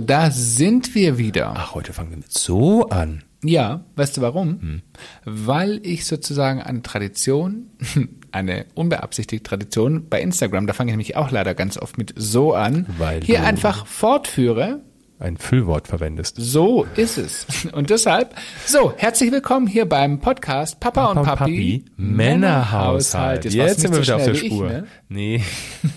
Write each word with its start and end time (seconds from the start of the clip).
So, 0.00 0.06
da 0.06 0.30
sind 0.30 0.94
wir 0.94 1.18
wieder. 1.18 1.52
Ach, 1.54 1.74
heute 1.74 1.92
fangen 1.92 2.08
wir 2.08 2.16
mit 2.16 2.32
so 2.32 2.88
an. 2.88 3.22
Ja, 3.44 3.84
weißt 3.96 4.16
du 4.16 4.22
warum? 4.22 4.80
Weil 5.26 5.78
ich 5.84 6.06
sozusagen 6.06 6.62
eine 6.62 6.80
Tradition, 6.80 7.66
eine 8.32 8.64
unbeabsichtigte 8.74 9.46
Tradition 9.46 10.08
bei 10.08 10.22
Instagram, 10.22 10.66
da 10.66 10.72
fange 10.72 10.90
ich 10.90 10.92
nämlich 10.94 11.16
auch 11.16 11.30
leider 11.30 11.54
ganz 11.54 11.76
oft 11.76 11.98
mit 11.98 12.14
so 12.16 12.54
an, 12.54 12.86
Weil 12.96 13.22
hier 13.22 13.44
einfach 13.44 13.84
fortführe. 13.84 14.80
Ein 15.20 15.36
Füllwort 15.36 15.86
verwendest. 15.86 16.36
So 16.38 16.86
ist 16.96 17.18
es. 17.18 17.46
Und 17.72 17.90
deshalb, 17.90 18.34
so, 18.64 18.94
herzlich 18.96 19.30
willkommen 19.30 19.66
hier 19.66 19.86
beim 19.86 20.18
Podcast 20.18 20.80
Papa, 20.80 21.10
und 21.12 21.22
Papi, 21.22 21.84
Männerhaushalt. 21.98 23.44
warst 23.44 23.54
Jetzt 23.54 23.76
du 23.76 23.80
sind 23.82 23.92
wir 23.92 24.00
wieder 24.00 24.04
so 24.06 24.14
auf 24.14 24.24
der 24.24 24.34
Spur. 24.34 24.66
Ich, 24.66 24.72
ne? 24.72 24.86
Nee. 25.10 25.44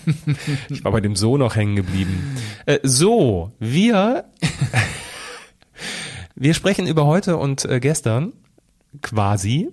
ich 0.68 0.84
war 0.84 0.92
bei 0.92 1.00
dem 1.00 1.16
So 1.16 1.38
noch 1.38 1.56
hängen 1.56 1.74
geblieben. 1.74 2.36
Äh, 2.66 2.80
so, 2.82 3.52
wir, 3.58 4.26
wir 6.34 6.54
sprechen 6.54 6.86
über 6.86 7.06
heute 7.06 7.38
und 7.38 7.64
äh, 7.64 7.80
gestern, 7.80 8.32
quasi. 9.00 9.70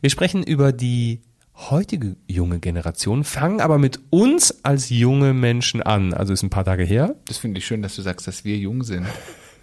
Wir 0.00 0.08
sprechen 0.10 0.42
über 0.42 0.72
die 0.72 1.20
heutige 1.54 2.16
junge 2.26 2.58
Generation, 2.58 3.24
fangen 3.24 3.60
aber 3.60 3.78
mit 3.78 4.00
uns 4.10 4.64
als 4.64 4.90
junge 4.90 5.32
Menschen 5.34 5.82
an. 5.82 6.12
Also 6.12 6.32
ist 6.32 6.42
ein 6.42 6.50
paar 6.50 6.64
Tage 6.64 6.84
her. 6.84 7.14
Das 7.26 7.38
finde 7.38 7.58
ich 7.58 7.66
schön, 7.66 7.82
dass 7.82 7.94
du 7.96 8.02
sagst, 8.02 8.26
dass 8.26 8.44
wir 8.44 8.56
jung 8.56 8.82
sind. 8.82 9.06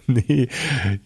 Nee, 0.08 0.48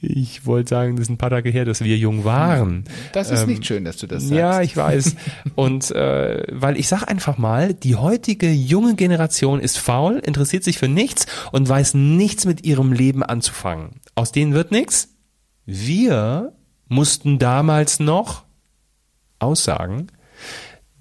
ich 0.00 0.46
wollte 0.46 0.70
sagen, 0.70 0.96
das 0.96 1.02
ist 1.04 1.10
ein 1.10 1.18
paar 1.18 1.28
Tage 1.28 1.50
her, 1.50 1.66
dass 1.66 1.84
wir 1.84 1.98
jung 1.98 2.24
waren. 2.24 2.84
Das 3.12 3.30
ist 3.30 3.46
nicht 3.46 3.66
schön, 3.66 3.84
dass 3.84 3.98
du 3.98 4.06
das 4.06 4.22
sagst. 4.22 4.32
Ähm, 4.32 4.38
Ja, 4.38 4.62
ich 4.62 4.74
weiß. 4.74 5.16
Und 5.54 5.90
äh, 5.90 6.44
weil 6.50 6.78
ich 6.78 6.88
sag 6.88 7.04
einfach 7.04 7.36
mal, 7.36 7.74
die 7.74 7.96
heutige 7.96 8.50
junge 8.50 8.94
Generation 8.94 9.60
ist 9.60 9.76
faul, 9.76 10.16
interessiert 10.24 10.64
sich 10.64 10.78
für 10.78 10.88
nichts 10.88 11.26
und 11.52 11.68
weiß 11.68 11.92
nichts 11.92 12.46
mit 12.46 12.64
ihrem 12.64 12.92
Leben 12.92 13.22
anzufangen. 13.22 14.00
Aus 14.14 14.32
denen 14.32 14.54
wird 14.54 14.70
nichts. 14.70 15.10
Wir 15.66 16.54
mussten 16.88 17.38
damals 17.38 18.00
noch 18.00 18.44
Aussagen, 19.38 20.06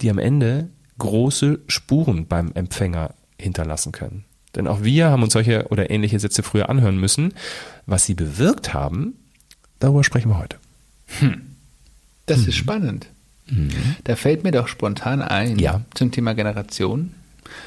die 0.02 0.10
am 0.10 0.18
Ende 0.20 0.70
große 0.98 1.60
Spuren 1.68 2.28
beim 2.28 2.52
Empfänger 2.54 3.14
hinterlassen 3.38 3.92
können. 3.92 4.24
Denn 4.56 4.68
auch 4.68 4.84
wir 4.84 5.08
haben 5.10 5.24
uns 5.24 5.34
solche 5.34 5.68
oder 5.68 5.90
ähnliche 5.90 6.20
Sätze 6.20 6.42
früher 6.44 6.70
anhören 6.70 6.98
müssen. 6.98 7.34
Was 7.86 8.06
sie 8.06 8.14
bewirkt 8.14 8.74
haben, 8.74 9.14
darüber 9.80 10.04
sprechen 10.04 10.30
wir 10.30 10.38
heute. 10.40 10.58
Das 12.26 12.40
Mhm. 12.40 12.48
ist 12.48 12.56
spannend. 12.56 13.08
Da 14.06 14.16
fällt 14.16 14.44
mir 14.44 14.52
doch 14.52 14.68
spontan 14.68 15.22
ein 15.22 15.60
Ja. 15.60 15.82
zum 15.94 16.12
Thema 16.12 16.34
Generation. 16.34 17.12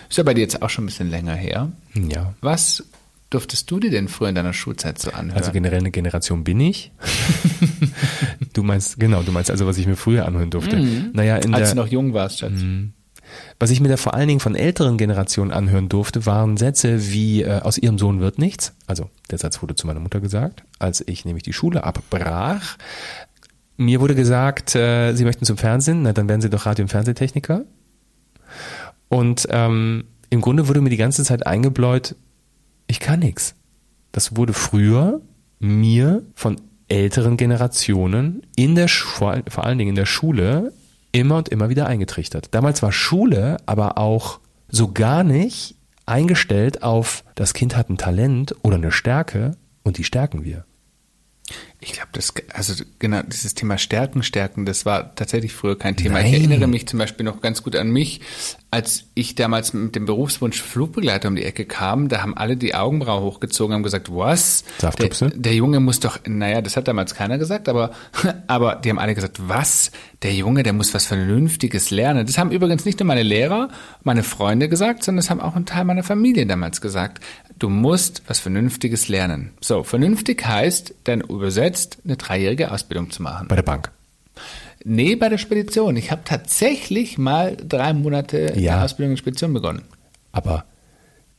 Ist 0.09 0.19
ja 0.19 0.25
bei 0.25 0.35
dir 0.35 0.41
jetzt 0.41 0.61
auch 0.63 0.71
schon 0.71 0.85
ein 0.85 0.87
bisschen 0.89 1.11
länger 1.11 1.35
her. 1.35 1.71
Ja. 1.95 2.35
Was 2.41 2.83
durftest 3.31 3.71
du 3.71 3.79
dir 3.79 3.91
denn 3.91 4.09
früher 4.09 4.29
in 4.29 4.35
deiner 4.35 4.53
Schulzeit 4.53 4.99
so 4.99 5.11
anhören? 5.11 5.37
Also 5.37 5.53
generell 5.53 5.81
eine 5.81 5.91
Generation 5.91 6.45
bin 6.45 6.61
ich. 6.61 6.93
du 8.55 8.63
meinst, 8.63 8.99
genau, 8.99 9.23
du 9.23 9.33
meinst 9.33 9.51
also, 9.51 9.67
was 9.67 9.79
ich 9.79 9.87
mir 9.87 9.97
früher 9.97 10.27
anhören 10.27 10.51
durfte. 10.51 10.77
Naja, 11.13 11.37
in 11.37 11.55
als 11.55 11.69
der, 11.69 11.75
du 11.75 11.83
noch 11.83 11.93
jung 11.93 12.15
warst, 12.15 12.39
Schatz. 12.39 12.61
was 13.59 13.71
ich 13.71 13.81
mir 13.81 13.89
da 13.89 13.97
vor 13.97 14.15
allen 14.15 14.29
Dingen 14.29 14.41
von 14.41 14.55
älteren 14.55 14.97
Generationen 14.97 15.51
anhören 15.51 15.89
durfte, 15.89 16.25
waren 16.25 16.57
Sätze 16.57 17.13
wie, 17.13 17.43
äh, 17.43 17.61
aus 17.61 17.77
ihrem 17.77 17.99
Sohn 17.99 18.21
wird 18.21 18.39
nichts. 18.39 18.75
Also, 18.87 19.11
der 19.31 19.39
Satz 19.39 19.61
wurde 19.61 19.75
zu 19.75 19.87
meiner 19.87 20.01
Mutter 20.01 20.21
gesagt, 20.21 20.65
als 20.79 21.05
ich 21.07 21.25
nämlich 21.25 21.43
die 21.43 21.53
Schule 21.53 21.85
abbrach. 21.85 22.79
Mir 23.77 24.01
wurde 24.01 24.15
gesagt, 24.15 24.75
äh, 24.75 25.15
sie 25.15 25.25
möchten 25.25 25.45
zum 25.45 25.57
Fernsehen, 25.57 26.03
na 26.03 26.13
dann 26.13 26.29
werden 26.29 26.41
sie 26.41 26.51
doch 26.51 26.67
Radio- 26.67 26.85
und 26.85 26.89
Fernsehtechniker. 26.89 27.65
Und 29.09 29.47
ähm, 29.51 30.05
im 30.31 30.41
Grunde 30.41 30.69
wurde 30.69 30.81
mir 30.81 30.91
die 30.91 30.97
ganze 30.97 31.25
Zeit 31.25 31.47
eingebläut, 31.47 32.17
ich 32.89 32.99
kann 33.01 33.21
nix. 33.21 33.55
Das 34.13 34.37
wurde 34.37 34.53
früher 34.53 35.21
mir 35.61 36.23
von 36.35 36.61
älteren 36.89 37.37
Generationen 37.37 38.43
in 38.57 38.75
der 38.75 38.89
Schu- 38.89 39.07
vor, 39.09 39.31
all- 39.33 39.45
vor 39.49 39.65
allen 39.65 39.79
Dingen 39.79 39.91
in 39.91 39.95
der 39.95 40.07
Schule 40.07 40.73
immer 41.13 41.37
und 41.37 41.49
immer 41.49 41.69
wieder 41.69 41.87
eingetrichtert. 41.87 42.49
Damals 42.53 42.83
war 42.83 42.93
Schule 42.93 43.59
aber 43.67 43.99
auch 43.99 44.41
so 44.69 44.93
gar 44.93 45.23
nicht 45.25 45.75
eingestellt 46.07 46.83
auf 46.83 47.25
das 47.35 47.53
Kind 47.55 47.77
hat 47.77 47.91
ein 47.91 47.99
Talent 47.99 48.55
oder 48.63 48.77
eine 48.77 48.91
Stärke 48.93 49.57
und 49.83 49.99
die 49.99 50.05
stärken 50.05 50.45
wir. 50.45 50.65
Ich 51.81 51.93
glaube, 51.93 52.09
das, 52.13 52.35
also 52.53 52.83
genau, 52.99 53.23
dieses 53.23 53.55
Thema 53.55 53.79
Stärken, 53.79 54.25
Stärken, 54.25 54.67
das 54.67 54.85
war 54.85 55.15
tatsächlich 55.15 55.53
früher 55.53 55.79
kein 55.79 55.97
Thema. 55.97 56.19
Ich 56.19 56.33
Nein. 56.33 56.35
erinnere 56.35 56.67
mich 56.67 56.89
zum 56.89 56.99
Beispiel 56.99 57.25
noch 57.25 57.41
ganz 57.41 57.63
gut 57.63 57.77
an 57.77 57.91
mich, 57.91 58.21
als 58.71 59.05
ich 59.15 59.35
damals 59.35 59.73
mit 59.73 59.95
dem 59.95 60.05
Berufswunsch 60.05 60.61
Flugbegleiter 60.61 61.29
um 61.29 61.37
die 61.37 61.45
Ecke 61.45 61.65
kam, 61.65 62.09
da 62.09 62.21
haben 62.21 62.37
alle 62.37 62.57
die 62.57 62.75
Augenbrauen 62.75 63.23
hochgezogen, 63.23 63.75
haben 63.75 63.83
gesagt, 63.83 64.13
was? 64.15 64.65
Der, 65.31 65.41
der 65.41 65.55
Junge 65.55 65.81
muss 65.81 66.01
doch, 66.01 66.19
naja, 66.27 66.61
das 66.61 66.77
hat 66.77 66.89
damals 66.89 67.15
keiner 67.15 67.39
gesagt, 67.39 67.69
aber, 67.69 67.93
aber 68.47 68.75
die 68.77 68.91
haben 68.91 68.99
alle 68.99 69.15
gesagt, 69.15 69.39
was? 69.49 69.91
Der 70.23 70.35
Junge, 70.35 70.65
der 70.65 70.73
muss 70.73 70.93
was 70.93 71.07
Vernünftiges 71.07 71.91
lernen. 71.91 72.27
Das 72.27 72.37
haben 72.37 72.51
übrigens 72.51 72.85
nicht 72.85 72.99
nur 72.99 73.07
meine 73.07 73.23
Lehrer, 73.23 73.69
meine 74.03 74.25
Freunde 74.25 74.69
gesagt, 74.69 75.05
sondern 75.05 75.23
das 75.23 75.31
haben 75.31 75.41
auch 75.41 75.55
ein 75.55 75.65
Teil 75.65 75.85
meiner 75.85 76.03
Familie 76.03 76.45
damals 76.45 76.81
gesagt. 76.81 77.25
Du 77.59 77.69
musst 77.69 78.23
was 78.29 78.39
Vernünftiges 78.39 79.09
lernen. 79.09 79.51
So, 79.61 79.83
vernünftig 79.83 80.47
heißt 80.47 80.95
dann 81.05 81.21
übersetzt, 81.23 81.99
eine 82.05 82.17
dreijährige 82.17 82.71
Ausbildung 82.71 83.11
zu 83.11 83.23
machen. 83.23 83.49
Bei 83.49 83.57
der 83.57 83.63
Bank. 83.63 83.91
Nee, 84.85 85.17
bei 85.17 85.29
der 85.29 85.39
Spedition. 85.39 85.97
Ich 85.97 86.11
habe 86.13 86.23
tatsächlich 86.25 87.19
mal 87.19 87.57
drei 87.57 87.93
Monate 87.93 88.53
Ja. 88.57 88.75
eine 88.75 88.85
Ausbildung 88.85 89.13
in 89.13 89.17
Spedition 89.17 89.53
begonnen. 89.53 89.83
Aber 90.31 90.65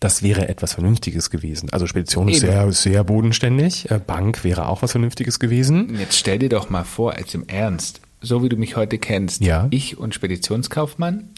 das 0.02 0.22
wäre 0.24 0.50
etwas 0.50 0.74
Vernünftiges 0.74 1.30
gewesen. 1.30 1.70
Also 1.72 1.88
Spedition 1.88 2.28
ist 2.28 2.44
Eben. 2.44 2.52
sehr, 2.52 2.72
sehr 2.74 3.04
bodenständig. 3.06 3.90
Äh, 3.90 4.00
Bank 4.06 4.44
wäre 4.44 4.68
auch 4.68 4.82
was 4.82 4.92
Vernünftiges 4.92 5.40
gewesen. 5.40 5.98
Jetzt 5.98 6.18
stell 6.18 6.40
dir 6.40 6.50
doch 6.50 6.70
mal 6.70 6.84
vor, 6.84 7.14
als 7.16 7.34
im 7.34 7.48
Ernst, 7.48 8.02
so 8.22 8.44
wie 8.44 8.50
du 8.50 8.58
mich 8.58 8.76
heute 8.76 8.98
kennst, 8.98 9.42
Ja. 9.42 9.68
ich 9.72 9.98
und 9.98 10.14
Speditionskaufmann, 10.14 11.30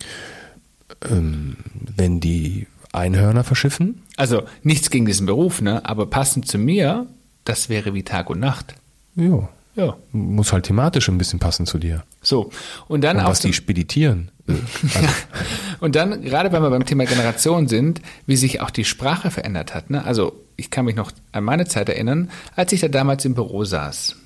Wenn 1.09 2.19
die 2.19 2.67
Einhörner 2.93 3.43
verschiffen, 3.43 4.01
also 4.17 4.43
nichts 4.63 4.89
gegen 4.89 5.05
diesen 5.05 5.25
Beruf, 5.25 5.61
ne, 5.61 5.85
aber 5.85 6.05
passend 6.07 6.47
zu 6.47 6.57
mir, 6.57 7.07
das 7.45 7.69
wäre 7.69 7.93
wie 7.93 8.03
Tag 8.03 8.29
und 8.29 8.39
Nacht. 8.39 8.75
ja, 9.15 9.47
Ja, 9.75 9.95
muss 10.11 10.51
halt 10.51 10.65
thematisch 10.65 11.07
ein 11.09 11.17
bisschen 11.17 11.39
passen 11.39 11.65
zu 11.65 11.77
dir. 11.77 12.03
so. 12.21 12.51
Und 12.87 13.01
dann 13.03 13.17
Und 13.17 13.23
auch 13.23 13.29
was 13.29 13.39
die 13.39 13.53
speditieren. 13.53 14.29
Und 15.79 15.95
dann, 15.95 16.21
gerade 16.21 16.51
wenn 16.51 16.61
wir 16.61 16.69
beim 16.69 16.85
Thema 16.85 17.05
Generation 17.05 17.67
sind, 17.67 18.01
wie 18.25 18.35
sich 18.35 18.59
auch 18.61 18.69
die 18.69 18.83
Sprache 18.83 19.31
verändert 19.31 19.73
hat. 19.73 19.89
Ne? 19.89 20.03
Also 20.03 20.33
ich 20.57 20.69
kann 20.69 20.85
mich 20.85 20.95
noch 20.95 21.11
an 21.31 21.43
meine 21.45 21.65
Zeit 21.65 21.87
erinnern, 21.89 22.29
als 22.55 22.73
ich 22.73 22.81
da 22.81 22.87
damals 22.89 23.23
im 23.25 23.33
Büro 23.33 23.63
saß. 23.63 24.17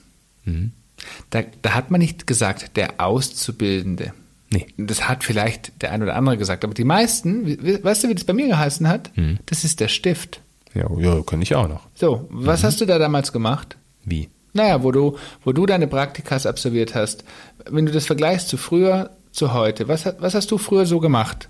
Da, 1.29 1.43
da 1.61 1.73
hat 1.75 1.91
man 1.91 1.99
nicht 2.01 2.25
gesagt, 2.27 2.75
der 2.75 2.99
Auszubildende. 2.99 4.13
Nee. 4.51 4.67
Das 4.78 5.07
hat 5.09 5.23
vielleicht 5.23 5.81
der 5.81 5.91
ein 5.91 6.03
oder 6.03 6.16
andere 6.16 6.38
gesagt, 6.38 6.63
aber 6.63 6.73
die 6.73 6.83
meisten, 6.83 7.47
weißt 7.83 8.03
du, 8.03 8.09
wie 8.09 8.16
das 8.16 8.23
bei 8.25 8.33
mir 8.33 8.47
geheißen 8.47 8.88
hat? 8.88 9.11
Das 9.47 9.63
ist 9.63 9.79
der 9.79 9.88
Stift. 9.88 10.41
ja, 10.73 10.85
ja, 11.00 11.22
kann 11.23 11.41
ich 11.41 11.56
auch 11.56 11.67
noch. 11.67 11.81
So, 11.95 12.28
was 12.29 12.63
hast 12.63 12.79
du 12.81 12.85
da 12.85 13.00
damals 13.00 13.31
gemacht? 13.31 13.78
Wie? 14.03 14.29
Naja, 14.53 14.83
wo 14.83 14.91
du, 14.91 15.17
wo 15.44 15.51
du 15.51 15.66
deine 15.66 15.88
Praktikas 15.88 16.45
absolviert 16.45 16.95
hast, 16.95 17.23
wenn 17.69 17.85
du 17.85 17.91
das 17.91 18.06
vergleichst 18.06 18.47
zu 18.47 18.57
früher, 18.57 19.09
zu 19.31 19.53
heute, 19.53 19.88
was, 19.88 20.06
was 20.19 20.33
hast 20.35 20.51
du 20.51 20.57
früher 20.57 20.85
so 20.85 21.00
gemacht? 21.00 21.50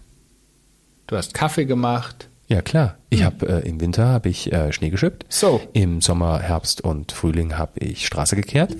Du 1.08 1.16
hast 1.16 1.34
Kaffee 1.36 1.66
gemacht. 1.66 2.30
Ja, 2.48 2.62
klar. 2.62 2.98
Ich 3.10 3.24
habe 3.24 3.48
äh, 3.64 3.68
im 3.68 3.80
Winter 3.82 4.06
habe 4.08 4.30
ich 4.30 4.52
äh, 4.54 4.72
Schnee 4.72 4.90
geschippt. 4.90 5.26
So. 5.30 5.62
Im 5.74 6.02
Sommer, 6.02 6.40
Herbst 6.40 6.82
und 6.82 7.12
Frühling 7.12 7.58
habe 7.58 7.80
ich 7.80 8.06
Straße 8.08 8.36
gekehrt. 8.36 8.76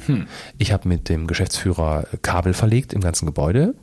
Ich 0.58 0.72
habe 0.72 0.88
mit 0.88 1.10
dem 1.10 1.28
Geschäftsführer 1.28 2.06
Kabel 2.22 2.54
verlegt 2.54 2.94
im 2.94 3.02
ganzen 3.02 3.26
Gebäude. 3.26 3.76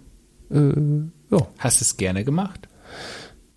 Äh, 0.53 1.35
ja. 1.35 1.47
Hast 1.59 1.81
es 1.81 1.97
gerne 1.97 2.25
gemacht? 2.25 2.69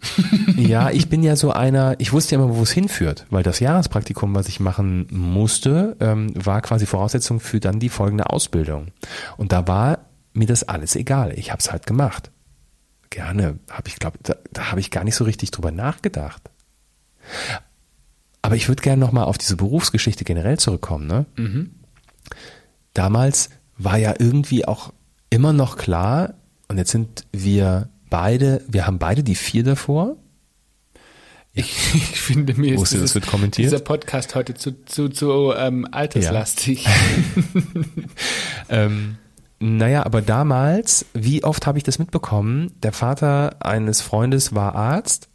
Ja, 0.57 0.89
ich 0.91 1.09
bin 1.09 1.23
ja 1.23 1.35
so 1.35 1.51
einer, 1.51 1.95
ich 1.99 2.13
wusste 2.13 2.35
ja 2.35 2.41
immer, 2.41 2.55
wo 2.55 2.63
es 2.63 2.71
hinführt, 2.71 3.25
weil 3.29 3.43
das 3.43 3.59
Jahrespraktikum, 3.59 4.33
was 4.35 4.47
ich 4.47 4.59
machen 4.59 5.07
musste, 5.11 5.97
ähm, 5.99 6.31
war 6.35 6.61
quasi 6.61 6.85
Voraussetzung 6.85 7.39
für 7.39 7.59
dann 7.59 7.79
die 7.79 7.89
folgende 7.89 8.29
Ausbildung. 8.29 8.87
Und 9.37 9.51
da 9.51 9.67
war 9.67 10.05
mir 10.33 10.47
das 10.47 10.63
alles 10.63 10.95
egal. 10.95 11.33
Ich 11.37 11.51
habe 11.51 11.59
es 11.59 11.71
halt 11.71 11.85
gemacht. 11.85 12.31
Gerne, 13.09 13.59
habe 13.69 13.87
ich 13.87 13.97
glaube, 13.97 14.17
da, 14.23 14.35
da 14.51 14.71
habe 14.71 14.79
ich 14.79 14.91
gar 14.91 15.03
nicht 15.03 15.15
so 15.15 15.23
richtig 15.23 15.51
drüber 15.51 15.71
nachgedacht. 15.71 16.41
Aber 18.41 18.55
ich 18.55 18.67
würde 18.67 18.81
gerne 18.81 18.99
noch 18.99 19.11
mal 19.11 19.23
auf 19.23 19.37
diese 19.37 19.55
Berufsgeschichte 19.55 20.23
generell 20.23 20.59
zurückkommen. 20.59 21.07
Ne? 21.07 21.25
Damals 22.93 23.49
war 23.77 23.97
ja 23.97 24.13
irgendwie 24.19 24.65
auch 24.65 24.93
immer 25.29 25.53
noch 25.53 25.77
klar, 25.77 26.35
und 26.67 26.77
jetzt 26.77 26.91
sind 26.91 27.25
wir 27.31 27.89
beide, 28.09 28.61
wir 28.67 28.87
haben 28.87 28.99
beide 28.99 29.23
die 29.23 29.35
vier 29.35 29.63
davor. 29.63 30.15
Ich, 31.53 31.65
ich 31.93 32.19
finde 32.21 32.53
mir 32.55 32.75
ist 32.75 32.93
dieses- 32.93 33.13
dieser 33.71 33.79
Podcast 33.79 34.35
heute 34.35 34.53
zu, 34.55 34.83
zu, 34.85 35.09
zu 35.09 35.53
ähm, 35.55 35.87
alterslastig. 35.91 36.87
Ähm, 38.69 39.17
naja, 39.59 40.05
aber 40.05 40.21
damals, 40.21 41.05
wie 41.13 41.43
oft 41.43 41.67
habe 41.67 41.77
ich 41.77 41.83
das 41.83 41.99
mitbekommen? 41.99 42.71
Der 42.81 42.91
Vater 42.93 43.57
eines 43.63 44.01
Freundes 44.01 44.53
war 44.55 44.75
Arzt, 44.75 45.29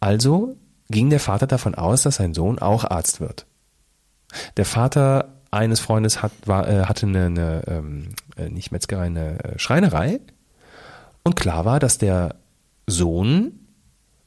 also 0.00 0.56
ging 0.90 1.10
der 1.10 1.20
Vater 1.20 1.46
davon 1.46 1.74
aus, 1.74 2.02
dass 2.02 2.16
sein 2.16 2.34
Sohn 2.34 2.58
auch 2.58 2.84
Arzt 2.84 3.20
wird. 3.20 3.46
Der 4.56 4.64
Vater 4.64 5.36
eines 5.50 5.80
Freundes 5.80 6.22
hat, 6.22 6.32
war, 6.44 6.68
äh, 6.68 6.82
hatte 6.84 7.06
eine, 7.06 7.26
eine 7.26 7.62
ähm, 7.68 8.08
äh, 8.36 8.48
nicht 8.48 8.72
Metzgerei, 8.72 9.06
eine 9.06 9.42
äh, 9.44 9.58
Schreinerei. 9.58 10.20
Und 11.22 11.36
klar 11.36 11.64
war, 11.64 11.80
dass 11.80 11.98
der 11.98 12.36
Sohn, 12.86 13.52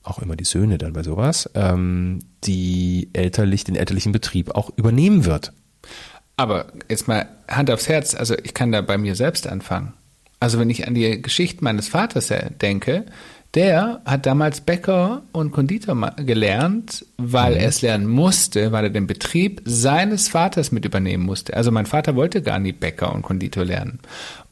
auch 0.03 0.19
immer 0.19 0.35
die 0.35 0.43
Söhne 0.43 0.77
dann 0.77 0.93
bei 0.93 1.03
sowas, 1.03 1.49
ähm, 1.55 2.19
die 2.43 3.09
elterlich, 3.13 3.63
den 3.63 3.75
elterlichen 3.75 4.11
Betrieb 4.11 4.55
auch 4.55 4.71
übernehmen 4.75 5.25
wird. 5.25 5.53
Aber 6.35 6.67
jetzt 6.89 7.07
mal 7.07 7.27
Hand 7.47 7.69
aufs 7.71 7.87
Herz, 7.87 8.15
also 8.15 8.35
ich 8.43 8.53
kann 8.53 8.71
da 8.71 8.81
bei 8.81 8.97
mir 8.97 9.15
selbst 9.15 9.47
anfangen. 9.47 9.93
Also 10.39 10.59
wenn 10.59 10.69
ich 10.69 10.87
an 10.87 10.93
die 10.93 11.21
Geschichte 11.21 11.63
meines 11.63 11.87
Vaters 11.87 12.33
denke, 12.61 13.05
der 13.53 14.01
hat 14.03 14.25
damals 14.25 14.61
Bäcker 14.61 15.21
und 15.31 15.51
Konditor 15.51 15.95
gelernt, 16.17 17.05
weil 17.17 17.53
mhm. 17.53 17.59
er 17.59 17.67
es 17.67 17.81
lernen 17.81 18.07
musste, 18.07 18.71
weil 18.71 18.85
er 18.85 18.89
den 18.89 19.05
Betrieb 19.05 19.61
seines 19.63 20.27
Vaters 20.27 20.71
mit 20.71 20.85
übernehmen 20.85 21.23
musste. 21.23 21.55
Also 21.55 21.71
mein 21.71 21.85
Vater 21.85 22.15
wollte 22.15 22.41
gar 22.41 22.59
nie 22.59 22.71
Bäcker 22.71 23.13
und 23.13 23.21
Konditor 23.21 23.63
lernen. 23.63 23.99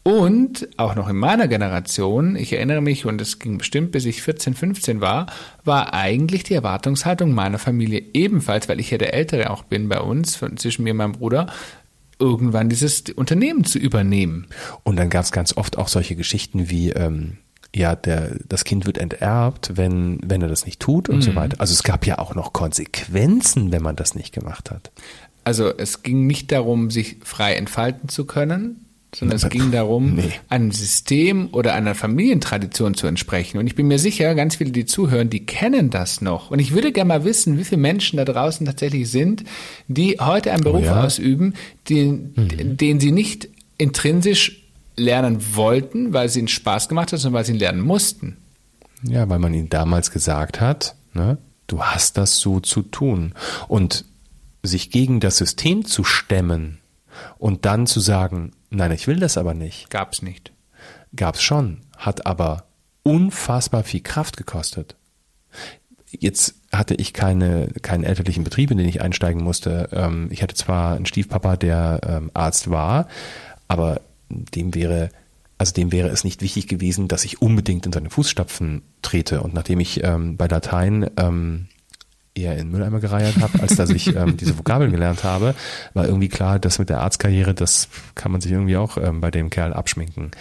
Und 0.04 0.68
auch 0.78 0.96
noch 0.96 1.08
in 1.10 1.16
meiner 1.16 1.48
Generation, 1.48 2.36
ich 2.36 2.54
erinnere 2.54 2.82
mich, 2.82 3.06
und 3.06 3.22
es 3.22 3.38
ging 3.38 3.60
bestimmt 3.60 3.92
bis 3.92 4.06
ich 4.06 4.24
14, 4.24 4.56
15 4.56 5.00
war, 5.00 5.28
war 5.64 5.94
eigentlich 5.94 6.44
die 6.44 6.56
Erwartungshaltung 6.56 7.34
meiner 7.34 7.60
Familie 7.60 8.04
ebenfalls, 8.14 8.68
weil 8.68 8.80
ich 8.80 8.90
ja 8.90 8.98
der 8.98 9.14
Ältere 9.14 9.52
auch 9.52 9.64
bin 9.64 9.90
bei 9.90 10.00
uns, 10.00 10.40
zwischen 10.56 10.84
mir 10.84 10.92
und 10.92 10.98
meinem 10.98 11.12
Bruder, 11.12 11.48
irgendwann 12.18 12.70
dieses 12.70 13.04
Unternehmen 13.16 13.64
zu 13.64 13.78
übernehmen. 13.78 14.48
Und 14.84 14.96
dann 14.96 15.10
gab 15.10 15.24
es 15.24 15.32
ganz 15.32 15.56
oft 15.56 15.78
auch 15.78 15.88
solche 15.88 16.16
Geschichten 16.16 16.70
wie, 16.70 16.90
ähm, 16.90 17.38
ja, 17.76 17.96
der, 17.96 18.38
das 18.48 18.64
Kind 18.64 18.88
wird 18.88 18.98
enterbt, 18.98 19.74
wenn, 19.76 20.20
wenn 20.24 20.42
er 20.42 20.48
das 20.48 20.66
nicht 20.66 20.80
tut 20.80 21.10
und 21.10 21.18
mhm. 21.18 21.22
so 21.22 21.36
weiter. 21.36 21.60
Also 21.60 21.74
es 21.74 21.84
gab 21.84 22.08
ja 22.08 22.18
auch 22.18 22.34
noch 22.34 22.54
Konsequenzen, 22.54 23.72
wenn 23.72 23.84
man 23.84 23.96
das 23.96 24.16
nicht 24.16 24.34
gemacht 24.34 24.72
hat. 24.72 24.92
Also 25.44 25.76
es 25.76 26.04
ging 26.04 26.28
nicht 26.28 26.52
darum, 26.52 26.92
sich 26.92 27.18
frei 27.24 27.56
entfalten 27.56 28.10
zu 28.10 28.26
können, 28.26 28.86
sondern 29.14 29.36
es 29.36 29.50
ging 29.50 29.72
darum, 29.72 30.16
nee. 30.16 30.32
einem 30.48 30.72
System 30.72 31.50
oder 31.52 31.74
einer 31.74 31.96
Familientradition 31.96 32.94
zu 32.94 33.08
entsprechen. 33.08 33.58
Und 33.58 33.68
ich 33.68 33.76
bin 33.76 33.88
mir 33.88 34.00
sicher, 34.00 34.36
ganz 34.36 34.56
viele, 34.56 34.72
die 34.72 34.86
zuhören, 34.86 35.30
die 35.30 35.46
kennen 35.46 35.90
das 35.90 36.22
noch. 36.22 36.50
Und 36.50 36.60
ich 36.60 36.72
würde 36.74 36.92
gerne 36.92 37.10
mal 37.10 37.26
wissen, 37.26 37.58
wie 37.58 37.66
viele 37.66 37.82
Menschen 37.82 38.18
da 38.18 38.26
draußen 38.26 38.66
tatsächlich 38.66 39.12
sind, 39.12 39.44
die 39.88 40.18
heute 40.20 40.54
einen 40.54 40.64
Beruf 40.64 40.84
oh 40.84 40.86
ja? 40.86 41.04
ausüben, 41.04 41.56
den, 41.90 42.34
mhm. 42.36 42.78
den 42.78 43.00
sie 43.02 43.12
nicht 43.12 43.50
intrinsisch 43.78 44.64
lernen 44.96 45.40
wollten, 45.56 46.14
weil 46.14 46.28
es 46.28 46.38
ihnen 46.38 46.48
Spaß 46.48 46.88
gemacht 46.88 47.12
hat, 47.12 47.20
sondern 47.20 47.40
weil 47.40 47.46
sie 47.46 47.54
ihn 47.54 47.60
lernen 47.60 47.82
mussten. 47.82 48.38
Ja, 49.04 49.28
weil 49.28 49.40
man 49.40 49.54
ihnen 49.54 49.70
damals 49.70 50.12
gesagt 50.12 50.62
hat, 50.62 50.96
ne, 51.14 51.38
du 51.68 51.82
hast 51.82 52.18
das 52.18 52.40
so 52.40 52.60
zu 52.60 52.82
tun. 52.82 53.34
Und 53.68 54.06
sich 54.64 54.92
gegen 54.92 55.20
das 55.20 55.38
System 55.38 55.86
zu 55.86 56.04
stemmen 56.04 56.81
und 57.38 57.66
dann 57.66 57.88
zu 57.88 58.00
sagen, 58.00 58.52
nein, 58.70 58.92
ich 58.92 59.08
will 59.08 59.20
das 59.20 59.38
aber 59.38 59.54
nicht. 59.54 59.90
Gab's 59.90 60.22
nicht. 60.22 60.52
Gab's 61.16 61.42
schon, 61.42 61.82
hat 61.98 62.26
aber 62.26 62.66
unfassbar 63.04 63.84
viel 63.84 64.02
Kraft 64.02 64.38
gekostet. 64.38 64.96
Jetzt 66.10 66.56
hatte 66.72 66.96
ich 66.96 67.14
keine, 67.14 67.68
keinen 67.82 68.04
elterlichen 68.04 68.44
Betrieb, 68.44 68.72
in 68.72 68.78
den 68.78 68.88
ich 68.88 69.02
einsteigen 69.02 69.44
musste. 69.44 69.90
Ähm, 69.92 70.28
ich 70.32 70.42
hatte 70.44 70.56
zwar 70.56 70.96
einen 70.96 71.06
Stiefpapa, 71.06 71.58
der 71.58 72.02
ähm, 72.06 72.32
Arzt 72.34 72.70
war, 72.70 73.08
aber 73.68 74.02
dem 74.30 74.74
wäre, 74.74 75.10
also 75.58 75.74
dem 75.74 75.92
wäre 75.92 76.10
es 76.10 76.24
nicht 76.24 76.42
wichtig 76.42 76.68
gewesen, 76.68 77.08
dass 77.08 77.26
ich 77.26 77.42
unbedingt 77.42 77.86
in 77.86 77.94
seine 77.94 78.10
Fußstapfen 78.10 78.82
trete. 79.02 79.42
Und 79.42 79.54
nachdem 79.54 79.80
ich 79.80 80.04
ähm, 80.04 80.38
bei 80.38 80.48
Latein 80.48 81.10
ähm, 81.18 81.68
eher 82.36 82.58
in 82.58 82.70
Mülleimer 82.70 83.00
gereiert 83.00 83.38
habe, 83.40 83.62
als 83.62 83.76
dass 83.76 83.90
ich 83.90 84.16
ähm, 84.16 84.38
diese 84.38 84.58
Vokabeln 84.58 84.92
gelernt 84.92 85.24
habe, 85.24 85.56
war 85.94 86.06
irgendwie 86.06 86.30
klar, 86.30 86.60
dass 86.60 86.80
mit 86.80 86.90
der 86.90 87.02
Arztkarriere, 87.02 87.54
das 87.54 87.90
kann 88.16 88.32
man 88.32 88.42
sich 88.42 88.52
irgendwie 88.52 88.78
auch 88.78 88.98
ähm, 88.98 89.22
bei 89.22 89.32
dem 89.32 89.50
Kerl 89.50 89.74
abschminken. 89.74 90.32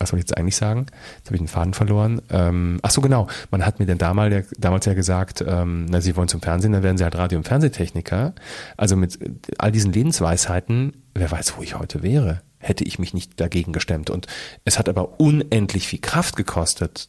Was 0.00 0.10
soll 0.10 0.18
ich 0.18 0.24
jetzt 0.24 0.36
eigentlich 0.36 0.56
sagen? 0.56 0.86
Jetzt 1.16 1.26
habe 1.28 1.36
ich 1.36 1.40
den 1.40 1.48
Faden 1.48 1.72
verloren. 1.72 2.20
Ähm, 2.30 2.78
ach 2.82 2.90
so, 2.90 3.00
genau. 3.00 3.28
Man 3.50 3.64
hat 3.64 3.78
mir 3.78 3.86
denn 3.86 3.96
damals, 3.96 4.48
damals 4.58 4.84
ja 4.86 4.94
gesagt, 4.94 5.42
ähm, 5.46 5.86
na, 5.88 6.00
Sie 6.00 6.16
wollen 6.16 6.28
zum 6.28 6.42
Fernsehen, 6.42 6.72
dann 6.72 6.82
werden 6.82 6.98
Sie 6.98 7.04
halt 7.04 7.16
Radio- 7.16 7.38
und 7.38 7.44
Fernsehtechniker. 7.44 8.34
Also 8.76 8.96
mit 8.96 9.18
all 9.56 9.72
diesen 9.72 9.92
Lebensweisheiten, 9.92 11.04
wer 11.14 11.30
weiß, 11.30 11.56
wo 11.56 11.62
ich 11.62 11.78
heute 11.78 12.02
wäre 12.02 12.42
hätte 12.64 12.84
ich 12.84 12.98
mich 12.98 13.14
nicht 13.14 13.40
dagegen 13.40 13.72
gestemmt. 13.72 14.10
Und 14.10 14.26
es 14.64 14.78
hat 14.78 14.88
aber 14.88 15.20
unendlich 15.20 15.86
viel 15.86 16.00
Kraft 16.00 16.36
gekostet. 16.36 17.08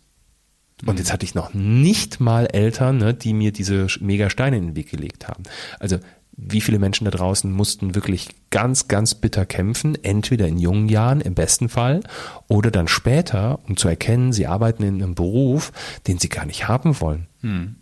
Und 0.86 1.00
jetzt 1.00 1.14
hatte 1.14 1.24
ich 1.24 1.36
noch 1.36 1.54
nicht 1.54 2.20
mal 2.20 2.48
Eltern, 2.48 2.98
ne, 2.98 3.14
die 3.14 3.34
mir 3.34 3.52
diese 3.54 3.88
mega 4.02 4.30
Steine 4.30 4.58
in 4.58 4.68
den 4.68 4.76
Weg 4.76 4.90
gelegt 4.90 5.28
haben. 5.28 5.44
Also 5.80 6.00
wie 6.38 6.60
viele 6.62 6.80
Menschen 6.80 7.06
da 7.06 7.12
draußen 7.12 7.50
mussten 7.50 7.96
wirklich 7.96 8.28
ganz, 8.50 8.88
ganz 8.88 9.16
bitter 9.16 9.46
kämpfen, 9.46 9.98
entweder 10.04 10.48
in 10.48 10.58
jungen 10.58 10.90
Jahren 10.90 11.22
im 11.22 11.34
besten 11.34 11.70
Fall 11.70 12.02
oder 12.50 12.72
dann 12.72 12.90
später, 12.90 13.60
um 13.68 13.78
zu 13.78 13.88
erkennen, 13.88 14.34
sie 14.34 14.48
arbeiten 14.48 14.84
in 14.84 15.02
einem 15.02 15.16
Beruf, 15.16 15.72
den 16.08 16.20
sie 16.20 16.30
gar 16.30 16.46
nicht 16.46 16.68
haben 16.68 17.00
wollen. 17.00 17.28
Hm. 17.42 17.76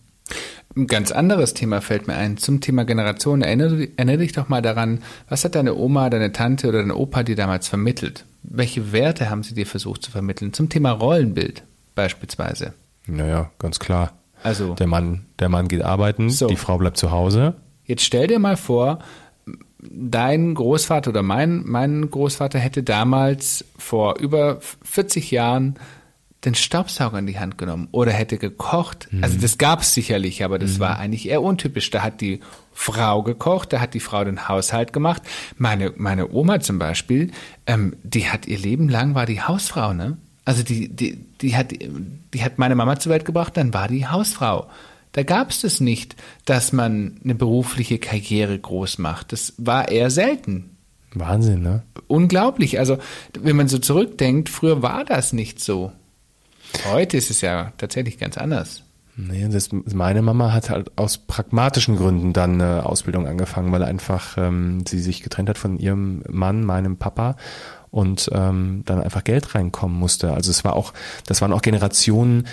Ein 0.76 0.88
ganz 0.88 1.12
anderes 1.12 1.54
Thema 1.54 1.82
fällt 1.82 2.08
mir 2.08 2.16
ein 2.16 2.38
zum 2.38 2.62
Thema 2.62 2.84
Generation. 2.86 3.42
Erinnere, 3.42 3.90
erinnere 3.96 4.20
dich 4.20 4.32
doch 4.32 4.50
mal 4.50 4.62
daran, 4.62 5.04
was 5.30 5.44
hat 5.44 5.56
deine 5.56 5.76
Oma, 5.76 6.10
deine 6.10 6.32
Tante 6.32 6.68
oder 6.68 6.80
dein 6.80 6.92
Opa 6.92 7.24
dir 7.24 7.36
damals 7.36 7.68
vermittelt? 7.68 8.26
Welche 8.44 8.92
Werte 8.92 9.30
haben 9.30 9.44
sie 9.44 9.54
dir 9.54 9.68
versucht 9.68 10.04
zu 10.04 10.12
vermitteln? 10.12 10.54
Zum 10.54 10.70
Thema 10.70 10.92
Rollenbild 10.92 11.64
beispielsweise. 11.96 12.74
Naja, 13.08 13.52
ganz 13.60 13.80
klar. 13.80 14.14
Also 14.44 14.76
der 14.76 14.88
Mann, 14.88 15.26
der 15.40 15.50
Mann 15.50 15.68
geht 15.68 15.82
arbeiten, 15.82 16.30
so. 16.30 16.48
die 16.48 16.58
Frau 16.58 16.78
bleibt 16.78 16.98
zu 16.98 17.12
Hause. 17.12 17.56
Jetzt 17.86 18.04
stell 18.04 18.28
dir 18.28 18.40
mal 18.40 18.58
vor, 18.58 19.00
dein 19.80 20.54
Großvater 20.54 21.10
oder 21.10 21.24
mein, 21.24 21.64
mein 21.66 22.10
Großvater 22.10 22.60
hätte 22.60 22.84
damals 22.84 23.66
vor 23.78 24.20
über 24.20 24.60
40 24.84 25.32
Jahren 25.32 25.76
den 26.46 26.56
Staubsauger 26.56 27.20
in 27.20 27.28
die 27.28 27.40
Hand 27.40 27.58
genommen 27.58 27.88
oder 27.92 28.12
hätte 28.12 28.38
gekocht. 28.38 29.08
Mhm. 29.12 29.24
Also 29.24 29.38
das 29.40 29.58
gab 29.58 29.82
es 29.82 29.94
sicherlich, 29.94 30.44
aber 30.44 30.60
das 30.60 30.76
mhm. 30.76 30.80
war 30.80 31.00
eigentlich 31.00 31.30
eher 31.30 31.42
untypisch. 31.42 31.90
Da 31.90 32.02
hat 32.02 32.20
die 32.20 32.42
Frau 32.74 33.24
gekocht, 33.24 33.72
da 33.72 33.80
hat 33.80 33.94
die 33.94 34.02
Frau 34.02 34.24
den 34.26 34.50
Haushalt 34.50 34.92
gemacht. 34.92 35.22
Meine, 35.58 35.94
meine 35.96 36.32
Oma 36.32 36.60
zum 36.60 36.80
Beispiel, 36.80 37.32
ähm, 37.66 37.96
die 38.04 38.28
hat 38.30 38.46
ihr 38.46 38.58
Leben 38.58 38.90
lang 38.90 39.16
war 39.16 39.26
die 39.26 39.42
Hausfrau, 39.42 39.94
ne? 39.94 40.18
Also 40.46 40.64
die, 40.64 40.90
die, 40.90 41.26
die 41.42 41.56
hat, 41.56 41.72
die 41.72 42.44
hat 42.44 42.60
meine 42.60 42.76
Mama 42.76 43.00
zur 43.00 43.12
Welt 43.12 43.26
gebracht, 43.26 43.56
dann 43.56 43.74
war 43.74 43.88
die 43.88 44.08
Hausfrau. 44.08 44.68
Da 45.14 45.24
gab 45.24 45.52
es 45.52 45.62
das 45.62 45.80
nicht, 45.80 46.16
dass 46.46 46.74
man 46.74 47.20
eine 47.24 47.36
berufliche 47.36 48.00
Karriere 48.00 48.58
groß 48.58 48.98
macht. 48.98 49.32
Das 49.32 49.54
war 49.58 49.90
eher 49.90 50.10
selten. 50.10 50.72
Wahnsinn, 51.14 51.62
ne? 51.62 51.84
Unglaublich. 52.08 52.80
Also, 52.80 52.98
wenn 53.40 53.56
man 53.56 53.68
so 53.68 53.78
zurückdenkt, 53.78 54.50
früher 54.50 54.82
war 54.82 55.06
das 55.06 55.32
nicht 55.32 55.60
so. 55.60 55.92
Heute 56.92 57.18
ist 57.18 57.30
es 57.30 57.42
ja 57.42 57.72
tatsächlich 57.78 58.18
ganz 58.18 58.38
anders. 58.38 58.84
Nee, 59.16 59.48
das, 59.48 59.70
meine 59.72 60.24
Mama 60.24 60.52
hat 60.52 60.72
halt 60.72 60.92
aus 60.96 61.20
pragmatischen 61.20 61.98
Gründen 61.98 62.34
dann 62.34 62.60
eine 62.60 62.86
Ausbildung 62.88 63.28
angefangen, 63.28 63.72
weil 63.72 63.84
einfach 63.84 64.38
ähm, 64.40 64.84
sie 64.88 65.00
sich 65.00 65.22
getrennt 65.22 65.50
hat 65.50 65.60
von 65.60 65.78
ihrem 65.78 66.24
Mann, 66.30 66.64
meinem 66.64 66.98
Papa 66.98 67.36
und 67.94 68.28
ähm, 68.34 68.82
dann 68.86 69.02
einfach 69.02 69.24
Geld 69.24 69.54
reinkommen 69.54 69.98
musste. 69.98 70.34
Also 70.34 70.50
es 70.50 70.66
war 70.66 70.76
auch, 70.76 70.94
das 71.28 71.42
waren 71.42 71.54
auch 71.54 71.62
Generationen, 71.62 72.48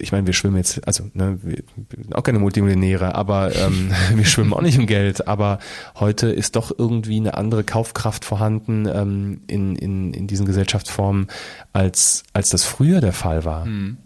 ich 0.00 0.10
meine, 0.10 0.26
wir 0.26 0.34
schwimmen 0.34 0.56
jetzt, 0.56 0.84
also 0.88 1.04
ne, 1.14 1.38
wir 1.40 1.62
sind 1.96 2.16
auch 2.16 2.24
keine 2.24 2.40
Multimillionäre, 2.40 3.14
aber 3.14 3.54
ähm, 3.54 3.92
wir 4.14 4.24
schwimmen 4.24 4.52
auch 4.52 4.60
nicht 4.60 4.76
im 4.76 4.88
Geld. 4.88 5.28
Aber 5.28 5.60
heute 5.94 6.26
ist 6.30 6.56
doch 6.56 6.72
irgendwie 6.76 7.18
eine 7.18 7.34
andere 7.34 7.62
Kaufkraft 7.62 8.24
vorhanden 8.24 8.86
ähm, 8.86 9.40
in, 9.46 9.76
in, 9.76 10.12
in 10.12 10.26
diesen 10.26 10.46
Gesellschaftsformen, 10.46 11.28
als, 11.72 12.24
als 12.32 12.50
das 12.50 12.64
früher 12.64 13.00
der 13.00 13.12
Fall 13.12 13.44
war. 13.44 13.66
Hm. 13.66 13.98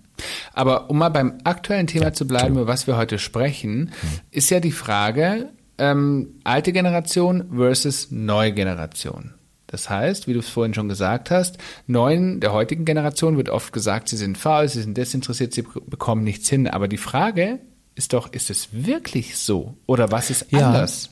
Aber 0.53 0.91
um 0.91 0.99
mal 0.99 1.09
beim 1.09 1.39
aktuellen 1.45 1.87
Thema 1.87 2.07
ja, 2.07 2.13
zu 2.13 2.27
bleiben, 2.27 2.57
über 2.57 2.67
was 2.67 2.87
wir 2.87 2.99
heute 2.99 3.19
sprechen, 3.19 3.93
hm. 3.99 4.11
ist 4.31 4.51
ja 4.51 4.61
die 4.61 4.73
Frage, 4.73 5.49
ähm, 5.79 6.35
alte 6.45 6.75
Generation 6.75 7.49
versus 7.57 8.11
neue 8.11 8.53
Generation. 8.53 9.33
Das 9.73 9.89
heißt, 9.89 10.29
wie 10.29 10.35
du 10.35 10.41
es 10.41 10.51
vorhin 10.51 10.75
schon 10.75 10.91
gesagt 10.91 11.31
hast, 11.31 11.57
neuen 11.87 12.41
der 12.41 12.53
heutigen 12.53 12.85
Generation 12.85 13.39
wird 13.39 13.49
oft 13.49 13.73
gesagt, 13.73 14.11
sie 14.11 14.19
sind 14.19 14.37
faul, 14.37 14.69
sie 14.69 14.83
sind 14.83 14.99
desinteressiert, 14.99 15.55
sie 15.55 15.63
bekommen 15.87 16.25
nichts 16.25 16.47
hin. 16.51 16.69
Aber 16.69 16.89
die 16.89 16.99
Frage 16.99 17.59
ist 17.95 18.13
doch, 18.13 18.31
ist 18.35 18.51
es 18.51 18.69
wirklich 18.73 19.39
so? 19.39 19.75
Oder 19.87 20.13
was 20.13 20.29
ist 20.29 20.53
ja. 20.53 20.69
anders? 20.69 21.09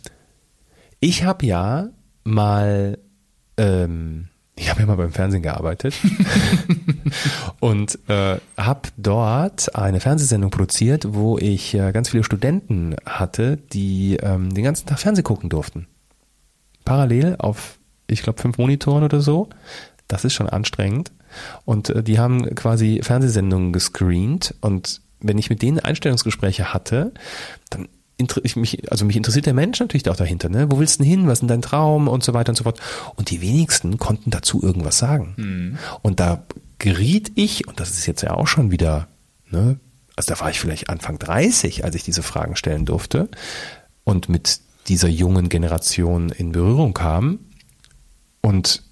Ich 1.01 1.25
habe 1.25 1.47
ja 1.47 1.89
mal, 2.23 2.99
ähm, 3.57 4.29
ich 4.57 4.69
habe 4.69 4.81
ja 4.81 4.87
mal 4.87 4.97
beim 4.97 5.13
Fernsehen 5.13 5.43
gearbeitet 5.43 5.95
und 7.61 7.99
äh, 8.09 8.37
habe 8.59 8.89
dort 8.99 9.75
eine 9.75 10.01
Fernsehsendung 10.01 10.51
produziert, 10.51 11.15
wo 11.15 11.39
ich 11.39 11.73
äh, 11.73 11.93
ganz 11.93 12.11
viele 12.11 12.25
Studenten 12.25 12.95
hatte, 13.07 13.57
die 13.57 14.19
ähm, 14.23 14.53
den 14.53 14.65
ganzen 14.65 14.87
Tag 14.87 14.99
Fernsehen 14.99 15.25
gucken 15.25 15.49
durften. 15.49 15.87
Parallel 16.85 17.37
auf 17.39 17.80
ich 18.11 18.23
glaube, 18.23 18.41
fünf 18.41 18.59
Monitoren 18.59 19.05
oder 19.05 19.21
so. 19.21 19.49
Das 20.09 20.25
ist 20.25 20.35
schon 20.35 20.49
anstrengend. 20.49 21.13
Und 21.65 21.91
äh, 21.91 22.03
die 22.03 22.19
haben 22.19 22.55
quasi 22.55 23.01
Fernsehsendungen 23.03 23.73
gescreent 23.73 24.55
und 24.61 25.01
wenn 25.21 25.39
ich 25.39 25.51
mit 25.51 25.63
denen 25.63 25.79
Einstellungsgespräche 25.79 26.73
hatte, 26.73 27.13
dann 27.69 27.89
ich 28.43 28.57
mich, 28.57 28.91
also 28.93 29.05
mich 29.05 29.17
interessiert 29.17 29.47
der 29.47 29.55
Mensch 29.55 29.81
natürlich 29.81 30.09
auch 30.11 30.17
dahinter, 30.17 30.51
ne? 30.51 30.71
Wo 30.71 30.79
willst 30.79 30.99
du 30.99 31.05
denn 31.05 31.11
hin? 31.11 31.27
Was 31.27 31.35
ist 31.35 31.41
denn 31.41 31.49
dein 31.49 31.63
Traum? 31.63 32.07
Und 32.07 32.23
so 32.23 32.35
weiter 32.35 32.51
und 32.51 32.57
so 32.57 32.65
fort. 32.65 32.79
Und 33.17 33.31
die 33.31 33.41
wenigsten 33.41 33.99
konnten 33.99 34.31
dazu 34.31 34.63
irgendwas 34.63 34.99
sagen. 34.99 35.35
Und 36.03 36.21
da 36.21 36.45
geriet 36.79 37.33
ich, 37.35 37.67
und 37.67 37.81
das 37.81 37.91
ist 37.91 38.07
jetzt 38.07 38.23
ja 38.23 38.33
auch 38.33 38.47
schon 38.47 38.71
wieder, 38.71 39.09
ne? 39.51 39.79
Also 40.17 40.35
da 40.35 40.41
war 40.41 40.51
ich 40.51 40.61
vielleicht 40.61 40.91
Anfang 40.91 41.19
30, 41.19 41.85
als 41.85 41.95
ich 41.95 42.03
diese 42.03 42.23
Fragen 42.23 42.57
stellen 42.57 42.85
durfte 42.85 43.29
und 44.05 44.29
mit 44.29 44.61
dieser 44.89 45.09
jungen 45.09 45.49
Generation 45.49 46.29
in 46.31 46.53
Berührung 46.53 46.93
kam. 46.93 47.39
Und 48.43 48.83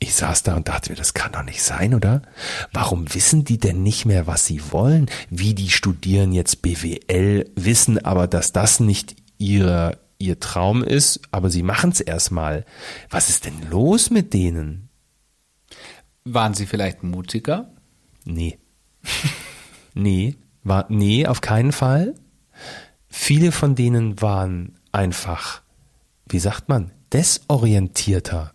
ich 0.00 0.14
saß 0.14 0.44
da 0.44 0.54
und 0.54 0.68
dachte 0.68 0.90
mir, 0.90 0.96
das 0.96 1.14
kann 1.14 1.32
doch 1.32 1.42
nicht 1.42 1.62
sein, 1.62 1.94
oder? 1.94 2.22
Warum 2.72 3.12
wissen 3.14 3.44
die 3.44 3.58
denn 3.58 3.82
nicht 3.82 4.06
mehr, 4.06 4.26
was 4.26 4.46
sie 4.46 4.60
wollen? 4.70 5.06
Wie 5.28 5.54
die 5.54 5.70
studieren 5.70 6.32
jetzt 6.32 6.62
BWL, 6.62 7.50
wissen 7.56 8.04
aber, 8.04 8.28
dass 8.28 8.52
das 8.52 8.78
nicht 8.78 9.16
ihre, 9.38 9.98
ihr 10.18 10.38
Traum 10.38 10.84
ist, 10.84 11.20
aber 11.32 11.50
sie 11.50 11.64
machen 11.64 11.90
es 11.90 12.00
erstmal. 12.00 12.64
Was 13.10 13.28
ist 13.28 13.44
denn 13.44 13.70
los 13.70 14.10
mit 14.10 14.32
denen? 14.34 14.88
Waren 16.24 16.54
Sie 16.54 16.66
vielleicht 16.66 17.02
mutiger? 17.02 17.70
Nee. 18.24 18.58
nee, 19.94 20.36
war, 20.62 20.86
nee, 20.90 21.26
auf 21.26 21.40
keinen 21.40 21.72
Fall. 21.72 22.14
Viele 23.08 23.50
von 23.50 23.74
denen 23.74 24.20
waren 24.20 24.78
einfach, 24.92 25.62
wie 26.28 26.38
sagt 26.38 26.68
man, 26.68 26.92
desorientierter. 27.12 28.52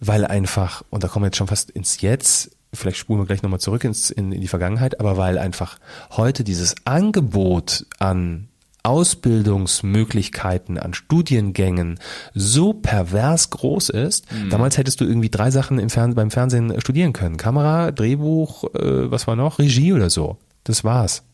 Weil 0.00 0.24
einfach, 0.24 0.82
und 0.90 1.04
da 1.04 1.08
kommen 1.08 1.24
wir 1.24 1.28
jetzt 1.28 1.36
schon 1.36 1.46
fast 1.46 1.70
ins 1.70 2.00
Jetzt, 2.00 2.56
vielleicht 2.72 2.96
spulen 2.96 3.20
wir 3.20 3.26
gleich 3.26 3.42
nochmal 3.42 3.60
zurück 3.60 3.84
ins, 3.84 4.10
in, 4.10 4.32
in 4.32 4.40
die 4.40 4.48
Vergangenheit, 4.48 4.98
aber 5.00 5.16
weil 5.16 5.38
einfach 5.38 5.78
heute 6.10 6.42
dieses 6.44 6.74
Angebot 6.84 7.86
an 7.98 8.48
Ausbildungsmöglichkeiten, 8.82 10.78
an 10.78 10.94
Studiengängen 10.94 11.98
so 12.34 12.72
pervers 12.72 13.50
groß 13.50 13.90
ist. 13.90 14.26
Damals 14.48 14.78
hättest 14.78 15.00
du 15.00 15.04
irgendwie 15.04 15.28
drei 15.28 15.50
Sachen 15.50 15.78
im 15.78 15.90
Fern 15.90 16.14
beim 16.14 16.30
Fernsehen 16.30 16.80
studieren 16.80 17.12
können. 17.12 17.36
Kamera, 17.36 17.90
Drehbuch, 17.90 18.64
äh, 18.74 19.10
was 19.10 19.26
war 19.26 19.36
noch? 19.36 19.58
Regie 19.58 19.92
oder 19.92 20.08
so. 20.08 20.38
Das 20.64 20.82
war's. 20.82 21.24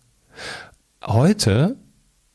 Heute 1.05 1.77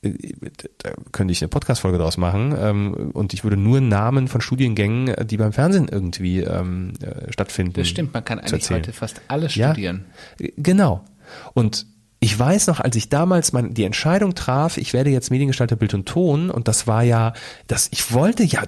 da 0.01 0.91
könnte 1.11 1.31
ich 1.31 1.41
eine 1.41 1.49
Podcast-Folge 1.49 1.97
draus 1.99 2.17
machen 2.17 2.55
ähm, 2.57 3.11
und 3.13 3.33
ich 3.33 3.43
würde 3.43 3.57
nur 3.57 3.81
Namen 3.81 4.27
von 4.27 4.41
Studiengängen, 4.41 5.09
äh, 5.09 5.25
die 5.25 5.37
beim 5.37 5.53
Fernsehen 5.53 5.87
irgendwie 5.87 6.39
ähm, 6.41 6.93
äh, 7.01 7.31
stattfinden. 7.31 7.73
Das 7.73 7.87
stimmt, 7.87 8.13
man 8.13 8.25
kann 8.25 8.39
eigentlich 8.39 8.69
heute 8.71 8.93
fast 8.93 9.21
alles 9.27 9.55
Ja. 9.55 9.71
studieren. 9.73 10.05
Äh, 10.39 10.51
Genau. 10.57 11.05
Und 11.53 11.85
ich 12.19 12.37
weiß 12.37 12.67
noch, 12.67 12.79
als 12.79 12.95
ich 12.95 13.09
damals 13.09 13.53
mein, 13.53 13.73
die 13.73 13.83
Entscheidung 13.83 14.35
traf, 14.35 14.77
ich 14.77 14.93
werde 14.93 15.09
jetzt 15.09 15.31
Mediengestalter 15.31 15.75
Bild 15.75 15.93
und 15.93 16.07
Ton 16.07 16.49
und 16.51 16.67
das 16.67 16.85
war 16.87 17.03
ja, 17.03 17.33
das, 17.67 17.87
ich 17.91 18.11
wollte 18.11 18.43
ja, 18.43 18.63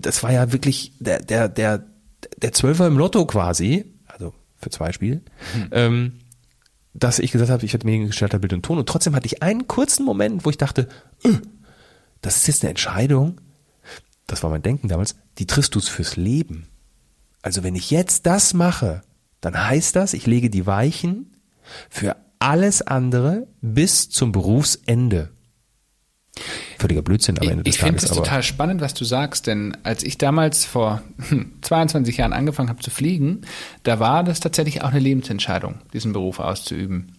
das 0.00 0.22
war 0.22 0.32
ja 0.32 0.52
wirklich 0.52 0.92
der, 0.98 1.20
der, 1.20 1.48
der, 1.48 1.84
der 2.40 2.52
Zwölfer 2.52 2.86
im 2.86 2.96
Lotto 2.98 3.24
quasi, 3.26 3.84
also 4.06 4.32
für 4.56 4.70
zwei 4.70 4.92
Spiele, 4.92 5.20
ähm, 5.72 6.12
dass 6.98 7.18
ich 7.18 7.32
gesagt 7.32 7.50
habe, 7.50 7.64
ich 7.64 7.72
werde 7.72 7.86
Mediengestalter 7.86 8.38
Bild 8.38 8.52
und 8.52 8.62
Ton 8.62 8.78
und 8.78 8.88
trotzdem 8.88 9.14
hatte 9.14 9.26
ich 9.26 9.42
einen 9.42 9.66
kurzen 9.66 10.04
Moment, 10.04 10.44
wo 10.44 10.50
ich 10.50 10.58
dachte, 10.58 10.88
äh, 11.22 11.30
das 12.22 12.38
ist 12.38 12.46
jetzt 12.46 12.62
eine 12.62 12.70
Entscheidung, 12.70 13.40
das 14.26 14.42
war 14.42 14.50
mein 14.50 14.62
Denken 14.62 14.88
damals, 14.88 15.16
die 15.38 15.46
triffst 15.46 15.74
du 15.74 15.80
fürs 15.80 16.16
Leben. 16.16 16.68
Also 17.42 17.62
wenn 17.62 17.76
ich 17.76 17.90
jetzt 17.90 18.26
das 18.26 18.54
mache, 18.54 19.02
dann 19.40 19.68
heißt 19.68 19.94
das, 19.94 20.14
ich 20.14 20.26
lege 20.26 20.50
die 20.50 20.66
Weichen 20.66 21.36
für 21.90 22.16
alles 22.38 22.82
andere 22.82 23.46
bis 23.60 24.08
zum 24.08 24.32
Berufsende. 24.32 25.30
Völliger 26.78 27.02
Blödsinn 27.02 27.38
am 27.38 27.44
Ich, 27.44 27.50
Ende 27.50 27.64
des 27.64 27.74
ich 27.74 27.80
finde 27.80 27.96
Tages. 27.96 28.10
es 28.10 28.16
aber 28.16 28.24
total 28.24 28.42
spannend, 28.42 28.80
was 28.80 28.94
du 28.94 29.04
sagst, 29.04 29.46
denn 29.46 29.76
als 29.82 30.02
ich 30.02 30.18
damals 30.18 30.64
vor 30.64 31.02
hm, 31.28 31.52
22 31.62 32.16
Jahren 32.18 32.32
angefangen 32.32 32.68
habe 32.68 32.82
zu 32.82 32.90
fliegen, 32.90 33.42
da 33.82 33.98
war 33.98 34.24
das 34.24 34.40
tatsächlich 34.40 34.82
auch 34.82 34.90
eine 34.90 34.98
Lebensentscheidung, 35.00 35.76
diesen 35.92 36.12
Beruf 36.12 36.38
auszuüben. 36.38 37.15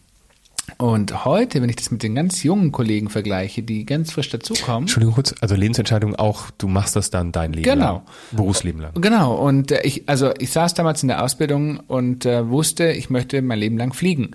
Und 0.78 1.26
heute, 1.26 1.62
wenn 1.62 1.70
ich 1.70 1.76
das 1.76 1.90
mit 1.90 2.04
den 2.04 2.14
ganz 2.14 2.44
jungen 2.44 2.72
Kollegen 2.72 3.10
vergleiche, 3.10 3.64
die 3.64 3.84
ganz 3.86 4.12
frisch 4.12 4.30
dazukommen, 4.30 4.82
Entschuldigung 4.84 5.16
kurz, 5.16 5.34
also 5.42 5.56
Lebensentscheidung 5.56 6.16
auch, 6.16 6.52
du 6.58 6.68
machst 6.68 6.96
das 6.96 7.10
dann 7.10 7.32
dein 7.32 7.52
Leben 7.54 7.64
Genau. 7.72 7.86
lang. 7.94 8.02
Berufsleben 8.32 8.82
lang. 8.82 8.92
Genau, 9.02 9.36
und 9.36 9.72
äh, 9.72 9.82
ich, 9.82 10.08
also 10.08 10.32
ich 10.38 10.52
saß 10.52 10.76
damals 10.76 11.02
in 11.02 11.08
der 11.08 11.24
Ausbildung 11.24 11.80
und 11.88 12.26
äh, 12.28 12.48
wusste, 12.48 12.92
ich 12.92 13.10
möchte 13.10 13.42
mein 13.42 13.58
Leben 13.60 13.78
lang 13.78 13.94
fliegen. 13.94 14.32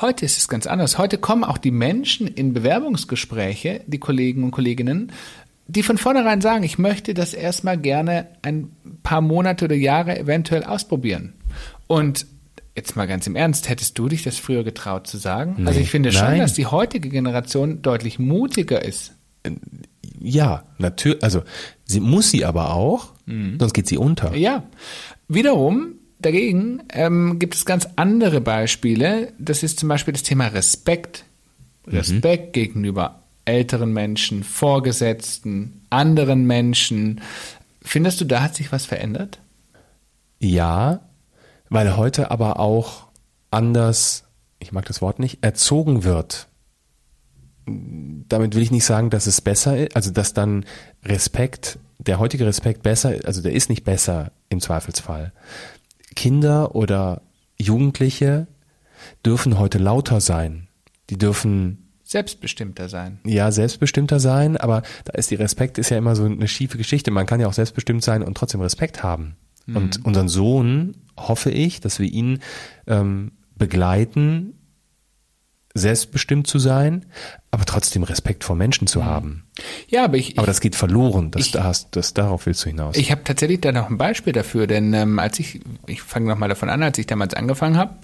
Heute 0.00 0.24
ist 0.24 0.36
es 0.38 0.48
ganz 0.48 0.66
anders. 0.66 0.98
Heute 0.98 1.16
kommen 1.18 1.44
auch 1.44 1.58
die 1.58 1.70
Menschen 1.70 2.26
in 2.26 2.52
Bewerbungsgespräche, 2.54 3.82
die 3.86 3.98
Kollegen 3.98 4.42
und 4.44 4.50
Kolleginnen, 4.50 5.12
die 5.66 5.82
von 5.82 5.96
vornherein 5.96 6.40
sagen, 6.40 6.64
ich 6.64 6.78
möchte 6.78 7.14
das 7.14 7.34
erstmal 7.34 7.78
gerne 7.78 8.26
ein 8.42 8.70
paar 9.02 9.20
Monate 9.20 9.64
oder 9.66 9.76
Jahre 9.76 10.18
eventuell 10.18 10.64
ausprobieren. 10.64 11.34
Und 11.86 12.26
jetzt 12.76 12.96
mal 12.96 13.06
ganz 13.06 13.26
im 13.26 13.36
Ernst, 13.36 13.68
hättest 13.68 13.98
du 13.98 14.08
dich 14.08 14.22
das 14.22 14.36
früher 14.38 14.64
getraut 14.64 15.06
zu 15.06 15.16
sagen? 15.16 15.66
also 15.66 15.78
Nee. 15.78 15.84
ich 15.84 15.90
finde 15.90 16.12
schon, 16.12 16.22
Nein. 16.28 16.40
dass 16.40 16.54
die 16.54 16.66
heutige 16.66 17.08
Generation 17.08 17.82
deutlich 17.82 18.18
mutiger 18.18 18.84
ist. 18.84 19.12
Ja, 20.20 20.64
natürlich, 20.78 21.22
also 21.22 21.42
sie 21.84 22.00
muss 22.00 22.30
sie 22.30 22.44
aber 22.44 22.74
auch, 22.74 23.12
sonst 23.26 23.72
geht 23.74 23.86
sie 23.86 23.98
unter. 23.98 24.34
Ja, 24.36 24.64
wiederum 25.28 25.94
dagegen 26.18 26.82
ähm, 26.92 27.38
gibt 27.38 27.54
es 27.54 27.64
ganz 27.66 27.86
andere 27.96 28.40
Beispiele. 28.40 29.32
Das 29.38 29.62
ist 29.62 29.78
zum 29.78 29.88
Beispiel 29.90 30.12
das 30.12 30.22
Thema 30.22 30.46
Respekt. 30.48 31.24
Respekt 31.86 32.54
gegenüber 32.54 33.20
älteren 33.44 33.92
Menschen, 33.92 34.42
Vorgesetzten, 34.42 35.82
anderen 35.90 36.46
Menschen. 36.46 37.20
Findest 37.82 38.20
du, 38.22 38.24
da 38.24 38.42
hat 38.42 38.54
sich 38.54 38.72
was 38.72 38.86
verändert? 38.86 39.38
Ja, 40.40 41.00
weil 41.68 41.96
heute 41.96 42.30
aber 42.30 42.60
auch 42.60 43.08
anders, 43.50 44.24
ich 44.58 44.72
mag 44.72 44.84
das 44.86 45.00
Wort 45.00 45.18
nicht, 45.18 45.42
erzogen 45.42 46.04
wird. 46.04 46.48
Damit 47.66 48.54
will 48.54 48.62
ich 48.62 48.70
nicht 48.70 48.84
sagen, 48.84 49.10
dass 49.10 49.26
es 49.26 49.40
besser 49.40 49.78
ist, 49.78 49.96
also 49.96 50.10
dass 50.10 50.34
dann 50.34 50.64
Respekt, 51.04 51.78
der 51.98 52.18
heutige 52.18 52.46
Respekt 52.46 52.82
besser, 52.82 53.14
also 53.24 53.40
der 53.40 53.52
ist 53.52 53.70
nicht 53.70 53.84
besser 53.84 54.32
im 54.48 54.60
Zweifelsfall. 54.60 55.32
Kinder 56.14 56.74
oder 56.74 57.22
Jugendliche 57.58 58.46
dürfen 59.24 59.58
heute 59.58 59.78
lauter 59.78 60.20
sein. 60.20 60.68
Die 61.10 61.18
dürfen 61.18 61.84
Selbstbestimmter 62.02 62.88
sein. 62.90 63.18
ja 63.24 63.50
selbstbestimmter 63.50 64.20
sein, 64.20 64.58
aber 64.58 64.82
da 65.04 65.14
ist 65.14 65.30
die 65.30 65.36
Respekt 65.36 65.78
ist 65.78 65.88
ja 65.88 65.96
immer 65.96 66.14
so 66.14 66.24
eine 66.24 66.48
schiefe 66.48 66.76
Geschichte. 66.76 67.10
Man 67.10 67.26
kann 67.26 67.40
ja 67.40 67.46
auch 67.46 67.54
selbstbestimmt 67.54 68.04
sein 68.04 68.22
und 68.22 68.36
trotzdem 68.36 68.60
Respekt 68.60 69.02
haben. 69.02 69.36
Und 69.66 70.04
unseren 70.04 70.28
Sohn 70.28 70.94
hoffe 71.16 71.50
ich, 71.50 71.80
dass 71.80 71.98
wir 71.98 72.10
ihn 72.10 72.40
ähm, 72.86 73.32
begleiten, 73.56 74.58
selbstbestimmt 75.74 76.46
zu 76.46 76.58
sein, 76.58 77.06
aber 77.50 77.64
trotzdem 77.64 78.02
Respekt 78.02 78.44
vor 78.44 78.56
Menschen 78.56 78.86
zu 78.86 79.04
haben. 79.04 79.43
Ja, 79.88 80.04
aber 80.04 80.16
ich, 80.16 80.36
Aber 80.36 80.48
das 80.48 80.60
geht 80.60 80.74
verloren. 80.74 81.30
Das, 81.30 81.42
Ich- 81.46 81.52
da 81.52 81.62
hast, 81.62 81.94
das, 81.94 82.12
darauf 82.12 82.46
willst 82.46 82.64
du 82.64 82.70
hinaus. 82.70 82.96
Ich 82.96 83.12
habe 83.12 83.22
tatsächlich 83.22 83.60
da 83.60 83.70
noch 83.70 83.88
ein 83.88 83.98
Beispiel 83.98 84.32
dafür, 84.32 84.66
denn 84.66 84.92
ähm, 84.94 85.20
als 85.20 85.38
ich, 85.38 85.60
ich 85.86 86.02
fange 86.02 86.26
nochmal 86.28 86.48
davon 86.48 86.68
an, 86.68 86.82
als 86.82 86.98
ich 86.98 87.06
damals 87.06 87.34
angefangen 87.34 87.76
habe, 87.76 87.94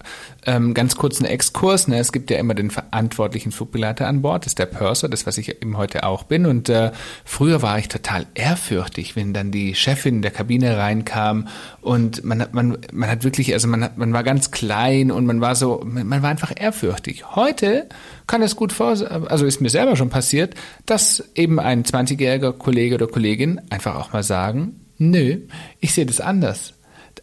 ähm, 0.45 0.73
ganz 0.73 0.95
kurz 0.95 1.19
einen 1.19 1.29
Exkurs, 1.29 1.89
ne, 1.89 1.99
es 1.99 2.13
gibt 2.13 2.31
ja 2.31 2.37
immer 2.37 2.53
den 2.53 2.71
verantwortlichen 2.71 3.51
Flugpiloten 3.51 4.05
an 4.05 4.21
Bord, 4.21 4.45
das 4.45 4.51
ist 4.51 4.59
der 4.59 4.65
Purser, 4.67 5.09
das 5.09 5.25
was 5.27 5.37
ich 5.37 5.49
eben 5.61 5.75
heute 5.75 6.03
auch 6.05 6.23
bin 6.23 6.45
und 6.45 6.69
äh, 6.69 6.91
früher 7.25 7.61
war 7.61 7.77
ich 7.79 7.89
total 7.89 8.27
ehrfürchtig, 8.33 9.17
wenn 9.17 9.33
dann 9.33 9.51
die 9.51 9.75
Chefin 9.75 10.21
der 10.21 10.31
Kabine 10.31 10.77
reinkam 10.77 11.49
und 11.81 12.23
man 12.23 12.41
hat, 12.41 12.53
man, 12.53 12.77
man 12.93 13.09
hat 13.09 13.25
wirklich, 13.25 13.51
also 13.53 13.67
man 13.67 13.83
hat, 13.83 13.97
man 13.97 14.13
war 14.13 14.23
ganz 14.23 14.51
klein 14.51 15.11
und 15.11 15.25
man 15.25 15.41
war 15.41 15.55
so, 15.55 15.81
man, 15.85 16.07
man 16.07 16.21
war 16.23 16.29
einfach 16.29 16.53
ehrfürchtig. 16.55 17.35
Heute 17.35 17.89
kann 18.31 18.41
es 18.43 18.55
gut 18.55 18.71
vor, 18.71 18.95
also 19.29 19.45
ist 19.45 19.59
mir 19.59 19.69
selber 19.69 19.97
schon 19.97 20.09
passiert, 20.09 20.55
dass 20.85 21.21
eben 21.35 21.59
ein 21.59 21.83
20-jähriger 21.83 22.53
Kollege 22.53 22.95
oder 22.95 23.07
Kollegin 23.07 23.59
einfach 23.69 23.95
auch 23.97 24.13
mal 24.13 24.23
sagen, 24.23 24.79
nö, 24.97 25.39
ich 25.81 25.93
sehe 25.93 26.05
das 26.05 26.21
anders. 26.21 26.73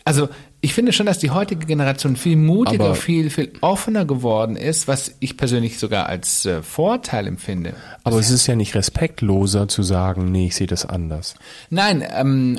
Also 0.04 0.28
ich 0.60 0.74
finde 0.74 0.92
schon, 0.92 1.06
dass 1.06 1.18
die 1.18 1.30
heutige 1.30 1.64
Generation 1.64 2.16
viel 2.16 2.36
mutiger, 2.36 2.84
Aber- 2.84 2.94
viel, 2.94 3.30
viel 3.30 3.52
offener 3.62 4.04
geworden 4.04 4.54
ist, 4.54 4.86
was 4.86 5.14
ich 5.20 5.38
persönlich 5.38 5.78
sogar 5.78 6.10
als 6.10 6.44
äh, 6.44 6.60
Vorteil 6.62 7.26
empfinde. 7.26 7.72
aber 8.04 8.18
es 8.18 8.28
ist 8.28 8.46
ja 8.46 8.54
nicht 8.54 8.74
respektloser 8.74 9.66
zu 9.66 9.82
sagen, 9.82 10.30
nee, 10.30 10.48
ich 10.48 10.56
sehe 10.56 10.66
das 10.66 10.84
anders. 10.84 11.36
Nein, 11.70 12.04
ähm, 12.14 12.58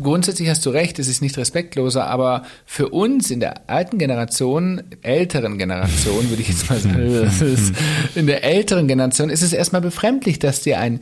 grundsätzlich 0.00 0.48
hast 0.48 0.64
du 0.64 0.70
recht, 0.70 0.98
es 0.98 1.08
ist 1.08 1.22
nicht 1.22 1.36
respektloser, 1.36 2.06
aber 2.06 2.44
für 2.64 2.88
uns 2.88 3.30
in 3.30 3.40
der 3.40 3.68
alten 3.68 3.98
Generation, 3.98 4.82
älteren 5.02 5.58
Generation, 5.58 6.30
würde 6.30 6.42
ich 6.42 6.48
jetzt 6.48 6.68
mal 6.70 6.78
sagen, 6.78 6.98
ist, 7.40 7.74
in 8.14 8.26
der 8.26 8.44
älteren 8.44 8.88
Generation 8.88 9.30
ist 9.30 9.42
es 9.42 9.52
erstmal 9.52 9.82
befremdlich, 9.82 10.38
dass 10.38 10.62
dir 10.62 10.78
ein 10.78 11.00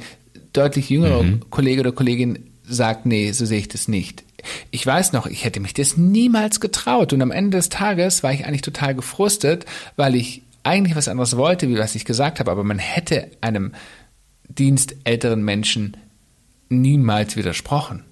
deutlich 0.53 0.91
jüngerer 0.91 1.25
Kollege 1.51 1.81
oder 1.81 1.93
Kollegin 1.93 2.51
sagt, 2.65 3.07
nee, 3.07 3.31
so 3.33 3.47
sehe 3.47 3.59
ich 3.59 3.69
das 3.69 3.89
nicht. 3.89 4.25
Ich 4.71 4.87
weiß 4.87 5.13
noch, 5.13 5.27
ich 5.27 5.45
hätte 5.45 5.61
mich 5.61 5.75
das 5.75 5.97
niemals 5.97 6.61
getraut 6.61 7.13
und 7.13 7.23
am 7.23 7.31
Ende 7.31 7.59
des 7.59 7.69
Tages 7.69 8.23
war 8.23 8.33
ich 8.33 8.47
eigentlich 8.47 8.63
total 8.63 8.95
gefrustet, 8.95 9.67
weil 9.97 10.15
ich 10.15 10.43
eigentlich 10.63 10.97
was 10.97 11.09
anderes 11.09 11.37
wollte, 11.37 11.69
wie 11.69 11.79
was 11.79 11.95
ich 11.95 12.05
gesagt 12.05 12.41
habe, 12.41 12.51
aber 12.51 12.65
man 12.65 12.79
hätte 12.79 13.31
einem 13.41 13.73
dienstälteren 14.49 15.43
Menschen 15.43 15.97
niemals 16.69 17.37
widersprochen. 17.37 18.05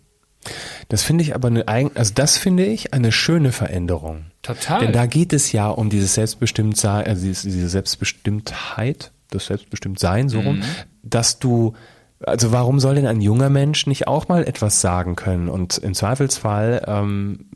Das 0.88 1.02
finde 1.02 1.22
ich 1.22 1.34
aber 1.34 1.48
eine, 1.48 1.90
also 1.94 2.12
das 2.14 2.38
finde 2.38 2.64
ich 2.64 2.94
eine 2.94 3.12
schöne 3.12 3.52
Veränderung. 3.52 4.26
Total. 4.42 4.80
Denn 4.80 4.92
da 4.92 5.06
geht 5.06 5.32
es 5.32 5.52
ja 5.52 5.68
um 5.68 5.90
dieses 5.90 6.14
Selbstbestimmtsein, 6.14 7.06
also 7.06 7.26
diese 7.26 7.68
Selbstbestimmtheit, 7.68 9.12
das 9.30 9.46
Selbstbestimmtsein, 9.46 10.28
so 10.28 10.40
rum, 10.40 10.58
mhm. 10.58 10.64
dass 11.02 11.38
du, 11.38 11.74
also 12.20 12.52
warum 12.52 12.80
soll 12.80 12.94
denn 12.94 13.06
ein 13.06 13.20
junger 13.20 13.50
Mensch 13.50 13.86
nicht 13.86 14.08
auch 14.08 14.28
mal 14.28 14.44
etwas 14.44 14.80
sagen 14.80 15.16
können? 15.16 15.48
Und 15.48 15.78
im 15.78 15.94
Zweifelsfall, 15.94 16.84
ähm, 16.86 17.46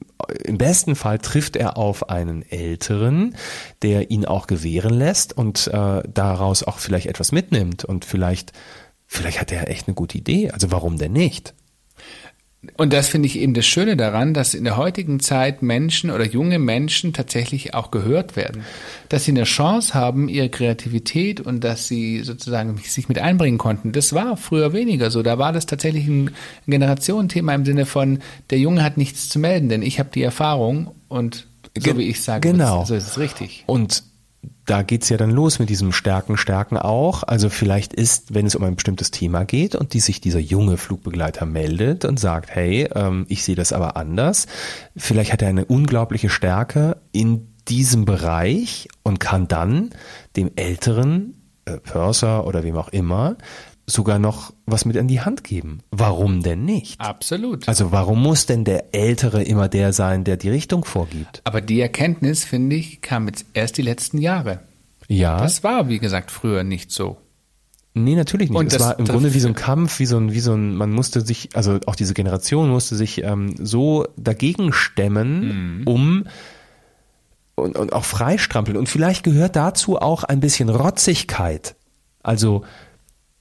im 0.44 0.58
besten 0.58 0.94
Fall 0.94 1.18
trifft 1.18 1.56
er 1.56 1.76
auf 1.76 2.10
einen 2.10 2.42
Älteren, 2.42 3.34
der 3.82 4.10
ihn 4.10 4.24
auch 4.24 4.46
gewähren 4.46 4.94
lässt 4.94 5.36
und 5.36 5.68
äh, 5.68 6.02
daraus 6.06 6.62
auch 6.62 6.78
vielleicht 6.78 7.06
etwas 7.06 7.32
mitnimmt 7.32 7.84
und 7.84 8.04
vielleicht, 8.04 8.52
vielleicht 9.06 9.40
hat 9.40 9.50
er 9.50 9.68
echt 9.68 9.88
eine 9.88 9.94
gute 9.94 10.18
Idee. 10.18 10.50
Also 10.50 10.70
warum 10.70 10.98
denn 10.98 11.12
nicht? 11.12 11.54
Und 12.76 12.92
das 12.92 13.08
finde 13.08 13.26
ich 13.26 13.38
eben 13.38 13.54
das 13.54 13.66
Schöne 13.66 13.96
daran, 13.96 14.34
dass 14.34 14.54
in 14.54 14.62
der 14.62 14.76
heutigen 14.76 15.18
Zeit 15.18 15.62
Menschen 15.62 16.12
oder 16.12 16.24
junge 16.24 16.60
Menschen 16.60 17.12
tatsächlich 17.12 17.74
auch 17.74 17.90
gehört 17.90 18.36
werden. 18.36 18.62
Dass 19.08 19.24
sie 19.24 19.32
eine 19.32 19.44
Chance 19.44 19.94
haben, 19.94 20.28
ihre 20.28 20.48
Kreativität 20.48 21.40
und 21.40 21.64
dass 21.64 21.88
sie 21.88 22.20
sozusagen 22.20 22.76
sich 22.78 23.08
mit 23.08 23.18
einbringen 23.18 23.58
konnten. 23.58 23.90
Das 23.90 24.12
war 24.12 24.36
früher 24.36 24.72
weniger 24.72 25.10
so. 25.10 25.22
Da 25.22 25.38
war 25.38 25.52
das 25.52 25.66
tatsächlich 25.66 26.06
ein 26.06 26.30
Generationenthema 26.68 27.52
im 27.52 27.64
Sinne 27.64 27.84
von, 27.84 28.20
der 28.50 28.58
Junge 28.58 28.84
hat 28.84 28.96
nichts 28.96 29.28
zu 29.28 29.40
melden, 29.40 29.68
denn 29.68 29.82
ich 29.82 29.98
habe 29.98 30.10
die 30.14 30.22
Erfahrung 30.22 30.92
und 31.08 31.48
so 31.76 31.96
wie 31.96 32.08
ich 32.08 32.22
sage, 32.22 32.50
genau. 32.50 32.84
so 32.84 32.94
ist 32.94 33.06
es 33.06 33.18
richtig. 33.18 33.64
Und 33.66 34.04
da 34.66 34.82
geht's 34.82 35.08
ja 35.08 35.16
dann 35.16 35.30
los 35.30 35.58
mit 35.58 35.70
diesem 35.70 35.92
Stärken, 35.92 36.36
Stärken 36.36 36.76
auch. 36.76 37.24
Also 37.24 37.48
vielleicht 37.48 37.92
ist, 37.92 38.34
wenn 38.34 38.46
es 38.46 38.54
um 38.54 38.62
ein 38.62 38.76
bestimmtes 38.76 39.10
Thema 39.10 39.44
geht 39.44 39.74
und 39.74 39.92
die 39.94 40.00
sich 40.00 40.20
dieser 40.20 40.38
junge 40.38 40.76
Flugbegleiter 40.76 41.46
meldet 41.46 42.04
und 42.04 42.20
sagt, 42.20 42.50
hey, 42.50 42.88
ähm, 42.94 43.26
ich 43.28 43.42
sehe 43.42 43.56
das 43.56 43.72
aber 43.72 43.96
anders, 43.96 44.46
vielleicht 44.96 45.32
hat 45.32 45.42
er 45.42 45.48
eine 45.48 45.64
unglaubliche 45.64 46.30
Stärke 46.30 46.98
in 47.10 47.48
diesem 47.68 48.04
Bereich 48.04 48.88
und 49.02 49.20
kann 49.20 49.48
dann 49.48 49.90
dem 50.36 50.50
älteren 50.56 51.34
äh, 51.64 51.78
Purser 51.78 52.46
oder 52.46 52.62
wem 52.62 52.76
auch 52.76 52.88
immer 52.88 53.36
sogar 53.86 54.18
noch 54.18 54.52
was 54.66 54.84
mit 54.84 54.96
an 54.96 55.08
die 55.08 55.20
Hand 55.20 55.44
geben. 55.44 55.80
Warum 55.90 56.42
denn 56.42 56.64
nicht? 56.64 57.00
Absolut. 57.00 57.68
Also 57.68 57.92
warum 57.92 58.22
muss 58.22 58.46
denn 58.46 58.64
der 58.64 58.94
Ältere 58.94 59.42
immer 59.42 59.68
der 59.68 59.92
sein, 59.92 60.24
der 60.24 60.36
die 60.36 60.50
Richtung 60.50 60.84
vorgibt? 60.84 61.40
Aber 61.44 61.60
die 61.60 61.80
Erkenntnis, 61.80 62.44
finde 62.44 62.76
ich, 62.76 63.00
kam 63.00 63.26
jetzt 63.26 63.46
erst 63.54 63.76
die 63.78 63.82
letzten 63.82 64.18
Jahre. 64.18 64.60
Ja. 65.08 65.38
Das 65.38 65.64
war, 65.64 65.88
wie 65.88 65.98
gesagt, 65.98 66.30
früher 66.30 66.64
nicht 66.64 66.90
so. 66.90 67.18
Nee, 67.94 68.14
natürlich 68.14 68.48
nicht. 68.48 68.58
Und 68.58 68.68
es 68.68 68.78
das 68.78 68.82
war 68.82 68.98
im 68.98 69.04
Grunde 69.04 69.34
wie 69.34 69.40
so 69.40 69.48
ein 69.48 69.54
Kampf, 69.54 69.98
wie 69.98 70.06
so 70.06 70.16
ein, 70.16 70.32
wie 70.32 70.40
so 70.40 70.54
ein, 70.54 70.74
man 70.74 70.90
musste 70.90 71.20
sich, 71.20 71.50
also 71.54 71.78
auch 71.86 71.94
diese 71.94 72.14
Generation 72.14 72.70
musste 72.70 72.96
sich 72.96 73.22
ähm, 73.22 73.54
so 73.58 74.06
dagegen 74.16 74.72
stemmen, 74.72 75.82
um 75.84 76.24
und, 77.54 77.76
und 77.76 77.92
auch 77.92 78.04
freistrampeln. 78.04 78.78
Und 78.78 78.88
vielleicht 78.88 79.24
gehört 79.24 79.56
dazu 79.56 79.98
auch 79.98 80.24
ein 80.24 80.40
bisschen 80.40 80.70
Rotzigkeit. 80.70 81.74
Also 82.22 82.64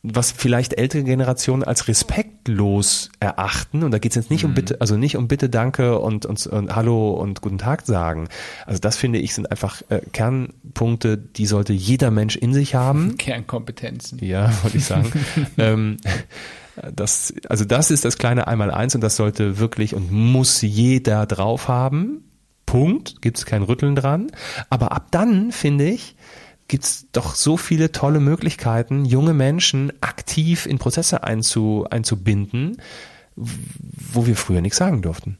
was 0.04 0.32
vielleicht 0.32 0.74
ältere 0.74 1.04
Generationen 1.04 1.64
als 1.64 1.88
respektlos 1.88 3.12
erachten. 3.20 3.84
Und 3.84 3.92
da 3.92 4.00
geht 4.00 4.14
es 4.14 4.16
jetzt 4.16 4.32
nicht 4.32 4.46
um 4.46 4.56
bitte, 4.56 4.82
also 4.82 4.98
nicht 4.98 5.16
um 5.16 5.28
bitte, 5.28 5.48
danke 5.48 6.00
und, 6.00 6.26
und, 6.26 6.48
und 6.48 6.76
Hallo 6.76 7.12
und 7.12 7.42
guten 7.42 7.60
Tag 7.60 7.86
sagen. 7.86 8.28
Also 8.66 8.80
das 8.80 8.98
finde 8.98 9.20
ich 9.20 9.36
sind 9.36 9.52
einfach 9.52 9.84
äh, 9.90 10.02
Kernpunkte, 10.12 11.18
die 11.18 11.46
sollte 11.46 11.74
jeder 11.74 12.10
Mensch 12.10 12.36
in 12.36 12.54
sich 12.54 12.74
haben. 12.74 13.16
Kernkompetenzen. 13.18 14.18
Ja, 14.24 14.52
wollte 14.64 14.78
ich 14.78 14.86
sagen. 14.86 15.12
ähm, 15.60 15.98
das, 16.96 17.34
also 17.48 17.66
das 17.66 17.92
ist 17.92 18.04
das 18.04 18.18
kleine 18.18 18.48
Einmaleins 18.48 18.96
und 18.96 19.02
das 19.02 19.16
sollte 19.16 19.60
wirklich 19.60 19.94
und 19.94 20.12
muss 20.12 20.64
jeder 20.64 21.28
drauf 21.28 21.68
haben. 21.68 22.24
Punkt. 22.66 23.22
Gibt 23.22 23.38
es 23.38 23.46
kein 23.46 23.64
Rütteln 23.64 23.96
dran. 23.96 24.32
Aber 24.70 24.94
ab 24.94 25.08
dann, 25.12 25.52
finde 25.52 25.90
ich, 25.90 26.16
gibt 26.72 26.86
es 26.86 27.08
doch 27.12 27.36
so 27.36 27.58
viele 27.58 27.92
tolle 27.92 28.22
Möglichkeiten, 28.22 29.04
junge 29.04 29.34
Menschen 29.34 29.92
aktiv 30.00 30.66
in 30.66 30.80
Prozesse 30.80 31.22
einzu, 31.22 31.86
einzubinden, 31.90 32.78
wo 33.36 34.26
wir 34.26 34.38
früher 34.38 34.62
nichts 34.62 34.78
sagen 34.78 35.02
durften. 35.02 35.38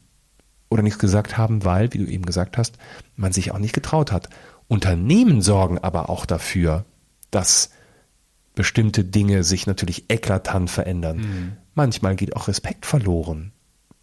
Oder 0.68 0.82
nichts 0.82 0.98
gesagt 0.98 1.38
haben, 1.38 1.64
weil, 1.64 1.94
wie 1.94 1.98
du 1.98 2.04
eben 2.04 2.26
gesagt 2.26 2.58
hast, 2.58 2.76
man 3.16 3.32
sich 3.32 3.50
auch 3.50 3.58
nicht 3.58 3.72
getraut 3.72 4.12
hat. 4.12 4.28
Unternehmen 4.68 5.40
sorgen 5.40 5.78
aber 5.78 6.10
auch 6.10 6.26
dafür, 6.26 6.84
dass 7.30 7.70
bestimmte 8.54 9.02
Dinge 9.02 9.42
sich 9.42 9.66
natürlich 9.66 10.10
eklatant 10.10 10.70
verändern. 10.70 11.56
Manchmal 11.74 12.14
geht 12.14 12.36
auch 12.36 12.46
Respekt 12.46 12.84
verloren. 12.84 13.52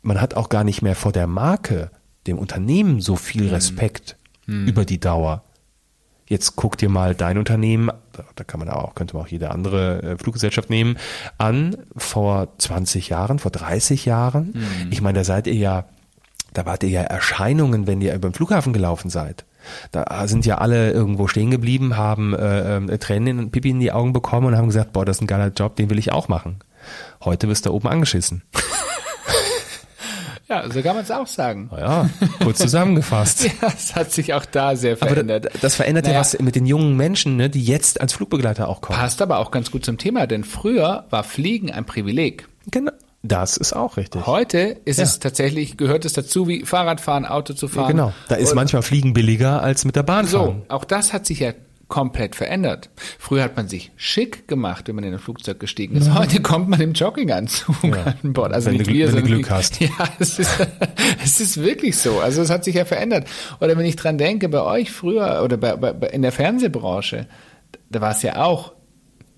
Man 0.02 0.20
hat 0.20 0.34
auch 0.34 0.50
gar 0.50 0.64
nicht 0.64 0.82
mehr 0.82 0.96
vor 0.96 1.12
der 1.12 1.28
Marke, 1.28 1.92
dem 2.26 2.40
Unternehmen 2.40 3.02
so 3.02 3.16
viel 3.16 3.50
Respekt 3.50 4.18
über 4.48 4.84
die 4.84 5.00
Dauer. 5.00 5.44
Jetzt 6.30 6.56
guck 6.56 6.78
dir 6.78 6.88
mal 6.90 7.14
dein 7.16 7.38
Unternehmen, 7.38 7.90
da- 8.36 8.44
kann 8.46 8.60
man 8.60 8.70
auch, 8.70 8.96
könnte 8.96 9.16
man 9.16 9.26
auch 9.26 9.30
jede 9.30 9.52
andere 9.52 10.02
äh, 10.04 10.18
Fluggesellschaft 10.18 10.70
nehmen, 10.70 10.98
an 11.38 11.76
vor 11.98 12.48
20 12.60 13.10
Jahren, 13.10 13.40
vor 13.40 13.52
30 13.52 14.06
Jahren. 14.06 14.54
Ich 14.92 15.02
meine, 15.02 15.20
da 15.20 15.24
seid 15.26 15.48
ihr 15.48 15.56
ja, 15.56 15.86
da 16.54 16.66
wart 16.66 16.84
ihr 16.84 16.90
ja 16.90 17.02
Erscheinungen, 17.02 17.88
wenn 17.88 18.00
ihr 18.02 18.14
über 18.14 18.30
den 18.30 18.34
Flughafen 18.34 18.72
gelaufen 18.74 19.10
seid. 19.10 19.44
Da 19.92 20.26
sind 20.28 20.46
ja 20.46 20.60
alle 20.60 20.92
irgendwo 20.92 21.28
stehen 21.28 21.52
geblieben, 21.52 21.98
haben 21.98 22.34
äh, 22.34 22.78
äh, 22.78 22.98
Tränen 22.98 23.40
und 23.40 23.52
Pipi 23.52 23.72
in 23.72 23.80
die 23.82 23.92
Augen 23.92 24.14
bekommen 24.14 24.48
und 24.48 24.56
haben 24.58 24.68
gesagt, 24.68 24.94
boah, 24.94 25.04
das 25.06 25.18
ist 25.18 25.22
ein 25.22 25.28
geiler 25.28 25.50
Job, 25.50 25.76
den 25.76 25.90
will 25.90 26.00
ich 26.00 26.12
auch 26.14 26.28
machen. 26.30 26.60
Heute 27.26 27.50
wirst 27.50 27.66
du 27.66 27.70
da 27.70 27.76
oben 27.76 27.90
angeschissen. 27.90 28.44
Ja, 30.50 30.70
so 30.72 30.82
kann 30.82 30.96
man 30.96 31.04
es 31.04 31.12
auch 31.12 31.28
sagen. 31.28 31.70
Ja, 31.78 32.10
kurz 32.44 32.58
zusammengefasst. 32.60 33.44
Ja, 33.44 33.68
es 33.68 33.96
hat 33.96 34.12
sich 34.12 34.34
auch 34.34 34.46
da 34.46 34.76
sehr 34.76 34.94
Aber 35.00 35.12
verändert. 35.12 35.46
da- 35.46 35.50
das 35.62 35.76
verändert 35.76 36.06
ja 36.06 36.12
Naja. 36.14 36.22
was 36.22 36.40
mit 36.40 36.56
den 36.56 36.66
jungen 36.66 36.98
Menschen, 36.98 37.36
ne, 37.38 37.50
die 37.50 37.64
jetzt 37.64 38.02
als 38.02 38.14
Flugbegleiter 38.14 38.68
auch 38.68 38.82
kommen. 38.82 38.98
Passt 38.98 39.22
aber 39.22 39.38
auch 39.40 39.52
ganz 39.52 39.70
gut 39.70 39.86
zum 39.86 39.98
Thema, 40.00 40.26
denn 40.28 40.44
früher 40.44 41.06
war 41.12 41.24
Fliegen 41.24 41.72
ein 41.72 41.86
Privileg. 41.86 42.48
Genau. 42.72 42.92
Das 43.22 43.58
ist 43.58 43.74
auch 43.74 43.98
richtig. 43.98 44.26
Heute 44.26 44.78
ist 44.86 44.98
Ja. 44.98 45.04
es 45.04 45.20
tatsächlich, 45.20 45.76
gehört 45.76 46.06
es 46.06 46.14
dazu, 46.14 46.48
wie 46.48 46.66
Fahrradfahren, 46.66 47.26
Auto 47.26 47.54
zu 47.54 47.68
fahren. 47.68 47.90
Genau. 47.92 48.14
Da 48.30 48.36
ist 48.36 48.52
Und 48.52 48.56
manchmal 48.56 48.82
Fliegen 48.82 49.12
billiger 49.14 49.62
als 49.62 49.84
mit 49.84 49.98
der 49.98 50.04
Bahn 50.04 50.26
fahren. 50.26 50.64
So, 50.70 50.74
auch 50.74 50.86
das 50.86 51.12
hat 51.12 51.26
sich 51.26 51.40
ja 51.42 51.52
komplett 51.90 52.36
verändert. 52.36 52.90
Früher 53.18 53.44
hat 53.44 53.58
man 53.58 53.68
sich 53.68 53.92
schick 53.98 54.48
gemacht, 54.48 54.88
wenn 54.88 54.96
man 54.96 55.04
in 55.04 55.12
ein 55.14 55.20
Flugzeug 55.20 55.60
gestiegen 55.60 55.98
ist. 55.98 56.14
Heute 56.14 56.42
kommt 56.42 56.70
man 56.70 56.80
im 56.80 56.94
Jogginganzug 56.94 57.76
an 57.84 58.16
Bord. 58.34 58.54
Also 58.54 58.70
Wenn 58.70 58.78
nicht 58.78 58.90
du- 58.90 58.94
wir, 58.94 59.08
wenn 59.12 59.24
du 59.24 59.24
Glück 59.24 59.50
hast. 59.50 59.82
Ja, 59.82 59.90
es 60.20 60.40
ist, 60.40 60.52
es 61.24 61.42
ist 61.42 61.62
wirklich 61.62 61.98
so. 61.98 62.20
Also 62.20 62.42
es 62.42 62.50
hat 62.50 62.64
sich 62.64 62.76
ja 62.76 62.86
verändert. 62.86 63.28
Oder 63.60 63.78
wenn 63.78 63.86
ich 63.86 63.96
dran 63.98 64.18
denke, 64.18 64.48
bei 64.48 64.62
euch 64.62 64.92
früher 64.92 65.42
oder 65.44 65.58
bei, 65.58 65.76
bei- 65.76 66.08
in 66.10 66.22
der 66.22 66.32
Fernsehbranche, 66.32 67.28
da 67.90 68.02
war 68.02 68.12
es 68.12 68.22
ja 68.22 68.38
auch, 68.44 68.72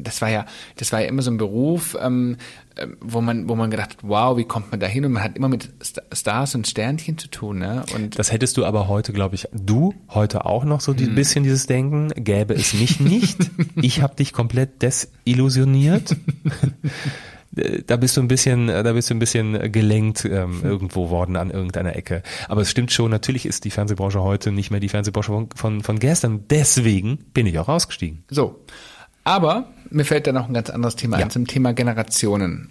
das 0.04 0.22
war 0.22 0.30
ja, 0.30 0.46
das 0.78 0.92
war 0.92 1.02
ja 1.02 1.08
immer 1.08 1.22
so 1.22 1.32
ein 1.32 1.38
Beruf, 1.38 1.98
ähm, 2.02 2.38
ähm, 2.78 2.98
wo 3.02 3.22
man, 3.22 3.48
wo 3.50 3.56
man 3.56 3.70
gedacht 3.72 3.92
hat, 3.92 3.98
wow, 4.02 4.38
wie 4.38 4.44
kommt 4.46 4.72
man 4.72 4.80
da 4.80 4.88
hin? 4.88 5.06
Und 5.06 5.12
man 5.14 5.24
hat 5.24 5.36
immer 5.38 5.50
mit 5.50 5.70
Sta- 5.82 6.02
Stars 6.14 6.56
und 6.56 6.68
Sternchen 6.68 7.18
zu 7.18 7.28
tun, 7.30 7.60
ne? 7.60 7.84
Und 7.96 8.18
Das 8.18 8.32
hättest 8.32 8.58
du 8.58 8.66
aber 8.66 8.88
heute, 8.88 9.14
glaube 9.14 9.36
ich, 9.36 9.48
du 9.54 9.94
heute 10.10 10.46
auch 10.46 10.64
noch 10.64 10.82
so 10.82 10.92
ein 10.94 10.98
Hm. 11.00 11.16
bisschen 11.16 11.44
dieses 11.44 11.68
Denken, 11.68 12.10
gäbe 12.16 12.54
es 12.54 12.74
mich 12.74 13.00
nicht. 13.00 13.38
ich 13.82 14.02
habe 14.02 14.16
dich 14.16 14.34
komplett 14.34 14.82
desillusioniert. 14.82 16.16
Da 17.86 17.98
bist 17.98 18.16
du 18.16 18.22
ein 18.22 18.30
bisschen, 18.30 18.68
da 18.68 18.94
bist 18.94 19.10
du 19.10 19.14
ein 19.14 19.20
bisschen 19.20 19.74
gelenkt 19.74 20.24
ähm, 20.24 20.62
irgendwo 20.64 21.10
worden 21.10 21.36
an 21.36 21.52
irgendeiner 21.52 21.98
Ecke. 21.98 22.24
Aber 22.48 22.62
es 22.62 22.72
stimmt 22.72 22.94
schon, 22.94 23.12
natürlich 23.12 23.46
ist 23.46 23.66
die 23.66 23.72
Fernsehbranche 23.72 24.22
heute 24.22 24.54
nicht 24.54 24.72
mehr 24.72 24.80
die 24.80 24.88
Fernsehbranche 24.88 25.34
von, 25.34 25.50
von, 25.54 25.84
von 25.84 26.00
gestern. 26.00 26.46
Deswegen 26.50 27.18
bin 27.34 27.46
ich 27.48 27.60
auch 27.60 27.68
ausgestiegen. 27.68 28.24
So. 28.30 28.64
Aber 29.26 29.66
mir 29.92 30.06
fällt 30.06 30.26
da 30.28 30.32
noch 30.32 30.48
ein 30.48 30.54
ganz 30.54 30.70
anderes 30.70 30.96
Thema 30.96 31.20
Ja. 31.20 31.26
ein, 31.26 31.30
zum 31.32 31.48
Thema 31.48 31.74
Generationen. 31.74 32.70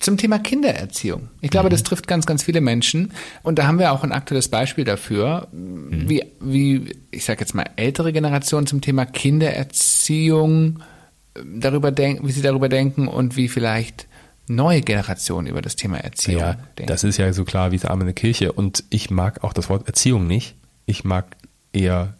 Zum 0.00 0.16
Thema 0.16 0.38
Kindererziehung. 0.38 1.28
Ich 1.40 1.50
glaube, 1.50 1.68
das 1.68 1.82
trifft 1.82 2.06
ganz, 2.06 2.26
ganz 2.26 2.44
viele 2.44 2.60
Menschen. 2.60 3.12
Und 3.42 3.58
da 3.58 3.66
haben 3.66 3.80
wir 3.80 3.90
auch 3.92 4.04
ein 4.04 4.12
aktuelles 4.12 4.48
Beispiel 4.48 4.84
dafür, 4.84 5.48
wie, 5.52 6.22
wie, 6.40 6.94
ich 7.10 7.24
sage 7.24 7.40
jetzt 7.40 7.54
mal, 7.56 7.66
ältere 7.74 8.12
Generationen 8.12 8.68
zum 8.68 8.80
Thema 8.80 9.04
Kindererziehung 9.04 10.78
äh, 11.34 11.40
darüber 11.58 11.90
denken, 11.90 12.26
wie 12.26 12.32
sie 12.32 12.42
darüber 12.42 12.68
denken 12.68 13.08
und 13.08 13.36
wie 13.36 13.48
vielleicht 13.48 14.06
neue 14.46 14.80
Generationen 14.80 15.46
über 15.48 15.60
das 15.60 15.76
Thema 15.76 15.98
Erziehung 15.98 16.40
Ja, 16.40 16.52
denken. 16.78 16.86
das 16.86 17.04
ist 17.04 17.18
ja 17.18 17.30
so 17.32 17.44
klar 17.44 17.70
wie 17.72 17.76
das 17.76 17.84
Arme 17.90 18.02
in 18.02 18.06
der 18.06 18.14
Kirche. 18.14 18.52
Und 18.52 18.84
ich 18.90 19.10
mag 19.10 19.44
auch 19.44 19.52
das 19.52 19.68
Wort 19.68 19.86
Erziehung 19.86 20.26
nicht. 20.26 20.54
Ich 20.86 21.04
mag 21.04 21.36
eher 21.72 22.14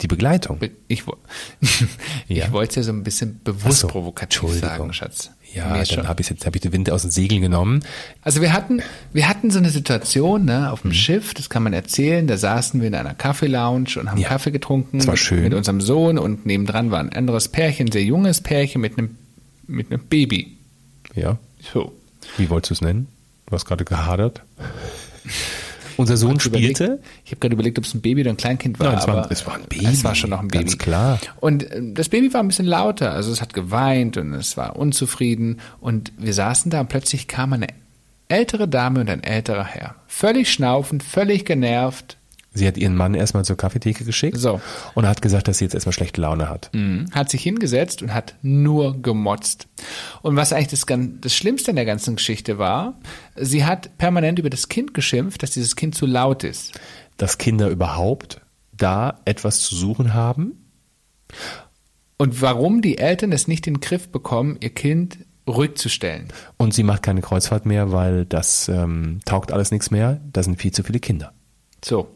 die 0.00 0.08
Begleitung. 0.08 0.58
Be- 0.58 0.70
Ich, 0.88 1.06
wo- 1.06 1.16
Ja. 2.28 2.46
ich 2.46 2.52
wollte 2.52 2.70
es 2.70 2.76
ja 2.76 2.82
so 2.82 2.92
ein 2.92 3.04
bisschen 3.04 3.40
bewusst 3.44 3.80
so, 3.80 3.88
provokativ 3.88 4.50
sagen, 4.58 4.92
Schatz. 4.92 5.30
Ja, 5.54 5.84
dann 5.84 6.08
habe 6.08 6.22
ich 6.22 6.30
jetzt 6.30 6.46
habe 6.46 6.56
ich 6.56 6.62
den 6.62 6.72
Wind 6.72 6.90
aus 6.90 7.02
den 7.02 7.10
Segeln 7.10 7.42
genommen. 7.42 7.84
Also 8.22 8.40
wir 8.40 8.54
hatten, 8.54 8.80
wir 9.12 9.28
hatten 9.28 9.50
so 9.50 9.58
eine 9.58 9.68
Situation 9.68 10.46
ne, 10.46 10.72
auf 10.72 10.80
dem 10.80 10.88
Mhm. 10.92 10.94
Schiff, 10.94 11.34
das 11.34 11.50
kann 11.50 11.62
man 11.62 11.74
erzählen, 11.74 12.26
da 12.26 12.38
saßen 12.38 12.80
wir 12.80 12.88
in 12.88 12.94
einer 12.94 13.12
Kaffeelounge 13.12 13.98
und 14.00 14.10
haben 14.10 14.18
Ja. 14.18 14.28
Kaffee 14.28 14.50
getrunken 14.50 14.96
Das 14.98 15.06
war 15.08 15.12
mit, 15.12 15.20
schön. 15.20 15.42
mit 15.42 15.52
unserem 15.52 15.82
Sohn 15.82 16.16
und 16.18 16.46
nebendran 16.46 16.90
war 16.90 17.00
ein 17.00 17.12
anderes 17.12 17.48
Pärchen, 17.48 17.88
ein 17.88 17.92
sehr 17.92 18.02
junges 18.02 18.40
Pärchen 18.40 18.80
mit 18.80 18.96
einem, 18.96 19.18
mit 19.66 19.92
einem 19.92 20.02
Baby. 20.06 20.56
Ja. 21.14 21.36
So. 21.72 21.92
Wie 22.38 22.48
wolltest 22.48 22.70
du 22.70 22.74
es 22.74 22.80
nennen? 22.80 23.08
Du 23.44 23.52
hast 23.52 23.66
gerade 23.66 23.84
gehadert. 23.84 24.40
Unser 25.96 26.16
Sohn 26.16 26.36
Überlegt- 26.36 26.76
spielte. 26.78 27.00
Ich 27.24 27.30
habe 27.32 27.40
gerade 27.40 27.54
überlegt, 27.54 27.78
ob 27.78 27.84
es 27.84 27.94
ein 27.94 28.00
Baby 28.00 28.22
oder 28.22 28.30
ein 28.30 28.36
Kleinkind 28.36 28.78
war. 28.80 28.88
Nein, 28.88 28.98
es 28.98 29.06
war- 29.08 29.30
es 29.30 29.46
war 29.46 29.54
ein 29.56 29.64
Baby, 29.68 29.86
Es 29.86 30.04
war 30.04 30.14
schon 30.14 30.30
noch 30.30 30.40
ein 30.40 30.48
Baby. 30.48 30.64
ganz 30.64 30.78
klar. 30.78 31.18
Und 31.40 31.70
äh, 31.70 31.80
das 31.94 32.08
Baby 32.08 32.32
war 32.34 32.42
ein 32.42 32.48
bisschen 32.48 32.66
lauter. 32.66 33.12
Also 33.12 33.32
es 33.32 33.40
hat 33.40 33.52
geweint 33.54 34.16
und 34.16 34.32
es 34.34 34.56
war 34.56 34.76
unzufrieden. 34.76 35.60
Und 35.80 36.12
wir 36.18 36.34
saßen 36.34 36.70
da 36.70 36.80
und 36.80 36.88
plötzlich 36.88 37.28
kam 37.28 37.52
eine 37.52 37.66
ältere 38.28 38.66
Dame 38.68 39.00
und 39.00 39.10
ein 39.10 39.22
älterer 39.22 39.64
Herr. 39.64 39.94
Völlig 40.06 40.50
schnaufend, 40.52 41.02
völlig 41.02 41.44
genervt. 41.44 42.16
Sie 42.54 42.66
hat 42.66 42.76
ihren 42.76 42.94
Mann 42.96 43.14
erstmal 43.14 43.44
zur 43.44 43.56
Kaffeetheke 43.56 44.04
geschickt 44.04 44.36
So. 44.36 44.60
und 44.94 45.06
hat 45.06 45.22
gesagt, 45.22 45.48
dass 45.48 45.58
sie 45.58 45.64
jetzt 45.64 45.74
erstmal 45.74 45.92
schlechte 45.94 46.20
Laune 46.20 46.48
hat. 46.50 46.70
Mhm. 46.72 47.06
Hat 47.12 47.30
sich 47.30 47.42
hingesetzt 47.42 48.02
und 48.02 48.12
hat 48.12 48.34
nur 48.42 49.00
gemotzt. 49.00 49.68
Und 50.20 50.36
was 50.36 50.52
eigentlich 50.52 50.68
das, 50.68 50.84
das 51.20 51.34
Schlimmste 51.34 51.70
in 51.70 51.76
der 51.76 51.86
ganzen 51.86 52.16
Geschichte 52.16 52.58
war, 52.58 52.98
sie 53.36 53.64
hat 53.64 53.96
permanent 53.98 54.38
über 54.38 54.50
das 54.50 54.68
Kind 54.68 54.92
geschimpft, 54.92 55.42
dass 55.42 55.52
dieses 55.52 55.76
Kind 55.76 55.94
zu 55.94 56.04
laut 56.06 56.44
ist. 56.44 56.78
Dass 57.16 57.38
Kinder 57.38 57.68
überhaupt 57.68 58.40
da 58.76 59.20
etwas 59.24 59.60
zu 59.60 59.74
suchen 59.74 60.12
haben. 60.12 60.52
Und 62.18 62.42
warum 62.42 62.82
die 62.82 62.98
Eltern 62.98 63.32
es 63.32 63.48
nicht 63.48 63.66
in 63.66 63.74
den 63.74 63.80
Griff 63.80 64.08
bekommen, 64.08 64.58
ihr 64.60 64.70
Kind 64.70 65.18
ruhig 65.48 65.74
zu 65.76 65.88
stellen. 65.88 66.28
Und 66.56 66.72
sie 66.74 66.82
macht 66.82 67.02
keine 67.02 67.20
Kreuzfahrt 67.20 67.66
mehr, 67.66 67.92
weil 67.92 68.24
das 68.26 68.68
ähm, 68.68 69.20
taugt 69.24 69.52
alles 69.52 69.70
nichts 69.70 69.90
mehr. 69.90 70.20
Da 70.32 70.42
sind 70.42 70.60
viel 70.60 70.70
zu 70.72 70.82
viele 70.84 71.00
Kinder. 71.00 71.32
So. 71.84 72.08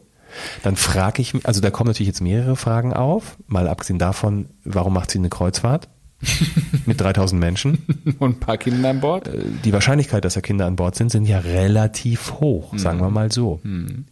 Dann 0.63 0.75
frage 0.75 1.21
ich 1.21 1.33
mich, 1.33 1.45
also 1.45 1.61
da 1.61 1.69
kommen 1.71 1.87
natürlich 1.87 2.07
jetzt 2.07 2.21
mehrere 2.21 2.55
Fragen 2.55 2.93
auf, 2.93 3.37
mal 3.47 3.67
abgesehen 3.67 3.99
davon, 3.99 4.49
warum 4.63 4.93
macht 4.93 5.11
sie 5.11 5.19
eine 5.19 5.29
Kreuzfahrt 5.29 5.87
mit 6.85 6.99
3000 6.99 7.39
Menschen? 7.39 7.79
Und 8.19 8.37
ein 8.37 8.39
paar 8.39 8.57
Kinder 8.57 8.89
an 8.89 8.99
Bord. 9.01 9.27
Äh, 9.27 9.43
Die 9.63 9.73
Wahrscheinlichkeit, 9.73 10.25
dass 10.25 10.33
da 10.33 10.41
Kinder 10.41 10.65
an 10.65 10.75
Bord 10.75 10.95
sind, 10.95 11.11
sind 11.11 11.25
ja 11.27 11.39
relativ 11.39 12.33
hoch, 12.39 12.73
sagen 12.77 12.99
wir 12.99 13.09
mal 13.09 13.31
so. 13.31 13.59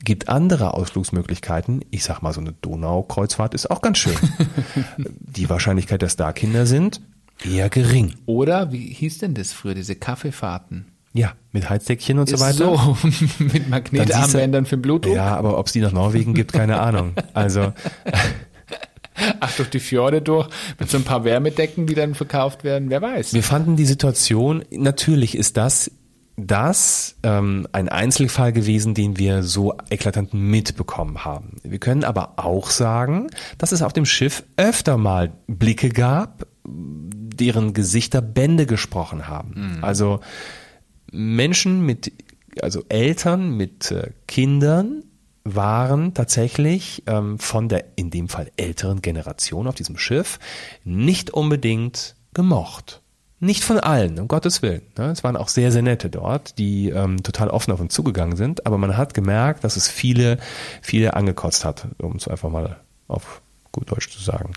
Gibt 0.04 0.30
andere 0.30 0.74
Ausflugsmöglichkeiten. 0.76 1.84
Ich 1.92 2.04
sag 2.04 2.22
mal, 2.22 2.34
so 2.34 2.42
eine 2.42 2.54
Donaukreuzfahrt 2.54 3.54
ist 3.54 3.72
auch 3.72 3.82
ganz 3.82 3.98
schön. 3.98 4.16
Die 5.20 5.50
Wahrscheinlichkeit, 5.50 6.02
dass 6.02 6.16
da 6.16 6.32
Kinder 6.32 6.66
sind, 6.66 7.02
eher 7.44 7.70
gering. 7.70 8.14
Oder 8.26 8.72
wie 8.72 8.88
hieß 8.94 9.18
denn 9.18 9.34
das 9.34 9.52
früher, 9.52 9.74
diese 9.74 9.96
Kaffeefahrten? 9.96 10.86
Ja, 11.16 11.32
mit 11.54 11.70
Heizdeckchen 11.70 12.20
und 12.20 12.28
so 12.28 12.40
weiter. 12.42 12.54
So, 12.54 12.98
mit 13.40 13.70
Magnetarmbändern 13.70 14.66
für 14.66 14.76
den 14.76 14.82
Blutdruck. 14.82 15.16
Ja, 15.16 15.38
aber 15.38 15.58
ob 15.58 15.68
es 15.68 15.74
die 15.74 15.80
nach 15.80 15.94
Norwegen 15.94 16.34
gibt, 16.34 16.52
keine 16.52 16.80
Ahnung. 16.82 17.14
Also 17.34 17.72
Ach, 19.40 19.56
durch 19.56 19.70
die 19.70 19.80
Fjorde 19.80 20.22
durch, 20.22 20.50
mit 20.78 20.90
so 20.90 20.98
ein 20.98 21.04
paar 21.04 21.24
Wärmedecken, 21.24 21.88
die 21.88 21.96
dann 21.96 22.16
verkauft 22.16 22.66
werden, 22.66 22.90
wer 22.90 23.02
weiß. 23.02 23.34
Wir 23.34 23.44
fanden 23.44 23.78
die 23.78 23.86
Situation, 23.86 24.66
natürlich 24.72 25.38
ist 25.38 25.56
das 25.58 25.90
das 26.38 27.16
ähm, 27.24 27.66
ein 27.72 27.88
Einzelfall 27.88 28.52
gewesen, 28.52 28.94
den 28.94 29.18
wir 29.18 29.42
so 29.42 29.74
eklatant 29.90 30.34
mitbekommen 30.34 31.24
haben. 31.24 31.62
Wir 31.64 31.80
können 31.80 32.04
aber 32.04 32.34
auch 32.36 32.72
sagen, 32.72 33.28
dass 33.58 33.72
es 33.72 33.82
auf 33.82 33.94
dem 33.94 34.06
Schiff 34.06 34.44
öfter 34.58 34.98
mal 34.98 35.32
Blicke 35.48 35.88
gab, 35.88 36.46
deren 36.66 37.72
Gesichter 37.74 38.22
Bände 38.22 38.66
gesprochen 38.66 39.30
haben. 39.30 39.80
Also 39.82 40.20
Menschen 41.16 41.86
mit, 41.86 42.12
also 42.62 42.84
Eltern 42.90 43.56
mit 43.56 43.92
äh, 43.92 44.12
Kindern 44.28 45.04
waren 45.44 46.14
tatsächlich 46.14 47.04
ähm, 47.06 47.38
von 47.38 47.70
der 47.70 47.86
in 47.96 48.10
dem 48.10 48.30
Fall 48.30 48.52
älteren 48.58 49.02
Generation 49.02 49.68
auf 49.68 49.76
diesem 49.76 49.98
Schiff 49.98 50.40
nicht 50.84 51.30
unbedingt 51.32 52.16
gemocht. 52.34 53.02
Nicht 53.40 53.64
von 53.64 53.80
allen, 53.80 54.18
um 54.20 54.28
Gottes 54.28 54.62
Willen. 54.62 54.82
Ne? 54.98 55.12
Es 55.12 55.24
waren 55.24 55.38
auch 55.38 55.50
sehr, 55.50 55.72
sehr 55.72 55.84
nette 55.84 56.10
dort, 56.10 56.58
die 56.58 56.90
ähm, 56.90 57.22
total 57.22 57.50
offen 57.50 57.72
auf 57.74 57.80
uns 57.80 57.94
zugegangen 57.94 58.38
sind. 58.38 58.66
Aber 58.66 58.78
man 58.78 58.98
hat 58.98 59.14
gemerkt, 59.14 59.64
dass 59.64 59.76
es 59.76 59.88
viele, 59.88 60.40
viele 60.82 61.16
angekotzt 61.16 61.64
hat, 61.64 61.88
um 62.00 62.16
es 62.16 62.28
einfach 62.28 62.50
mal 62.50 62.80
auf 63.08 63.42
gut 63.72 63.92
Deutsch 63.92 64.10
zu 64.10 64.24
sagen. 64.24 64.54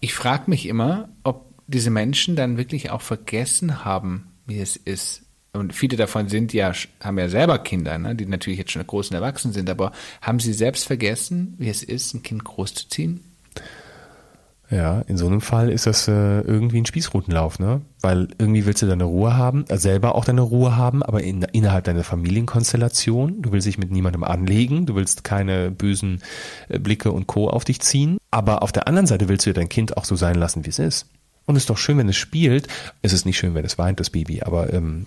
Ich 0.00 0.14
frage 0.14 0.44
mich 0.46 0.66
immer, 0.66 1.08
ob 1.24 1.52
diese 1.66 1.90
Menschen 1.90 2.36
dann 2.36 2.56
wirklich 2.56 2.90
auch 2.90 3.02
vergessen 3.02 3.84
haben, 3.84 4.32
wie 4.46 4.60
es 4.60 4.76
ist. 4.76 5.24
Und 5.54 5.74
viele 5.74 5.98
davon 5.98 6.28
sind 6.28 6.54
ja, 6.54 6.72
haben 7.02 7.18
ja 7.18 7.28
selber 7.28 7.58
Kinder, 7.58 7.98
ne, 7.98 8.14
die 8.14 8.24
natürlich 8.24 8.58
jetzt 8.58 8.70
schon 8.70 8.86
groß 8.86 9.10
und 9.10 9.16
erwachsen 9.16 9.52
sind, 9.52 9.68
aber 9.68 9.92
haben 10.22 10.40
sie 10.40 10.54
selbst 10.54 10.86
vergessen, 10.86 11.54
wie 11.58 11.68
es 11.68 11.82
ist, 11.82 12.14
ein 12.14 12.22
Kind 12.22 12.42
großzuziehen? 12.42 13.20
Ja, 14.70 15.02
in 15.02 15.18
so 15.18 15.26
einem 15.26 15.42
Fall 15.42 15.68
ist 15.68 15.86
das 15.86 16.08
äh, 16.08 16.40
irgendwie 16.40 16.78
ein 16.80 16.86
Spießrutenlauf, 16.86 17.58
ne? 17.58 17.82
Weil 18.00 18.28
irgendwie 18.38 18.64
willst 18.64 18.80
du 18.80 18.86
deine 18.86 19.04
Ruhe 19.04 19.36
haben, 19.36 19.66
äh, 19.68 19.76
selber 19.76 20.14
auch 20.14 20.24
deine 20.24 20.40
Ruhe 20.40 20.74
haben, 20.74 21.02
aber 21.02 21.22
in, 21.22 21.42
innerhalb 21.42 21.84
deiner 21.84 22.04
Familienkonstellation. 22.04 23.42
Du 23.42 23.52
willst 23.52 23.66
dich 23.66 23.76
mit 23.76 23.90
niemandem 23.90 24.24
anlegen, 24.24 24.86
du 24.86 24.94
willst 24.94 25.24
keine 25.24 25.70
bösen 25.70 26.22
äh, 26.70 26.78
Blicke 26.78 27.12
und 27.12 27.26
Co. 27.26 27.50
auf 27.50 27.66
dich 27.66 27.80
ziehen. 27.80 28.16
Aber 28.30 28.62
auf 28.62 28.72
der 28.72 28.88
anderen 28.88 29.06
Seite 29.06 29.28
willst 29.28 29.44
du 29.44 29.50
ja 29.50 29.54
dein 29.54 29.68
Kind 29.68 29.98
auch 29.98 30.06
so 30.06 30.16
sein 30.16 30.36
lassen, 30.36 30.64
wie 30.64 30.70
es 30.70 30.78
ist. 30.78 31.06
Und 31.46 31.56
es 31.56 31.64
ist 31.64 31.70
doch 31.70 31.78
schön, 31.78 31.98
wenn 31.98 32.08
es 32.08 32.16
spielt. 32.16 32.68
Es 33.02 33.12
ist 33.12 33.26
nicht 33.26 33.38
schön, 33.38 33.54
wenn 33.54 33.64
es 33.64 33.78
weint, 33.78 34.00
das 34.00 34.10
Baby, 34.10 34.42
aber 34.42 34.72
ähm, 34.72 35.06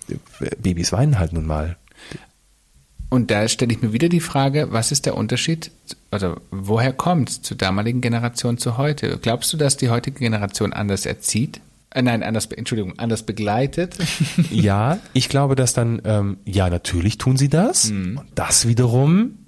Babys 0.58 0.92
weinen 0.92 1.18
halt 1.18 1.32
nun 1.32 1.46
mal. 1.46 1.76
Und 3.08 3.30
da 3.30 3.46
stelle 3.48 3.72
ich 3.72 3.82
mir 3.82 3.92
wieder 3.92 4.08
die 4.08 4.20
Frage, 4.20 4.68
was 4.72 4.90
ist 4.92 5.06
der 5.06 5.16
Unterschied, 5.16 5.70
also 6.10 6.36
woher 6.50 6.92
kommt 6.92 7.30
es 7.30 7.42
zur 7.42 7.56
damaligen 7.56 8.00
Generation 8.00 8.58
zu 8.58 8.76
heute? 8.76 9.18
Glaubst 9.22 9.52
du, 9.52 9.56
dass 9.56 9.76
die 9.76 9.90
heutige 9.90 10.18
Generation 10.18 10.72
anders 10.72 11.06
erzieht? 11.06 11.60
Äh, 11.90 12.02
nein, 12.02 12.22
anders, 12.22 12.46
Entschuldigung, 12.46 12.98
anders 12.98 13.22
begleitet? 13.22 13.96
Ja, 14.50 14.98
ich 15.12 15.28
glaube, 15.28 15.54
dass 15.54 15.72
dann, 15.72 16.02
ähm, 16.04 16.38
ja, 16.44 16.68
natürlich 16.68 17.18
tun 17.18 17.36
sie 17.36 17.48
das. 17.48 17.90
Und 17.90 18.20
das 18.34 18.66
wiederum 18.68 19.38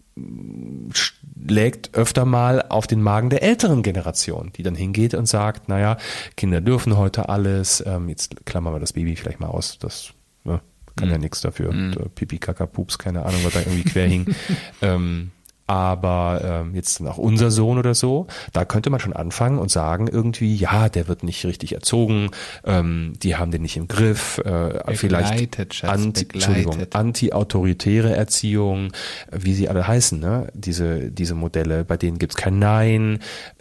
schlägt 1.46 1.94
öfter 1.94 2.24
mal 2.24 2.62
auf 2.68 2.86
den 2.86 3.02
Magen 3.02 3.30
der 3.30 3.42
älteren 3.42 3.82
Generation, 3.82 4.52
die 4.56 4.62
dann 4.62 4.74
hingeht 4.74 5.14
und 5.14 5.26
sagt, 5.26 5.68
naja, 5.68 5.96
Kinder 6.36 6.60
dürfen 6.60 6.96
heute 6.96 7.28
alles, 7.28 7.82
ähm, 7.86 8.08
jetzt 8.08 8.46
klammern 8.46 8.74
wir 8.74 8.80
das 8.80 8.92
Baby 8.92 9.16
vielleicht 9.16 9.40
mal 9.40 9.48
aus, 9.48 9.78
das 9.78 10.12
ne, 10.44 10.60
kann 10.96 11.10
ja 11.10 11.18
nichts 11.18 11.40
dafür. 11.40 11.72
Äh, 11.72 12.08
Pipi, 12.14 12.38
Kaka, 12.38 12.66
Pups, 12.66 12.98
keine 12.98 13.24
Ahnung, 13.24 13.40
was 13.44 13.54
da 13.54 13.60
irgendwie 13.60 13.84
quer 13.84 14.06
hing. 14.06 14.26
ähm, 14.82 15.30
aber 15.68 16.40
ähm, 16.42 16.74
jetzt 16.74 16.98
dann 16.98 17.06
auch 17.06 17.18
unser 17.18 17.50
Sohn 17.50 17.78
oder 17.78 17.94
so, 17.94 18.26
da 18.52 18.64
könnte 18.64 18.90
man 18.90 19.00
schon 19.00 19.12
anfangen 19.12 19.58
und 19.58 19.70
sagen 19.70 20.08
irgendwie, 20.08 20.56
ja, 20.56 20.88
der 20.88 21.06
wird 21.08 21.22
nicht 21.22 21.44
richtig 21.44 21.74
erzogen, 21.74 22.30
ähm, 22.64 23.12
die 23.22 23.36
haben 23.36 23.50
den 23.50 23.62
nicht 23.62 23.76
im 23.76 23.86
Griff, 23.86 24.38
äh, 24.38 24.94
vielleicht 24.94 25.56
Schatz, 25.74 25.90
anti. 25.90 26.26
Entschuldigung, 26.32 26.78
anti-autoritäre 26.92 28.16
Erziehung, 28.16 28.92
wie 29.30 29.54
sie 29.54 29.68
alle 29.68 29.86
heißen, 29.86 30.18
ne? 30.18 30.48
diese, 30.54 31.10
diese 31.10 31.34
Modelle, 31.34 31.84
bei 31.84 31.96
denen 31.96 32.18
gibt's 32.18 32.36
kein 32.36 32.58
Nein, 32.58 33.18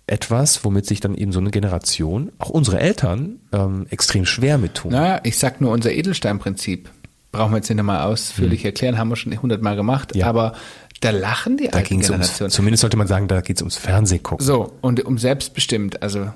etwas, 0.08 0.64
womit 0.64 0.86
sich 0.86 1.02
dann 1.02 1.14
eben 1.16 1.34
so 1.34 1.40
eine 1.40 1.52
Generation, 1.52 2.32
auch 2.40 2.50
unsere 2.50 2.80
Eltern, 2.80 3.40
ähm, 3.52 3.86
extrem 3.90 4.26
schwer 4.26 4.58
mit 4.58 4.76
tun. 4.76 4.92
Naja, 4.92 5.20
ich 5.24 5.38
sag 5.38 5.60
nur 5.60 5.72
unser 5.72 5.92
Edelstein-Prinzip. 5.92 6.90
Brauchen 7.34 7.52
wir 7.52 7.58
jetzt 7.58 7.70
nicht 7.70 7.78
nochmal 7.78 8.02
ausführlich 8.04 8.64
erklären, 8.64 8.98
haben 8.98 9.10
wir 9.10 9.18
schon 9.18 9.40
hundertmal 9.42 9.76
gemacht, 9.76 10.16
Ja. 10.16 10.28
aber 10.28 10.54
da 11.00 11.12
lachen 11.12 11.58
die 11.58 11.68
da 11.68 11.78
alten 11.78 12.00
es 12.00 12.10
ums, 12.10 12.28
Generationen. 12.28 12.52
zumindest 12.52 12.82
sollte 12.82 12.98
man 12.98 13.08
sagen, 13.08 13.28
da 13.28 13.42
geht's 13.42 13.62
ums 13.62 13.78
Fernsehgucken. 13.78 14.46
So, 14.46 14.74
und 14.82 15.04
um 15.06 15.18
selbstbestimmt, 15.18 16.02
also 16.02 16.32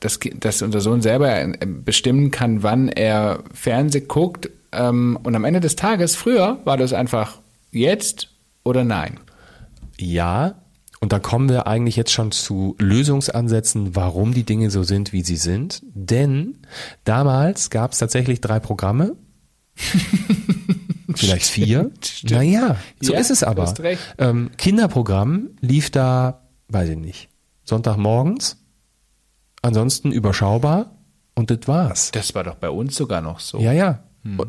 dass, 0.00 0.18
dass 0.34 0.62
unser 0.62 0.80
Sohn 0.80 1.02
selber 1.02 1.40
äh, 1.40 1.54
bestimmen 1.66 2.30
kann, 2.30 2.62
wann 2.62 2.88
er 2.88 3.44
Fernseh 3.52 4.00
guckt. 4.00 4.50
Ähm, 4.72 5.18
und 5.22 5.34
am 5.34 5.44
Ende 5.44 5.60
des 5.60 5.76
Tages, 5.76 6.16
früher 6.16 6.58
war 6.64 6.76
das 6.76 6.92
einfach 6.92 7.38
jetzt 7.70 8.28
oder 8.64 8.84
nein. 8.84 9.20
Ja, 9.98 10.54
und 11.00 11.12
da 11.12 11.18
kommen 11.18 11.48
wir 11.48 11.66
eigentlich 11.66 11.96
jetzt 11.96 12.12
schon 12.12 12.30
zu 12.30 12.76
Lösungsansätzen, 12.78 13.96
warum 13.96 14.34
die 14.34 14.44
Dinge 14.44 14.70
so 14.70 14.82
sind, 14.82 15.12
wie 15.12 15.22
sie 15.22 15.36
sind. 15.36 15.82
Denn 15.94 16.58
damals 17.04 17.70
gab 17.70 17.92
es 17.92 17.98
tatsächlich 17.98 18.40
drei 18.40 18.60
Programme. 18.60 19.16
Vielleicht 21.18 21.46
vier. 21.46 21.90
Stimmt. 22.00 22.30
Naja, 22.32 22.76
so 23.00 23.12
Ja, 23.12 23.18
ist 23.20 23.30
es 23.30 23.42
aber. 23.42 23.72
Ähm, 24.18 24.50
Kinderprogramm 24.56 25.50
lief 25.60 25.90
da, 25.90 26.42
weiß 26.68 26.90
ich 26.90 26.98
nicht, 26.98 27.28
Sonntagmorgens. 27.64 28.56
Ansonsten 29.62 30.10
überschaubar 30.12 30.96
und 31.34 31.50
das 31.50 31.68
war's. 31.68 32.10
Das 32.12 32.34
war 32.34 32.44
doch 32.44 32.54
bei 32.56 32.70
uns 32.70 32.96
sogar 32.96 33.20
noch 33.20 33.40
so. 33.40 33.58
Ja, 33.58 33.72
ja. 33.72 34.04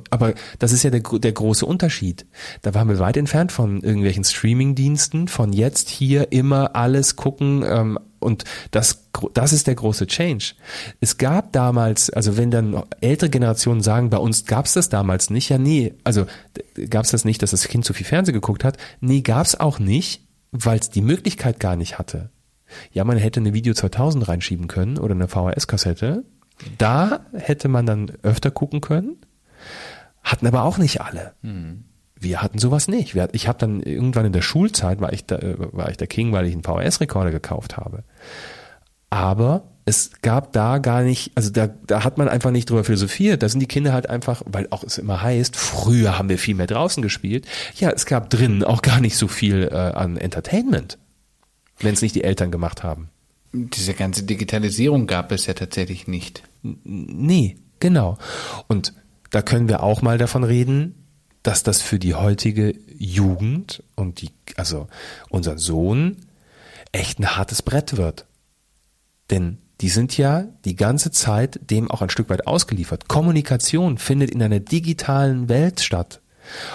Aber 0.09 0.33
das 0.59 0.73
ist 0.73 0.83
ja 0.83 0.89
der, 0.89 1.01
der 1.01 1.31
große 1.31 1.65
Unterschied. 1.65 2.25
Da 2.61 2.73
waren 2.73 2.89
wir 2.89 2.99
weit 2.99 3.15
entfernt 3.15 3.53
von 3.53 3.81
irgendwelchen 3.81 4.25
Streaming-Diensten, 4.25 5.29
von 5.29 5.53
jetzt 5.53 5.89
hier 5.89 6.33
immer 6.33 6.75
alles 6.75 7.15
gucken 7.15 7.63
ähm, 7.65 7.97
und 8.19 8.43
das, 8.71 9.07
das 9.33 9.53
ist 9.53 9.67
der 9.67 9.75
große 9.75 10.07
Change. 10.07 10.55
Es 10.99 11.17
gab 11.17 11.53
damals, 11.53 12.09
also 12.09 12.35
wenn 12.35 12.51
dann 12.51 12.83
ältere 12.99 13.29
Generationen 13.29 13.81
sagen, 13.81 14.09
bei 14.09 14.17
uns 14.17 14.45
gab 14.45 14.65
es 14.65 14.73
das 14.73 14.89
damals 14.89 15.29
nicht, 15.29 15.49
ja 15.49 15.57
nee, 15.57 15.93
also 16.03 16.25
gab 16.89 17.05
es 17.05 17.11
das 17.11 17.23
nicht, 17.23 17.41
dass 17.41 17.51
das 17.51 17.67
Kind 17.67 17.85
zu 17.85 17.93
viel 17.93 18.05
Fernsehen 18.05 18.33
geguckt 18.33 18.65
hat, 18.65 18.77
nee, 18.99 19.21
gab 19.21 19.45
es 19.45 19.59
auch 19.59 19.79
nicht, 19.79 20.27
weil 20.51 20.79
es 20.79 20.89
die 20.89 21.01
Möglichkeit 21.01 21.61
gar 21.61 21.77
nicht 21.77 21.97
hatte. 21.97 22.29
Ja, 22.91 23.05
man 23.05 23.17
hätte 23.17 23.39
eine 23.39 23.53
Video 23.53 23.73
2000 23.73 24.27
reinschieben 24.27 24.67
können 24.67 24.97
oder 24.97 25.15
eine 25.15 25.27
VHS-Kassette. 25.27 26.23
Da 26.77 27.25
hätte 27.33 27.69
man 27.69 27.85
dann 27.85 28.11
öfter 28.21 28.51
gucken 28.51 28.81
können 28.81 29.17
hatten 30.31 30.47
aber 30.47 30.63
auch 30.63 30.77
nicht 30.77 31.01
alle. 31.01 31.33
Mhm. 31.41 31.83
Wir 32.19 32.41
hatten 32.41 32.59
sowas 32.59 32.87
nicht. 32.87 33.15
Ich 33.33 33.47
habe 33.47 33.57
dann 33.57 33.81
irgendwann 33.81 34.25
in 34.25 34.33
der 34.33 34.43
Schulzeit 34.43 35.01
war 35.01 35.11
ich, 35.11 35.25
da, 35.25 35.37
äh, 35.37 35.55
war 35.57 35.89
ich 35.89 35.97
der 35.97 36.07
King, 36.07 36.31
weil 36.31 36.45
ich 36.45 36.53
einen 36.53 36.63
VHS-Rekorder 36.63 37.31
gekauft 37.31 37.77
habe. 37.77 38.03
Aber 39.09 39.63
es 39.85 40.11
gab 40.21 40.53
da 40.53 40.77
gar 40.77 41.01
nicht, 41.01 41.31
also 41.35 41.49
da, 41.49 41.67
da 41.67 42.03
hat 42.03 42.17
man 42.17 42.29
einfach 42.29 42.51
nicht 42.51 42.69
drüber 42.69 42.83
philosophiert. 42.83 43.41
Da 43.41 43.49
sind 43.49 43.59
die 43.59 43.67
Kinder 43.67 43.91
halt 43.91 44.09
einfach, 44.09 44.43
weil 44.45 44.67
auch 44.69 44.83
es 44.83 44.99
immer 44.99 45.21
heißt, 45.21 45.55
früher 45.55 46.17
haben 46.17 46.29
wir 46.29 46.37
viel 46.37 46.55
mehr 46.55 46.67
draußen 46.67 47.01
gespielt. 47.01 47.47
Ja, 47.75 47.89
es 47.89 48.05
gab 48.05 48.29
drinnen 48.29 48.63
auch 48.63 48.81
gar 48.81 49.01
nicht 49.01 49.17
so 49.17 49.27
viel 49.27 49.69
äh, 49.71 49.75
an 49.75 50.17
Entertainment, 50.17 50.97
wenn 51.79 51.93
es 51.93 52.01
nicht 52.01 52.15
die 52.15 52.23
Eltern 52.23 52.51
gemacht 52.51 52.83
haben. 52.83 53.09
Diese 53.51 53.93
ganze 53.93 54.23
Digitalisierung 54.23 55.07
gab 55.07 55.31
es 55.31 55.45
ja 55.47 55.53
tatsächlich 55.53 56.07
nicht. 56.07 56.43
Nee, 56.61 57.57
genau. 57.79 58.17
Und 58.67 58.93
da 59.31 59.41
können 59.41 59.67
wir 59.67 59.81
auch 59.81 60.01
mal 60.01 60.17
davon 60.17 60.43
reden, 60.43 61.07
dass 61.43 61.63
das 61.63 61.81
für 61.81 61.97
die 61.97 62.13
heutige 62.13 62.75
Jugend 62.97 63.83
und 63.95 64.21
die, 64.21 64.29
also 64.57 64.87
unser 65.29 65.57
Sohn, 65.57 66.17
echt 66.91 67.19
ein 67.19 67.35
hartes 67.35 67.61
Brett 67.61 67.97
wird. 67.97 68.25
Denn 69.31 69.57
die 69.79 69.89
sind 69.89 70.17
ja 70.17 70.43
die 70.65 70.75
ganze 70.75 71.09
Zeit 71.09 71.59
dem 71.71 71.89
auch 71.89 72.01
ein 72.01 72.09
Stück 72.09 72.29
weit 72.29 72.45
ausgeliefert. 72.45 73.07
Kommunikation 73.07 73.97
findet 73.97 74.29
in 74.29 74.43
einer 74.43 74.59
digitalen 74.59 75.49
Welt 75.49 75.79
statt. 75.79 76.21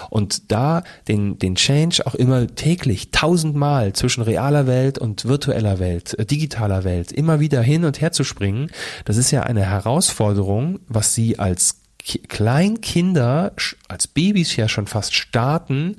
Und 0.09 0.51
da 0.51 0.83
den, 1.07 1.37
den 1.39 1.55
Change 1.55 2.05
auch 2.05 2.15
immer 2.15 2.47
täglich, 2.47 3.11
tausendmal 3.11 3.93
zwischen 3.93 4.23
realer 4.23 4.65
Welt 4.65 4.97
und 4.97 5.25
virtueller 5.25 5.79
Welt, 5.79 6.17
äh, 6.17 6.25
digitaler 6.25 6.83
Welt, 6.83 7.11
immer 7.11 7.39
wieder 7.39 7.61
hin 7.61 7.85
und 7.85 8.01
her 8.01 8.11
zu 8.11 8.23
springen, 8.23 8.71
das 9.05 9.17
ist 9.17 9.31
ja 9.31 9.43
eine 9.43 9.65
Herausforderung, 9.65 10.79
was 10.87 11.13
sie 11.13 11.37
als 11.37 11.81
Kleinkinder 11.99 13.53
als 13.87 14.07
Babys 14.07 14.55
ja 14.55 14.69
schon 14.69 14.87
fast 14.87 15.13
starten, 15.13 15.97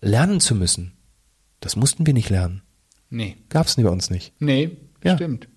lernen 0.00 0.40
zu 0.40 0.54
müssen. 0.54 0.92
Das 1.60 1.76
mussten 1.76 2.06
wir 2.06 2.14
nicht 2.14 2.30
lernen. 2.30 2.62
Nee. 3.10 3.36
Gab's 3.48 3.76
bei 3.76 3.88
uns 3.88 4.10
nicht. 4.10 4.32
Nee, 4.38 4.76
ja. 5.02 5.14
stimmt. 5.14 5.48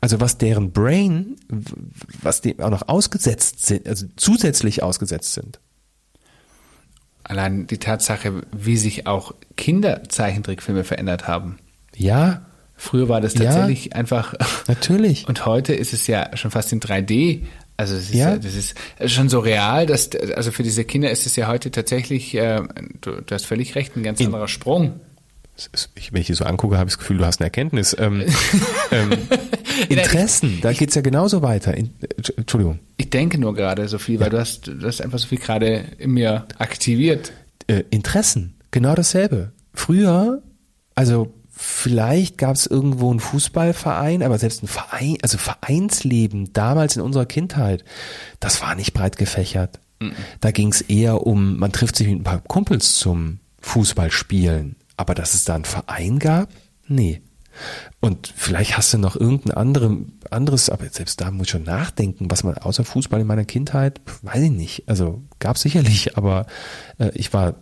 Also 0.00 0.20
was 0.20 0.38
deren 0.38 0.72
Brain, 0.72 1.36
was 2.22 2.40
die 2.40 2.58
auch 2.60 2.70
noch 2.70 2.88
ausgesetzt 2.88 3.64
sind, 3.64 3.86
also 3.86 4.06
zusätzlich 4.16 4.82
ausgesetzt 4.82 5.34
sind. 5.34 5.60
Allein 7.22 7.68
die 7.68 7.78
Tatsache, 7.78 8.42
wie 8.50 8.76
sich 8.76 9.06
auch 9.06 9.34
Kinderzeichentrickfilme 9.56 10.82
verändert 10.82 11.28
haben. 11.28 11.58
Ja. 11.94 12.46
Früher 12.74 13.08
war 13.08 13.20
das 13.20 13.34
tatsächlich 13.34 13.86
ja, 13.86 13.92
einfach. 13.92 14.34
Natürlich. 14.66 15.28
Und 15.28 15.46
heute 15.46 15.72
ist 15.72 15.92
es 15.92 16.08
ja 16.08 16.36
schon 16.36 16.50
fast 16.50 16.72
in 16.72 16.80
3D 16.80 17.42
also 17.82 17.96
das 17.96 18.04
ist, 18.04 18.14
ja? 18.14 18.36
das 18.36 18.54
ist 18.54 18.74
schon 19.06 19.28
so 19.28 19.40
real, 19.40 19.86
dass 19.86 20.10
also 20.36 20.52
für 20.52 20.62
diese 20.62 20.84
Kinder 20.84 21.10
ist 21.10 21.26
es 21.26 21.34
ja 21.36 21.48
heute 21.48 21.70
tatsächlich, 21.70 22.34
äh, 22.34 22.62
du, 23.00 23.20
du 23.20 23.34
hast 23.34 23.44
völlig 23.44 23.74
recht, 23.74 23.96
ein 23.96 24.04
ganz 24.04 24.20
In, 24.20 24.26
anderer 24.26 24.48
Sprung. 24.48 25.00
Ist, 25.56 25.90
wenn 26.12 26.20
ich 26.20 26.28
dich 26.28 26.36
so 26.36 26.44
angucke, 26.44 26.78
habe 26.78 26.88
ich 26.88 26.94
das 26.94 26.98
Gefühl, 26.98 27.18
du 27.18 27.26
hast 27.26 27.40
eine 27.40 27.46
Erkenntnis. 27.46 27.94
Ähm, 27.98 28.24
ähm, 28.90 29.10
Interessen, 29.88 30.60
da 30.62 30.72
geht 30.72 30.90
es 30.90 30.94
ja 30.94 31.02
genauso 31.02 31.42
weiter. 31.42 31.76
In, 31.76 31.90
Entschuldigung. 32.36 32.78
Ich 32.96 33.10
denke 33.10 33.38
nur 33.38 33.54
gerade 33.54 33.88
so 33.88 33.98
viel, 33.98 34.20
weil 34.20 34.30
du 34.30 34.38
hast, 34.38 34.68
du 34.68 34.86
hast 34.86 35.02
einfach 35.02 35.18
so 35.18 35.26
viel 35.26 35.38
gerade 35.38 35.84
in 35.98 36.12
mir 36.12 36.46
aktiviert. 36.58 37.32
Äh, 37.66 37.82
Interessen, 37.90 38.54
genau 38.70 38.94
dasselbe. 38.94 39.52
Früher, 39.74 40.42
also 40.94 41.34
Vielleicht 41.64 42.38
gab 42.38 42.56
es 42.56 42.66
irgendwo 42.66 43.08
einen 43.08 43.20
Fußballverein, 43.20 44.24
aber 44.24 44.36
selbst 44.36 44.64
ein 44.64 44.66
Verein, 44.66 45.16
also 45.22 45.38
Vereinsleben 45.38 46.52
damals 46.52 46.96
in 46.96 47.02
unserer 47.02 47.24
Kindheit, 47.24 47.84
das 48.40 48.60
war 48.62 48.74
nicht 48.74 48.94
breit 48.94 49.16
gefächert. 49.16 49.78
Mhm. 50.00 50.12
Da 50.40 50.50
ging 50.50 50.72
es 50.72 50.80
eher 50.80 51.24
um, 51.24 51.58
man 51.58 51.70
trifft 51.70 51.94
sich 51.94 52.08
mit 52.08 52.16
ein 52.16 52.24
paar 52.24 52.40
Kumpels 52.40 52.98
zum 52.98 53.38
Fußballspielen. 53.60 54.74
Aber 54.96 55.14
dass 55.14 55.34
es 55.34 55.44
da 55.44 55.54
einen 55.54 55.64
Verein 55.64 56.18
gab? 56.18 56.48
Nee. 56.88 57.22
Und 58.00 58.32
vielleicht 58.34 58.76
hast 58.76 58.92
du 58.92 58.98
noch 58.98 59.14
irgendein 59.14 59.56
andere, 59.56 59.98
anderes, 60.32 60.68
aber 60.68 60.88
selbst 60.88 61.20
da 61.20 61.30
muss 61.30 61.46
ich 61.46 61.52
schon 61.52 61.62
nachdenken, 61.62 62.28
was 62.28 62.42
man 62.42 62.58
außer 62.58 62.84
Fußball 62.84 63.20
in 63.20 63.26
meiner 63.28 63.44
Kindheit, 63.44 64.00
weiß 64.22 64.42
ich 64.42 64.50
nicht. 64.50 64.88
Also 64.88 65.22
gab 65.38 65.58
sicherlich, 65.58 66.16
aber 66.16 66.46
äh, 66.98 67.12
ich 67.14 67.32
war 67.32 67.54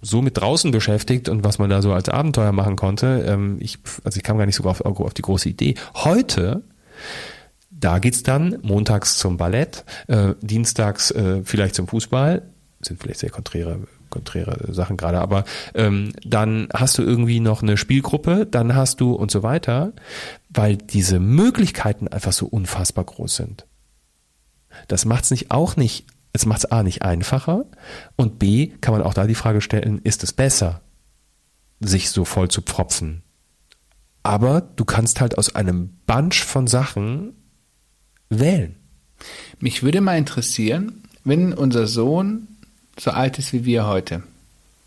so 0.00 0.22
mit 0.22 0.36
draußen 0.36 0.70
beschäftigt 0.70 1.28
und 1.28 1.44
was 1.44 1.58
man 1.58 1.70
da 1.70 1.82
so 1.82 1.92
als 1.92 2.08
Abenteuer 2.08 2.52
machen 2.52 2.76
konnte. 2.76 3.24
Ähm, 3.26 3.56
ich, 3.60 3.78
also 4.04 4.16
ich 4.16 4.22
kam 4.22 4.38
gar 4.38 4.46
nicht 4.46 4.56
sogar 4.56 4.70
auf, 4.70 4.80
auf 4.80 5.14
die 5.14 5.22
große 5.22 5.48
Idee. 5.48 5.74
Heute, 5.94 6.62
da 7.70 7.98
geht's 7.98 8.22
dann 8.22 8.58
montags 8.62 9.18
zum 9.18 9.36
Ballett, 9.36 9.84
äh, 10.06 10.34
dienstags 10.40 11.10
äh, 11.10 11.42
vielleicht 11.44 11.74
zum 11.74 11.88
Fußball, 11.88 12.42
sind 12.80 13.00
vielleicht 13.00 13.20
sehr 13.20 13.30
konträre 13.30 13.80
konträre 14.10 14.72
Sachen 14.72 14.96
gerade, 14.96 15.20
aber 15.20 15.44
ähm, 15.74 16.12
dann 16.24 16.68
hast 16.72 16.96
du 16.96 17.02
irgendwie 17.02 17.40
noch 17.40 17.62
eine 17.62 17.76
Spielgruppe, 17.76 18.46
dann 18.46 18.74
hast 18.74 19.00
du 19.00 19.12
und 19.12 19.30
so 19.30 19.42
weiter, 19.42 19.92
weil 20.48 20.76
diese 20.76 21.20
Möglichkeiten 21.20 22.08
einfach 22.08 22.32
so 22.32 22.46
unfassbar 22.46 23.04
groß 23.04 23.36
sind. 23.36 23.66
Das 24.86 25.04
macht's 25.04 25.30
nicht 25.30 25.50
auch 25.50 25.76
nicht 25.76 26.06
es 26.32 26.46
macht 26.46 26.60
es 26.60 26.70
A 26.70 26.82
nicht 26.82 27.02
einfacher 27.02 27.64
und 28.16 28.38
B 28.38 28.68
kann 28.80 28.92
man 28.92 29.02
auch 29.02 29.14
da 29.14 29.26
die 29.26 29.34
Frage 29.34 29.60
stellen, 29.60 30.00
ist 30.04 30.22
es 30.22 30.32
besser, 30.32 30.80
sich 31.80 32.10
so 32.10 32.24
voll 32.24 32.48
zu 32.48 32.62
pfropfen? 32.62 33.22
Aber 34.22 34.60
du 34.60 34.84
kannst 34.84 35.20
halt 35.20 35.38
aus 35.38 35.54
einem 35.54 35.90
Bunch 36.06 36.44
von 36.44 36.66
Sachen 36.66 37.32
wählen. 38.28 38.76
Mich 39.58 39.82
würde 39.82 40.00
mal 40.00 40.18
interessieren, 40.18 41.02
wenn 41.24 41.52
unser 41.52 41.86
Sohn 41.86 42.48
so 42.98 43.10
alt 43.10 43.38
ist 43.38 43.52
wie 43.52 43.64
wir 43.64 43.86
heute 43.86 44.22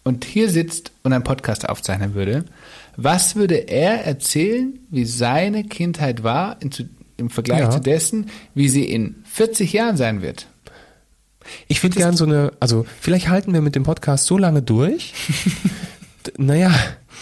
und 0.04 0.26
hier 0.26 0.50
sitzt 0.50 0.92
und 1.04 1.14
einen 1.14 1.24
Podcast 1.24 1.68
aufzeichnen 1.68 2.14
würde, 2.14 2.46
was 2.98 3.36
würde 3.36 3.56
er 3.56 4.06
erzählen, 4.06 4.80
wie 4.90 5.06
seine 5.06 5.64
Kindheit 5.64 6.24
war 6.24 6.58
im 7.18 7.30
Vergleich 7.30 7.62
ja. 7.62 7.70
zu 7.70 7.80
dessen, 7.80 8.30
wie 8.54 8.70
sie 8.70 8.86
in 8.86 9.16
40 9.26 9.74
Jahren 9.74 9.98
sein 9.98 10.22
wird? 10.22 10.48
Ich 11.68 11.82
würde 11.84 11.98
gern 11.98 12.16
so 12.16 12.26
eine, 12.26 12.54
also 12.60 12.86
vielleicht 13.00 13.30
halten 13.30 13.54
wir 13.54 13.62
mit 13.62 13.76
dem 13.76 13.84
Podcast 13.84 14.26
so 14.26 14.38
lange 14.38 14.62
durch. 14.62 15.14
naja, 16.38 16.72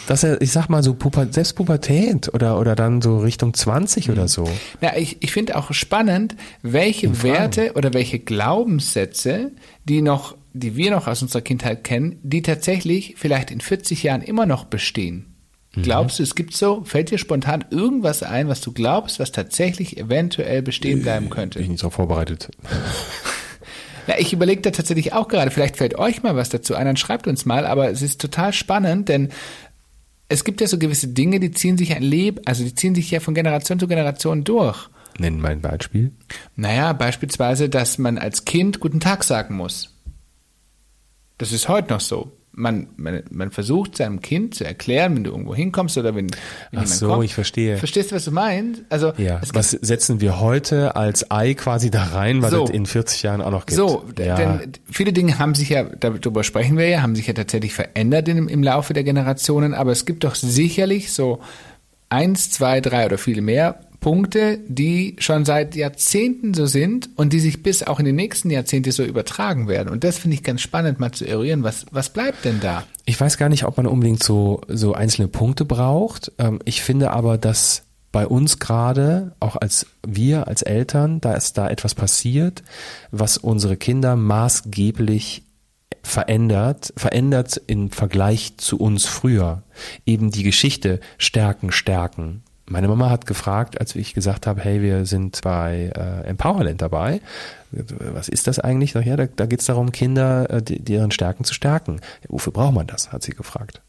dass 0.07 0.23
er, 0.23 0.41
ich 0.41 0.51
sag 0.51 0.69
mal 0.69 0.83
so 0.83 0.93
Puber, 0.93 1.27
selbst 1.29 1.53
Pubertät 1.53 2.33
oder, 2.33 2.59
oder 2.59 2.75
dann 2.75 3.01
so 3.01 3.19
Richtung 3.19 3.53
20 3.53 4.09
oder 4.09 4.27
so. 4.27 4.49
Ja, 4.81 4.95
ich, 4.95 5.17
ich 5.21 5.31
finde 5.31 5.55
auch 5.55 5.73
spannend, 5.73 6.35
welche 6.61 7.23
Werte 7.23 7.73
oder 7.73 7.93
welche 7.93 8.19
Glaubenssätze, 8.19 9.51
die 9.85 10.01
noch, 10.01 10.35
die 10.53 10.75
wir 10.75 10.91
noch 10.91 11.07
aus 11.07 11.21
unserer 11.21 11.41
Kindheit 11.41 11.83
kennen, 11.83 12.19
die 12.23 12.41
tatsächlich 12.41 13.15
vielleicht 13.17 13.51
in 13.51 13.61
40 13.61 14.03
Jahren 14.03 14.21
immer 14.21 14.45
noch 14.45 14.65
bestehen. 14.65 15.35
Mhm. 15.75 15.83
Glaubst 15.83 16.19
du, 16.19 16.23
es 16.23 16.35
gibt 16.35 16.55
so, 16.55 16.83
fällt 16.83 17.11
dir 17.11 17.17
spontan 17.17 17.65
irgendwas 17.69 18.23
ein, 18.23 18.47
was 18.47 18.61
du 18.61 18.71
glaubst, 18.71 19.19
was 19.19 19.31
tatsächlich 19.31 19.97
eventuell 19.97 20.61
bestehen 20.61 21.03
bleiben 21.03 21.29
könnte? 21.29 21.59
Bin 21.59 21.65
ich 21.65 21.69
nicht 21.69 21.83
darauf 21.83 21.93
vorbereitet. 21.93 22.49
Na, 24.09 24.17
ich 24.17 24.33
überlege 24.33 24.63
da 24.63 24.71
tatsächlich 24.71 25.13
auch 25.13 25.27
gerade, 25.27 25.51
vielleicht 25.51 25.77
fällt 25.77 25.99
euch 25.99 26.23
mal 26.23 26.35
was 26.35 26.49
dazu 26.49 26.73
ein, 26.73 26.87
dann 26.87 26.97
schreibt 26.97 27.27
uns 27.27 27.45
mal, 27.45 27.67
aber 27.67 27.91
es 27.91 28.01
ist 28.01 28.19
total 28.19 28.53
spannend, 28.53 29.07
denn 29.07 29.29
es 30.29 30.43
gibt 30.43 30.61
ja 30.61 30.67
so 30.67 30.79
gewisse 30.79 31.09
Dinge, 31.09 31.39
die 31.39 31.51
ziehen 31.51 31.77
sich 31.77 31.95
ein 31.95 32.01
Leben, 32.01 32.41
also 32.45 32.63
die 32.63 32.73
ziehen 32.73 32.95
sich 32.95 33.11
ja 33.11 33.19
von 33.19 33.35
Generation 33.35 33.79
zu 33.79 33.87
Generation 33.87 34.43
durch. 34.43 34.89
Nennen 35.19 35.39
mal 35.39 35.51
ein 35.51 35.61
Beispiel. 35.61 36.11
Naja, 36.55 36.93
beispielsweise, 36.93 37.69
dass 37.69 37.99
man 37.99 38.17
als 38.17 38.45
Kind 38.45 38.79
guten 38.79 38.99
Tag 38.99 39.23
sagen 39.23 39.55
muss. 39.55 39.95
Das 41.37 41.51
ist 41.51 41.69
heute 41.69 41.93
noch 41.93 42.01
so 42.01 42.31
man, 42.59 42.87
man, 42.97 43.23
man 43.31 43.51
versucht 43.51 43.97
seinem 43.97 44.21
Kind 44.21 44.53
zu 44.53 44.65
erklären, 44.65 45.15
wenn 45.15 45.23
du 45.23 45.31
irgendwo 45.31 45.55
hinkommst 45.55 45.97
oder 45.97 46.13
wenn, 46.13 46.27
wenn 46.71 46.81
Ach 46.81 46.85
so, 46.85 47.07
kommt. 47.07 47.23
ich 47.23 47.33
verstehe. 47.33 47.77
Verstehst 47.77 48.11
du, 48.11 48.15
was 48.15 48.25
du 48.25 48.31
meinst? 48.31 48.83
Also, 48.89 49.13
ja. 49.17 49.39
was 49.53 49.71
setzen 49.71 50.19
wir 50.19 50.39
heute 50.39 50.95
als 50.95 51.31
Ei 51.31 51.53
quasi 51.53 51.89
da 51.89 52.03
rein, 52.03 52.41
weil 52.41 52.51
so, 52.51 52.65
es 52.65 52.69
in 52.69 52.85
40 52.85 53.23
Jahren 53.23 53.41
auch 53.41 53.51
noch 53.51 53.65
gibt? 53.65 53.77
So, 53.77 54.03
ja. 54.19 54.35
denn 54.35 54.73
viele 54.91 55.13
Dinge 55.13 55.39
haben 55.39 55.55
sich 55.55 55.69
ja, 55.69 55.83
darüber 55.83 56.43
sprechen 56.43 56.77
wir 56.77 56.87
ja, 56.87 57.01
haben 57.01 57.15
sich 57.15 57.27
ja 57.27 57.33
tatsächlich 57.33 57.73
verändert 57.73 58.27
im, 58.27 58.47
im 58.49 58.61
Laufe 58.61 58.93
der 58.93 59.03
Generationen, 59.03 59.73
aber 59.73 59.91
es 59.91 60.05
gibt 60.05 60.25
doch 60.25 60.35
sicherlich 60.35 61.13
so 61.13 61.39
eins, 62.09 62.51
zwei, 62.51 62.81
drei 62.81 63.05
oder 63.05 63.17
viele 63.17 63.41
mehr 63.41 63.79
Punkte, 63.99 64.59
die 64.67 65.15
schon 65.19 65.45
seit 65.45 65.75
Jahrzehnten 65.75 66.53
so 66.53 66.65
sind 66.65 67.09
und 67.15 67.33
die 67.33 67.39
sich 67.39 67.63
bis 67.63 67.83
auch 67.83 67.99
in 67.99 68.05
die 68.05 68.13
nächsten 68.13 68.49
Jahrzehnte 68.49 68.91
so 68.91 69.03
übertragen 69.03 69.67
werden. 69.67 69.89
Und 69.89 70.03
das 70.03 70.17
finde 70.17 70.35
ich 70.35 70.43
ganz 70.43 70.61
spannend, 70.61 70.99
mal 70.99 71.11
zu 71.11 71.25
eruieren. 71.25 71.63
Was, 71.63 71.85
was 71.91 72.09
bleibt 72.09 72.45
denn 72.45 72.59
da? 72.61 72.83
Ich 73.05 73.19
weiß 73.19 73.37
gar 73.37 73.49
nicht, 73.49 73.65
ob 73.65 73.77
man 73.77 73.87
unbedingt 73.87 74.23
so, 74.23 74.61
so 74.67 74.93
einzelne 74.93 75.27
Punkte 75.27 75.65
braucht. 75.65 76.31
Ähm, 76.37 76.59
ich 76.63 76.81
finde 76.81 77.11
aber, 77.11 77.37
dass 77.37 77.83
bei 78.11 78.25
uns 78.25 78.59
gerade, 78.59 79.35
auch 79.39 79.55
als 79.55 79.85
wir, 80.07 80.47
als 80.47 80.61
Eltern, 80.61 81.21
da 81.21 81.33
ist 81.33 81.57
da 81.57 81.69
etwas 81.69 81.93
passiert, 81.93 82.63
was 83.11 83.37
unsere 83.37 83.77
Kinder 83.77 84.15
maßgeblich 84.15 85.43
verändert, 86.01 86.93
verändert 86.95 87.61
im 87.67 87.91
Vergleich 87.91 88.57
zu 88.57 88.77
uns 88.77 89.05
früher. 89.05 89.63
Eben 90.05 90.31
die 90.31 90.43
Geschichte 90.43 90.99
stärken, 91.17 91.71
stärken. 91.71 92.43
Meine 92.69 92.87
Mama 92.87 93.09
hat 93.09 93.25
gefragt, 93.25 93.79
als 93.79 93.95
ich 93.95 94.13
gesagt 94.13 94.47
habe, 94.47 94.61
hey, 94.61 94.81
wir 94.81 95.05
sind 95.05 95.41
bei 95.41 95.91
äh, 95.95 96.27
Empowerland 96.27 96.81
dabei. 96.81 97.19
Was 97.71 98.29
ist 98.29 98.47
das 98.47 98.59
eigentlich? 98.59 98.93
Ja, 98.93 99.17
da, 99.17 99.25
da 99.25 99.45
geht 99.47 99.61
es 99.61 99.65
darum, 99.65 99.91
Kinder, 99.91 100.49
äh, 100.49 100.61
deren 100.61 101.11
Stärken 101.11 101.43
zu 101.43 101.53
stärken. 101.53 101.99
Wofür 102.27 102.53
braucht 102.53 102.75
man 102.75 102.87
das? 102.87 103.11
hat 103.11 103.23
sie 103.23 103.31
gefragt. 103.31 103.81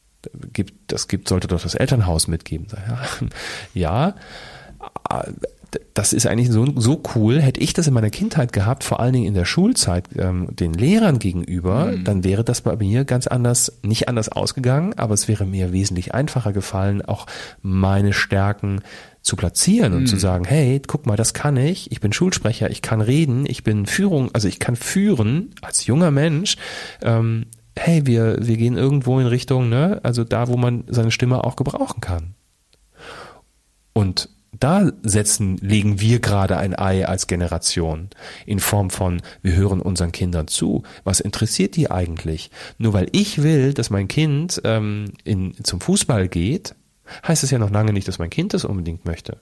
Gibt, 0.53 0.93
das 0.93 1.09
gibt, 1.09 1.29
sollte 1.29 1.49
doch 1.49 1.63
das 1.63 1.75
Elternhaus 1.75 2.27
mitgeben. 2.27 2.67
Ja, 3.75 4.15
ja 5.05 5.25
das 5.95 6.13
ist 6.13 6.27
eigentlich 6.27 6.51
so, 6.51 6.67
so 6.77 7.03
cool. 7.15 7.41
Hätte 7.41 7.61
ich 7.61 7.73
das 7.73 7.87
in 7.87 7.95
meiner 7.95 8.11
Kindheit 8.11 8.53
gehabt, 8.53 8.85
vor 8.85 9.01
allen 9.01 9.13
Dingen 9.13 9.27
in 9.27 9.35
der 9.35 9.45
Schulzeit, 9.45 10.09
ähm, 10.17 10.49
den 10.51 10.73
Lehrern 10.73 11.19
gegenüber, 11.19 11.87
mhm. 11.87 12.05
dann 12.05 12.25
wäre 12.25 12.45
das 12.45 12.63
bei 12.63 12.77
mir 12.77 13.05
ganz 13.05 13.27
anders, 13.27 13.79
nicht 13.83 14.09
anders 14.09 14.29
ausgegangen, 14.31 14.95
aber 14.97 15.15
es 15.15 15.29
wäre 15.29 15.45
mir 15.45 15.73
wesentlich 15.73 16.15
einfacher 16.15 16.53
gefallen, 16.53 17.03
auch 17.03 17.27
meine 17.63 18.13
Stärken 18.13 18.81
zu 19.23 19.37
platzieren 19.37 19.93
und 19.93 20.03
mhm. 20.03 20.07
zu 20.07 20.17
sagen, 20.17 20.45
hey, 20.45 20.81
guck 20.87 21.07
mal, 21.07 21.17
das 21.17 21.35
kann 21.35 21.57
ich, 21.57 21.93
ich 21.93 22.01
bin 22.01 22.13
Schulsprecher, 22.13 22.71
ich 22.71 22.83
kann 22.83 23.01
reden, 23.01 23.45
ich 23.47 23.63
bin 23.65 23.87
Führung, 23.87 24.31
also 24.33 24.49
ich 24.49 24.59
kann 24.59 24.77
führen 24.77 25.51
als 25.61 25.87
junger 25.87 26.11
Mensch, 26.11 26.57
ähm, 27.03 27.47
hey, 27.77 28.07
wir, 28.07 28.39
wir 28.41 28.57
gehen 28.57 28.77
irgendwo 28.77 29.21
in 29.21 29.27
Richtung, 29.27 29.69
ne, 29.69 30.01
also 30.03 30.25
da, 30.25 30.49
wo 30.49 30.57
man 30.57 30.85
seine 30.89 31.11
Stimme 31.11 31.45
auch 31.45 31.57
gebrauchen 31.57 32.01
kann. 32.01 32.35
Und 33.93 34.29
da 34.59 34.91
setzen, 35.03 35.57
legen 35.59 36.01
wir 36.01 36.21
gerade 36.21 36.57
ein 36.57 36.77
Ei 36.79 37.07
als 37.07 37.27
Generation 37.27 38.09
in 38.47 38.59
Form 38.59 38.91
von, 38.91 39.23
wir 39.43 39.55
hören 39.55 39.81
unseren 39.81 40.13
Kindern 40.13 40.49
zu. 40.49 40.83
Was 41.05 41.21
interessiert 41.21 41.77
die 41.77 41.91
eigentlich? 41.91 42.51
Nur 42.79 42.93
weil 42.93 43.09
ich 43.13 43.43
will, 43.43 43.75
dass 43.75 43.91
mein 43.91 44.09
Kind 44.09 44.61
ähm, 44.65 45.13
in, 45.25 45.55
zum 45.63 45.81
Fußball 45.81 46.29
geht, 46.29 46.75
heißt 47.27 47.45
es 47.45 47.51
ja 47.51 47.59
noch 47.59 47.71
lange 47.71 47.93
nicht, 47.93 48.09
dass 48.09 48.19
mein 48.19 48.31
Kind 48.31 48.55
das 48.55 48.65
unbedingt 48.65 49.05
möchte. 49.05 49.39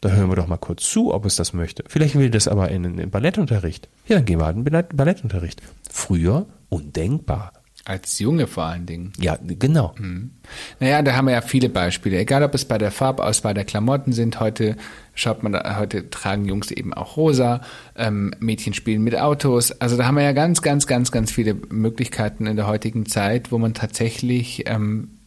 Da 0.00 0.10
hören 0.10 0.30
wir 0.30 0.36
doch 0.36 0.46
mal 0.46 0.56
kurz 0.56 0.88
zu, 0.88 1.12
ob 1.12 1.26
es 1.26 1.36
das 1.36 1.52
möchte. 1.52 1.84
Vielleicht 1.86 2.14
will 2.14 2.30
das 2.30 2.48
aber 2.48 2.70
in, 2.70 2.98
in 2.98 3.10
Ballettunterricht. 3.10 3.88
Ja, 4.08 4.16
dann 4.16 4.24
gehen 4.24 4.40
wir 4.40 4.46
halt 4.46 4.56
in 4.56 4.64
Ballettunterricht. 4.64 5.60
Früher 5.90 6.46
undenkbar. 6.70 7.52
Als 7.90 8.20
Junge 8.20 8.46
vor 8.46 8.66
allen 8.66 8.86
Dingen. 8.86 9.12
Ja, 9.18 9.36
genau. 9.42 9.96
Mhm. 9.98 10.30
Naja, 10.78 11.02
da 11.02 11.16
haben 11.16 11.24
wir 11.24 11.32
ja 11.32 11.40
viele 11.40 11.68
Beispiele. 11.68 12.20
Egal, 12.20 12.44
ob 12.44 12.54
es 12.54 12.64
bei 12.64 12.78
der 12.78 12.92
Farbauswahl 12.92 13.52
der 13.52 13.64
Klamotten 13.64 14.12
sind. 14.12 14.38
Heute 14.38 14.76
schaut 15.16 15.42
man, 15.42 15.50
da, 15.50 15.76
heute 15.76 16.08
tragen 16.08 16.44
Jungs 16.44 16.70
eben 16.70 16.94
auch 16.94 17.16
rosa. 17.16 17.62
Ähm, 17.96 18.32
Mädchen 18.38 18.74
spielen 18.74 19.02
mit 19.02 19.18
Autos. 19.18 19.72
Also 19.72 19.96
da 19.96 20.06
haben 20.06 20.14
wir 20.14 20.22
ja 20.22 20.30
ganz, 20.30 20.62
ganz, 20.62 20.86
ganz, 20.86 21.10
ganz 21.10 21.32
viele 21.32 21.54
Möglichkeiten 21.54 22.46
in 22.46 22.54
der 22.54 22.68
heutigen 22.68 23.06
Zeit, 23.06 23.50
wo 23.50 23.58
man 23.58 23.74
tatsächlich, 23.74 24.68
ähm, 24.68 25.18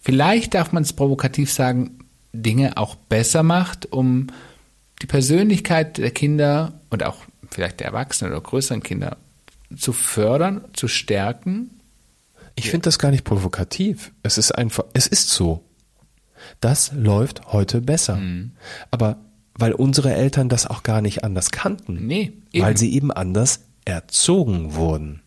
vielleicht 0.00 0.54
darf 0.54 0.70
man 0.70 0.84
es 0.84 0.92
provokativ 0.92 1.50
sagen, 1.50 2.04
Dinge 2.32 2.76
auch 2.76 2.94
besser 2.94 3.42
macht, 3.42 3.90
um 3.90 4.28
die 5.02 5.06
Persönlichkeit 5.06 5.98
der 5.98 6.12
Kinder 6.12 6.74
und 6.88 7.02
auch 7.02 7.16
vielleicht 7.50 7.80
der 7.80 7.88
Erwachsenen 7.88 8.30
oder 8.30 8.42
größeren 8.42 8.84
Kinder 8.84 9.16
zu 9.76 9.92
fördern, 9.92 10.66
zu 10.72 10.86
stärken 10.86 11.72
ich 12.56 12.70
finde 12.70 12.84
das 12.84 12.98
gar 12.98 13.10
nicht 13.10 13.24
provokativ. 13.24 14.12
Es 14.22 14.38
ist 14.38 14.52
einfach, 14.52 14.84
es 14.94 15.06
ist 15.06 15.28
so. 15.28 15.62
Das 16.60 16.92
läuft 16.92 17.52
heute 17.52 17.80
besser. 17.80 18.16
Mhm. 18.16 18.52
Aber 18.90 19.18
weil 19.58 19.72
unsere 19.72 20.14
Eltern 20.14 20.48
das 20.48 20.66
auch 20.66 20.82
gar 20.82 21.00
nicht 21.00 21.24
anders 21.24 21.50
kannten. 21.50 22.06
Nee, 22.06 22.32
eben. 22.52 22.64
Weil 22.64 22.76
sie 22.76 22.92
eben 22.92 23.10
anders 23.10 23.60
erzogen 23.84 24.74
wurden. 24.74 25.22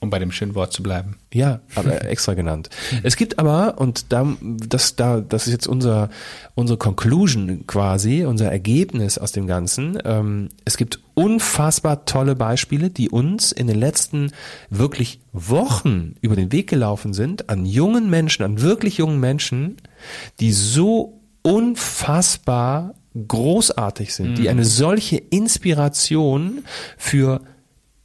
Um 0.00 0.10
bei 0.10 0.20
dem 0.20 0.30
schönen 0.30 0.54
Wort 0.54 0.72
zu 0.72 0.82
bleiben. 0.82 1.16
Ja, 1.32 1.60
aber 1.74 2.04
extra 2.06 2.34
genannt. 2.34 2.70
Es 3.02 3.16
gibt 3.16 3.38
aber, 3.38 3.78
und 3.78 4.12
da, 4.12 4.36
das, 4.40 4.94
da, 4.94 5.20
das 5.20 5.46
ist 5.48 5.52
jetzt 5.52 5.66
unser, 5.66 6.08
unsere 6.54 6.78
Conclusion 6.78 7.66
quasi, 7.66 8.24
unser 8.24 8.50
Ergebnis 8.50 9.18
aus 9.18 9.32
dem 9.32 9.48
Ganzen. 9.48 9.98
Ähm, 10.04 10.50
es 10.64 10.76
gibt 10.76 11.00
unfassbar 11.18 12.04
tolle 12.04 12.36
Beispiele, 12.36 12.90
die 12.90 13.10
uns 13.10 13.50
in 13.50 13.66
den 13.66 13.76
letzten 13.76 14.30
wirklich 14.70 15.18
Wochen 15.32 16.14
über 16.20 16.36
den 16.36 16.52
Weg 16.52 16.70
gelaufen 16.70 17.12
sind, 17.12 17.50
an 17.50 17.66
jungen 17.66 18.08
Menschen, 18.08 18.44
an 18.44 18.60
wirklich 18.60 18.98
jungen 18.98 19.18
Menschen, 19.18 19.78
die 20.38 20.52
so 20.52 21.20
unfassbar 21.42 22.94
großartig 23.26 24.14
sind, 24.14 24.30
mhm. 24.30 24.34
die 24.36 24.48
eine 24.48 24.64
solche 24.64 25.16
Inspiration 25.16 26.62
für 26.96 27.40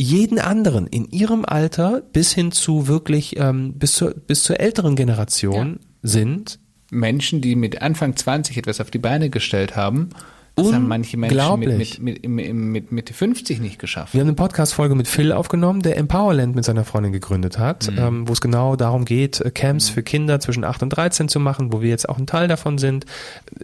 jeden 0.01 0.39
anderen 0.39 0.87
in 0.87 1.05
ihrem 1.11 1.45
Alter 1.45 2.01
bis 2.01 2.33
hin 2.33 2.51
zu 2.51 2.87
wirklich 2.87 3.37
ähm, 3.37 3.73
bis 3.73 3.93
zur 3.93 4.15
bis 4.15 4.41
zur 4.41 4.59
älteren 4.59 4.95
Generation 4.95 5.79
ja. 5.79 5.87
sind 6.01 6.59
Menschen, 6.89 7.41
die 7.41 7.55
mit 7.55 7.79
Anfang 7.83 8.15
20 8.15 8.57
etwas 8.57 8.81
auf 8.81 8.89
die 8.89 8.97
Beine 8.97 9.29
gestellt 9.29 9.75
haben 9.75 10.09
das 10.55 10.71
haben 10.71 10.87
manche 10.87 11.17
Menschen 11.17 11.59
mit, 11.59 11.99
mit, 11.99 12.27
mit, 12.27 12.53
mit, 12.53 12.91
Mitte 12.91 13.13
50 13.13 13.59
nicht 13.59 13.79
geschafft. 13.79 14.13
Wir 14.13 14.21
haben 14.21 14.27
eine 14.27 14.35
Podcast-Folge 14.35 14.93
mit 14.93 15.07
Phil 15.07 15.31
aufgenommen, 15.31 15.81
der 15.81 15.97
Empowerland 15.97 16.55
mit 16.55 16.63
seiner 16.63 16.85
Freundin 16.85 17.11
gegründet 17.11 17.57
hat, 17.57 17.89
mhm. 17.89 17.97
ähm, 17.97 18.27
wo 18.27 18.33
es 18.33 18.41
genau 18.41 18.75
darum 18.75 19.03
geht, 19.03 19.41
äh, 19.41 19.49
Camps 19.49 19.89
mhm. 19.89 19.93
für 19.95 20.03
Kinder 20.03 20.39
zwischen 20.39 20.63
8 20.63 20.83
und 20.83 20.89
13 20.89 21.27
zu 21.27 21.39
machen, 21.39 21.73
wo 21.73 21.81
wir 21.81 21.89
jetzt 21.89 22.07
auch 22.07 22.19
ein 22.19 22.27
Teil 22.27 22.47
davon 22.47 22.77
sind. 22.77 23.07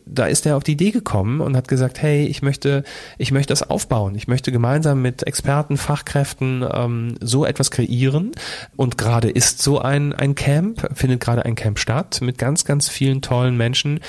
Da 0.08 0.26
ist 0.26 0.48
er 0.48 0.58
auf 0.58 0.64
die 0.64 0.72
Idee 0.72 0.90
gekommen 0.90 1.42
und 1.42 1.56
hat 1.56 1.68
gesagt, 1.68 2.02
hey, 2.02 2.26
ich 2.26 2.42
möchte, 2.42 2.84
ich 3.20 3.32
möchte 3.32 3.52
das 3.52 3.70
aufbauen. 3.70 4.16
Ich 4.16 4.28
möchte 4.28 4.52
gemeinsam 4.52 5.04
mit 5.04 5.28
Experten, 5.28 5.78
Fachkräften 5.78 6.66
ähm, 6.74 7.16
so 7.22 7.46
etwas 7.46 7.70
kreieren. 7.70 8.32
Und 8.76 8.98
gerade 8.98 9.30
ist 9.30 9.62
so 9.62 9.80
ein, 9.80 10.14
ein 10.14 10.34
Camp, 10.34 10.90
findet 10.96 11.20
gerade 11.20 11.46
ein 11.46 11.54
Camp 11.54 11.78
statt 11.78 12.20
mit 12.22 12.40
ganz, 12.40 12.66
ganz 12.66 12.90
vielen 12.90 13.22
tollen 13.22 13.58
Menschen, 13.58 14.00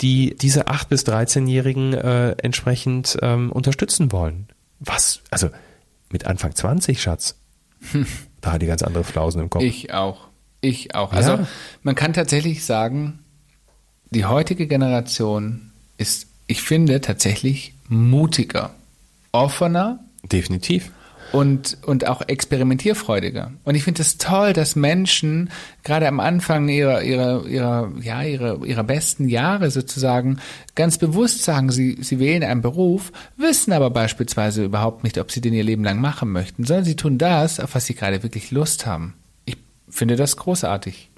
die 0.00 0.34
diese 0.40 0.68
8 0.68 0.88
bis 0.88 1.04
13-Jährigen 1.04 1.92
äh, 1.92 2.29
entsprechend 2.38 3.18
ähm, 3.22 3.52
unterstützen 3.52 4.12
wollen. 4.12 4.48
Was? 4.78 5.22
Also 5.30 5.50
mit 6.10 6.26
Anfang 6.26 6.54
20, 6.54 7.00
Schatz. 7.00 7.36
Da 8.42 8.52
hat 8.52 8.62
die 8.62 8.66
ganz 8.66 8.82
andere 8.82 9.04
Flausen 9.04 9.42
im 9.42 9.50
Kopf. 9.50 9.62
Ich 9.62 9.92
auch. 9.92 10.28
Ich 10.62 10.94
auch. 10.94 11.12
Also 11.12 11.32
ja. 11.32 11.46
man 11.82 11.94
kann 11.94 12.14
tatsächlich 12.14 12.64
sagen, 12.64 13.18
die 14.08 14.24
heutige 14.24 14.66
Generation 14.66 15.72
ist, 15.98 16.26
ich 16.46 16.62
finde, 16.62 17.02
tatsächlich 17.02 17.74
mutiger, 17.90 18.74
offener. 19.32 20.02
Definitiv 20.22 20.90
und, 21.32 21.78
und 21.86 22.06
auch 22.06 22.22
experimentierfreudiger. 22.26 23.52
Und 23.64 23.74
ich 23.74 23.84
finde 23.84 24.02
es 24.02 24.16
das 24.16 24.28
toll, 24.28 24.52
dass 24.52 24.76
Menschen 24.76 25.50
gerade 25.84 26.08
am 26.08 26.20
Anfang 26.20 26.68
ihrer, 26.68 27.02
ihrer, 27.02 27.46
ihrer, 27.46 27.92
ja, 28.00 28.22
ihrer, 28.22 28.64
ihrer 28.64 28.84
besten 28.84 29.28
Jahre 29.28 29.70
sozusagen 29.70 30.38
ganz 30.74 30.98
bewusst 30.98 31.44
sagen, 31.44 31.70
sie, 31.70 31.98
sie 32.00 32.18
wählen 32.18 32.42
einen 32.42 32.62
Beruf, 32.62 33.12
wissen 33.36 33.72
aber 33.72 33.90
beispielsweise 33.90 34.64
überhaupt 34.64 35.04
nicht, 35.04 35.18
ob 35.18 35.30
sie 35.30 35.40
den 35.40 35.54
ihr 35.54 35.64
Leben 35.64 35.84
lang 35.84 36.00
machen 36.00 36.30
möchten, 36.30 36.64
sondern 36.64 36.84
sie 36.84 36.96
tun 36.96 37.18
das, 37.18 37.60
auf 37.60 37.74
was 37.74 37.86
sie 37.86 37.94
gerade 37.94 38.22
wirklich 38.22 38.50
Lust 38.50 38.86
haben. 38.86 39.14
Ich 39.44 39.56
finde 39.88 40.16
das 40.16 40.36
großartig. 40.36 41.10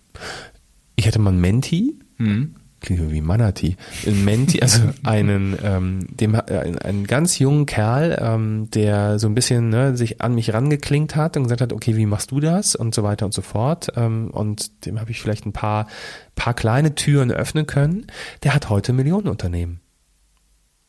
Ich 0.96 1.06
hatte 1.06 1.18
mal 1.18 1.30
einen 1.30 1.40
Menti, 1.40 1.98
mhm 2.18 2.56
klingt 2.82 3.10
wie 3.10 3.20
Manati, 3.20 3.76
ein 4.06 4.24
Menti, 4.24 4.60
also 4.60 4.82
einen, 5.02 5.56
ähm, 5.62 6.06
dem, 6.10 6.34
äh, 6.34 6.76
einen 6.82 7.06
ganz 7.06 7.38
jungen 7.38 7.66
Kerl, 7.66 8.18
ähm, 8.20 8.68
der 8.70 9.18
so 9.18 9.28
ein 9.28 9.34
bisschen 9.34 9.70
ne, 9.70 9.96
sich 9.96 10.20
an 10.20 10.34
mich 10.34 10.52
rangeklingt 10.52 11.16
hat 11.16 11.36
und 11.36 11.44
gesagt 11.44 11.60
hat, 11.60 11.72
okay, 11.72 11.96
wie 11.96 12.06
machst 12.06 12.30
du 12.30 12.40
das 12.40 12.74
und 12.74 12.94
so 12.94 13.02
weiter 13.02 13.24
und 13.24 13.32
so 13.32 13.42
fort. 13.42 13.88
Ähm, 13.96 14.30
und 14.30 14.84
dem 14.86 15.00
habe 15.00 15.10
ich 15.10 15.20
vielleicht 15.20 15.46
ein 15.46 15.52
paar, 15.52 15.86
paar 16.34 16.54
kleine 16.54 16.94
Türen 16.94 17.30
öffnen 17.30 17.66
können. 17.66 18.06
Der 18.42 18.54
hat 18.54 18.68
heute 18.68 18.92
Millionenunternehmen. 18.92 19.80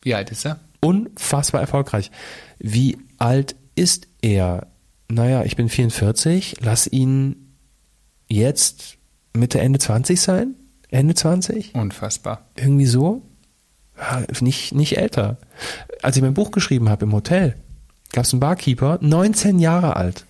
Wie 0.02 0.16
alt 0.16 0.32
ist 0.32 0.46
er? 0.46 0.60
Unfassbar 0.82 1.62
erfolgreich. 1.62 2.12
Wie 2.60 2.98
alt 3.18 3.56
ist 3.76 4.08
er? 4.22 4.68
Naja, 5.10 5.44
ich 5.44 5.56
bin 5.56 5.70
44, 5.70 6.58
lass 6.62 6.88
ihn 6.88 7.56
jetzt 8.28 8.98
Mitte, 9.36 9.60
Ende 9.60 9.80
20 9.80 10.20
sein. 10.20 10.56
Ende 10.94 11.16
20? 11.16 11.74
Unfassbar. 11.74 12.46
Irgendwie 12.56 12.86
so? 12.86 13.24
Ja, 13.98 14.24
nicht, 14.41 14.76
nicht 14.76 14.98
älter. 14.98 15.38
Als 16.02 16.16
ich 16.16 16.22
mein 16.22 16.34
Buch 16.34 16.52
geschrieben 16.52 16.89
habe 16.89 17.06
im 17.06 17.14
Hotel, 17.14 17.56
gab 18.12 18.26
es 18.26 18.34
einen 18.34 18.39
Barkeeper, 18.39 19.00
19 19.02 19.60
Jahre 19.60 19.96
alt, 19.96 20.26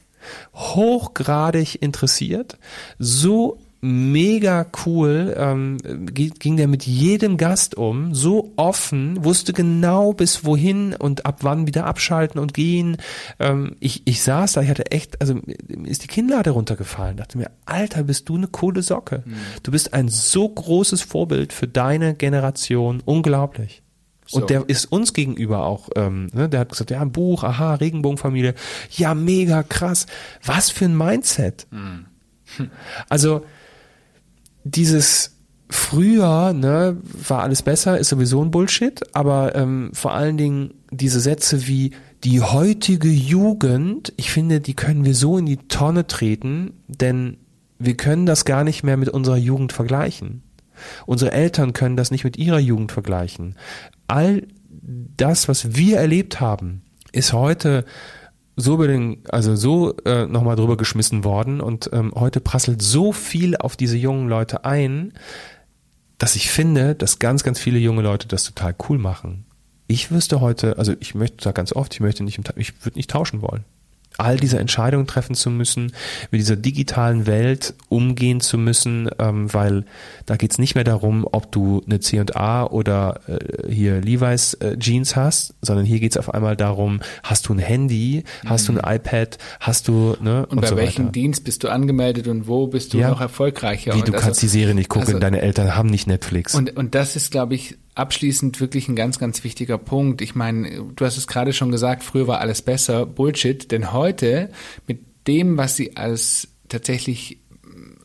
hochgradig 0.54 1.82
interessiert, 1.82 2.58
so 2.98 3.60
mega 3.84 4.66
cool, 4.86 5.36
ähm, 5.38 5.78
ging 6.14 6.56
der 6.56 6.70
mit 6.70 6.86
jedem 6.86 7.36
Gast 7.36 7.76
um, 7.76 8.16
so 8.16 8.54
offen, 8.56 9.24
wusste 9.26 9.52
genau 9.52 10.14
bis 10.14 10.46
wohin 10.46 10.96
und 10.96 11.26
ab 11.26 11.40
wann 11.42 11.68
wieder 11.68 11.86
abschalten 11.86 12.40
und 12.40 12.54
gehen. 12.54 12.96
Ähm, 13.40 13.76
ich, 13.82 14.04
ich 14.06 14.24
saß 14.24 14.54
da, 14.54 14.62
ich 14.62 14.70
hatte 14.70 14.92
echt, 14.92 15.20
also 15.20 15.40
ist 15.84 16.04
die 16.04 16.08
Kinnlade 16.08 16.52
runtergefallen, 16.52 17.18
dachte 17.18 17.38
mir, 17.38 17.52
Alter, 17.66 18.04
bist 18.04 18.30
du 18.30 18.38
eine 18.38 18.48
coole 18.48 18.82
Socke. 18.82 19.24
Mhm. 19.26 19.36
Du 19.64 19.72
bist 19.72 19.94
ein 19.94 20.08
so 20.08 20.48
großes 20.48 21.02
Vorbild 21.02 21.52
für 21.52 21.68
deine 21.68 22.16
Generation, 22.16 23.02
unglaublich. 23.04 23.84
So. 24.26 24.40
Und 24.40 24.50
der 24.50 24.70
ist 24.70 24.86
uns 24.86 25.12
gegenüber 25.12 25.66
auch, 25.66 25.90
ähm, 25.98 26.30
ne, 26.32 26.48
der 26.48 26.62
hat 26.62 26.70
gesagt, 26.70 26.90
ja, 26.90 27.02
ein 27.02 27.12
Buch, 27.12 27.44
aha, 27.44 27.76
Regenbogenfamilie, 27.76 28.56
ja, 28.92 29.14
mega 29.14 29.62
krass. 29.62 30.06
Was 30.46 30.70
für 30.70 30.86
ein 30.86 30.98
Mindset. 30.98 31.68
Mhm. 31.72 32.06
Also 33.10 33.44
dieses 34.64 35.38
früher, 35.70 36.54
ne, 36.54 36.98
war 37.28 37.44
alles 37.44 37.64
besser, 37.64 37.98
ist 37.98 38.10
sowieso 38.10 38.44
ein 38.44 38.52
Bullshit, 38.52 39.02
aber 39.16 39.56
ähm, 39.56 39.90
vor 39.94 40.14
allen 40.14 40.38
Dingen 40.38 40.76
diese 40.92 41.20
Sätze 41.20 41.68
wie 41.68 41.92
die 42.24 42.42
heutige 42.42 43.10
Jugend, 43.10 44.14
ich 44.16 44.32
finde, 44.32 44.62
die 44.62 44.76
können 44.76 45.04
wir 45.04 45.16
so 45.16 45.38
in 45.38 45.46
die 45.46 45.58
Tonne 45.58 46.08
treten, 46.08 46.74
denn 46.88 47.38
wir 47.80 47.98
können 47.98 48.26
das 48.26 48.46
gar 48.46 48.64
nicht 48.64 48.84
mehr 48.84 48.98
mit 48.98 49.10
unserer 49.10 49.38
Jugend 49.38 49.74
vergleichen. 49.74 50.44
Unsere 51.06 51.32
Eltern 51.32 51.74
können 51.74 51.98
das 51.98 52.12
nicht 52.12 52.24
mit 52.24 52.38
ihrer 52.38 52.60
Jugend 52.60 52.92
vergleichen. 52.92 53.56
All 54.08 54.48
das, 55.18 55.48
was 55.48 55.76
wir 55.76 55.98
erlebt 55.98 56.40
haben, 56.40 56.82
ist 57.12 57.34
heute 57.34 57.86
so 58.56 58.76
über 58.76 58.88
den, 58.88 59.24
also 59.30 59.56
so 59.56 59.96
äh, 60.06 60.26
nochmal 60.26 60.56
drüber 60.56 60.78
geschmissen 60.78 61.24
worden 61.24 61.62
und 61.62 61.90
ähm, 61.94 62.12
heute 62.16 62.40
prasselt 62.40 62.82
so 62.82 63.12
viel 63.12 63.56
auf 63.56 63.76
diese 63.76 63.98
jungen 63.98 64.30
Leute 64.30 64.66
ein, 64.66 65.14
dass 66.18 66.36
ich 66.36 66.50
finde, 66.50 66.96
dass 66.96 67.20
ganz, 67.20 67.44
ganz 67.44 67.60
viele 67.60 67.80
junge 67.80 68.02
Leute 68.02 68.28
das 68.28 68.44
total 68.44 68.76
cool 68.88 68.98
machen. 68.98 69.46
Ich 69.88 70.12
wüsste 70.12 70.40
heute, 70.40 70.78
also 70.78 70.94
ich 71.00 71.16
möchte 71.16 71.44
da 71.44 71.52
ganz 71.52 71.74
oft, 71.74 71.94
ich 71.94 72.00
möchte 72.00 72.24
nicht, 72.24 72.40
ich 72.56 72.86
würde 72.86 72.98
nicht 72.98 73.10
tauschen 73.10 73.42
wollen 73.42 73.66
all 74.18 74.38
diese 74.38 74.60
Entscheidungen 74.60 75.08
treffen 75.08 75.36
zu 75.36 75.50
müssen, 75.50 75.94
mit 76.32 76.40
dieser 76.40 76.56
digitalen 76.56 77.26
Welt 77.26 77.74
umgehen 77.90 78.42
zu 78.42 78.58
müssen, 78.58 79.10
ähm, 79.20 79.54
weil 79.54 79.86
da 80.26 80.36
geht's 80.36 80.58
nicht 80.58 80.76
mehr 80.76 80.84
darum, 80.84 81.28
ob 81.32 81.52
du 81.52 81.82
eine 81.86 82.00
C&A 82.00 82.66
oder 82.66 83.22
äh, 83.28 83.72
hier 83.72 84.02
Levi's 84.02 84.54
äh, 84.56 84.78
Jeans 84.78 85.16
hast, 85.16 85.56
sondern 85.62 85.86
hier 85.86 86.00
geht's 86.00 86.18
auf 86.18 86.34
einmal 86.34 86.56
darum, 86.56 87.02
hast 87.24 87.48
du 87.48 87.54
ein 87.54 87.60
Handy, 87.60 88.24
hast 88.46 88.70
mhm. 88.70 88.76
du 88.76 88.84
ein 88.84 88.96
iPad, 88.96 89.38
hast 89.60 89.88
du 89.88 90.16
ne 90.22 90.46
und, 90.46 90.58
und 90.58 90.62
bei 90.62 90.68
so 90.68 90.78
welchem 90.78 91.12
Dienst 91.12 91.44
bist 91.44 91.64
du 91.64 91.70
angemeldet 91.70 92.28
und 92.28 92.48
wo 92.48 92.68
bist 92.68 92.94
du 92.94 93.00
ja. 93.00 93.10
noch 93.10 93.22
erfolgreicher? 93.22 93.94
Wie 93.94 94.00
und 94.00 94.08
du 94.08 94.14
also, 94.14 94.26
kannst 94.26 94.42
die 94.42 94.48
Serie 94.48 94.76
nicht 94.76 94.90
gucken, 94.90 95.08
also, 95.08 95.20
deine 95.20 95.42
Eltern 95.42 95.76
haben 95.76 95.90
nicht 95.90 96.08
Netflix. 96.08 96.56
Und 96.56 96.76
und 96.76 96.96
das 96.96 97.16
ist, 97.16 97.32
glaube 97.32 97.56
ich, 97.56 97.78
abschließend 97.96 98.60
wirklich 98.60 98.88
ein 98.88 98.96
ganz, 98.96 99.20
ganz 99.20 99.44
wichtiger 99.44 99.78
Punkt. 99.78 100.22
Ich 100.22 100.36
meine, 100.36 100.84
du 100.96 101.06
hast 101.06 101.18
es 101.18 101.28
gerade 101.28 101.54
schon 101.54 101.72
gesagt, 101.72 102.04
früher 102.04 102.28
war 102.28 102.40
alles 102.40 102.62
besser. 102.62 103.06
Bullshit. 103.06 103.72
Denn 103.72 103.94
heute 103.94 104.52
mit 104.88 105.00
dem, 105.28 105.58
was 105.58 105.76
sie 105.76 105.96
als 105.96 106.50
tatsächlich 106.70 107.40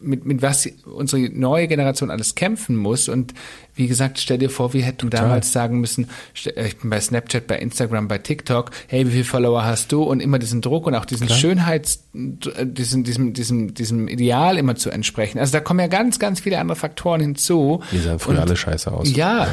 mit, 0.01 0.25
mit 0.25 0.43
was 0.43 0.69
unsere 0.85 1.29
neue 1.31 1.67
Generation 1.69 2.11
alles 2.11 2.35
kämpfen 2.35 2.77
muss 2.77 3.09
und 3.09 3.35
wie 3.79 3.87
gesagt, 3.87 4.19
stell 4.19 4.39
dir 4.39 4.51
vor, 4.51 4.73
wir 4.73 4.83
hätten 4.83 5.11
Total. 5.11 5.23
damals 5.23 5.53
sagen 5.53 5.79
müssen, 5.81 6.09
äh, 6.45 6.67
ich 6.67 6.79
bin 6.79 6.91
bei 6.91 7.01
Snapchat, 7.01 7.47
bei 7.47 7.59
Instagram, 7.59 8.09
bei 8.09 8.19
TikTok, 8.19 8.71
hey, 8.89 9.07
wie 9.07 9.13
viele 9.13 9.25
Follower 9.25 9.65
hast 9.65 9.93
du? 9.93 10.03
Und 10.03 10.21
immer 10.21 10.41
diesen 10.41 10.61
Druck 10.61 10.87
und 10.87 10.97
auch 10.97 11.05
diesen 11.05 11.29
Klar. 11.29 11.39
Schönheits, 11.39 12.05
äh, 12.15 12.67
diesem, 12.67 13.05
diesem, 13.05 13.33
diesem, 13.33 13.75
diesem 13.75 14.09
Ideal 14.09 14.59
immer 14.59 14.75
zu 14.75 14.91
entsprechen. 14.91 15.39
Also 15.39 15.53
da 15.53 15.61
kommen 15.61 15.79
ja 15.79 15.87
ganz, 15.87 16.19
ganz 16.19 16.41
viele 16.41 16.59
andere 16.59 16.77
Faktoren 16.77 17.21
hinzu. 17.21 17.81
Die 17.93 17.99
sahen 17.99 18.19
früher 18.19 18.35
und, 18.35 18.41
alle 18.41 18.57
scheiße 18.57 18.91
aus. 18.91 19.15
Ja, 19.15 19.47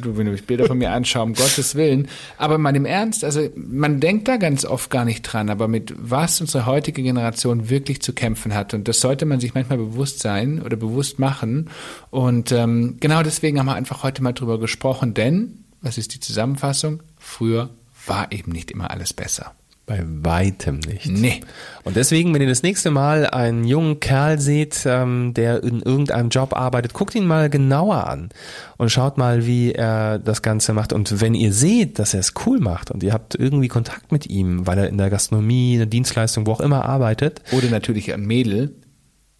du, 0.00 0.16
wenn 0.16 0.24
du 0.24 0.32
mich 0.32 0.46
Bilder 0.46 0.64
von 0.64 0.78
mir 0.78 0.90
anschaust, 0.92 1.26
um 1.26 1.34
Gottes 1.34 1.74
Willen. 1.74 2.08
Aber 2.38 2.56
mal 2.56 2.74
im 2.74 2.86
Ernst, 2.86 3.22
also 3.22 3.48
man 3.54 4.00
denkt 4.00 4.28
da 4.28 4.38
ganz 4.38 4.64
oft 4.64 4.90
gar 4.90 5.04
nicht 5.04 5.22
dran, 5.22 5.50
aber 5.50 5.68
mit 5.68 5.94
was 5.98 6.40
unsere 6.40 6.64
heutige 6.64 7.02
Generation 7.02 7.68
wirklich 7.68 8.00
zu 8.00 8.14
kämpfen 8.14 8.54
hat. 8.54 8.72
Und 8.72 8.88
das 8.88 9.00
sollte 9.00 9.26
man 9.26 9.40
sich 9.40 9.52
manchmal 9.52 9.76
bewusst 9.76 10.20
sein 10.20 10.62
oder 10.62 10.76
bewusst 10.76 11.18
machen. 11.18 11.68
Und 12.10 12.50
ähm, 12.52 12.96
genau 13.00 13.22
deswegen 13.22 13.57
deswegen 13.58 13.70
haben 13.70 13.74
wir 13.74 13.78
einfach 13.78 14.02
heute 14.04 14.22
mal 14.22 14.32
drüber 14.32 14.60
gesprochen, 14.60 15.14
denn, 15.14 15.64
was 15.80 15.98
ist 15.98 16.14
die 16.14 16.20
Zusammenfassung? 16.20 17.02
Früher 17.18 17.70
war 18.06 18.30
eben 18.30 18.52
nicht 18.52 18.70
immer 18.70 18.90
alles 18.90 19.12
besser. 19.12 19.52
Bei 19.84 20.04
weitem 20.04 20.80
nicht. 20.80 21.06
Nee. 21.06 21.40
Und 21.82 21.96
deswegen, 21.96 22.34
wenn 22.34 22.42
ihr 22.42 22.48
das 22.48 22.62
nächste 22.62 22.90
Mal 22.90 23.26
einen 23.26 23.64
jungen 23.64 24.00
Kerl 24.00 24.38
seht, 24.38 24.84
ähm, 24.84 25.32
der 25.32 25.62
in 25.64 25.80
irgendeinem 25.80 26.28
Job 26.28 26.54
arbeitet, 26.54 26.92
guckt 26.92 27.14
ihn 27.14 27.26
mal 27.26 27.48
genauer 27.48 28.06
an 28.06 28.28
und 28.76 28.90
schaut 28.90 29.16
mal, 29.16 29.46
wie 29.46 29.72
er 29.72 30.18
das 30.18 30.42
Ganze 30.42 30.74
macht. 30.74 30.92
Und 30.92 31.22
wenn 31.22 31.34
ihr 31.34 31.54
seht, 31.54 31.98
dass 31.98 32.12
er 32.12 32.20
es 32.20 32.34
cool 32.44 32.60
macht 32.60 32.90
und 32.90 33.02
ihr 33.02 33.14
habt 33.14 33.34
irgendwie 33.34 33.68
Kontakt 33.68 34.12
mit 34.12 34.26
ihm, 34.26 34.66
weil 34.66 34.78
er 34.78 34.88
in 34.88 34.98
der 34.98 35.08
Gastronomie, 35.08 35.72
in 35.72 35.78
der 35.78 35.86
Dienstleistung, 35.86 36.46
wo 36.46 36.52
auch 36.52 36.60
immer 36.60 36.84
arbeitet. 36.84 37.40
Oder 37.52 37.70
natürlich 37.70 38.12
ein 38.12 38.26
Mädel, 38.26 38.74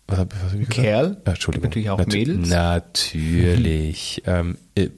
was 0.09 0.18
hab, 0.18 0.34
was 0.42 0.52
hab 0.52 0.61
ich 0.61 0.68
Kerl. 0.68 1.18
Ja, 1.24 1.32
Entschuldigung. 1.32 1.68
Natürlich 1.68 1.90
auch 1.90 1.98
Nat 1.98 2.09
Mädels. 2.09 2.48
Natürlich. 2.48 4.22
ähm, 4.26 4.56
äh, 4.74 4.88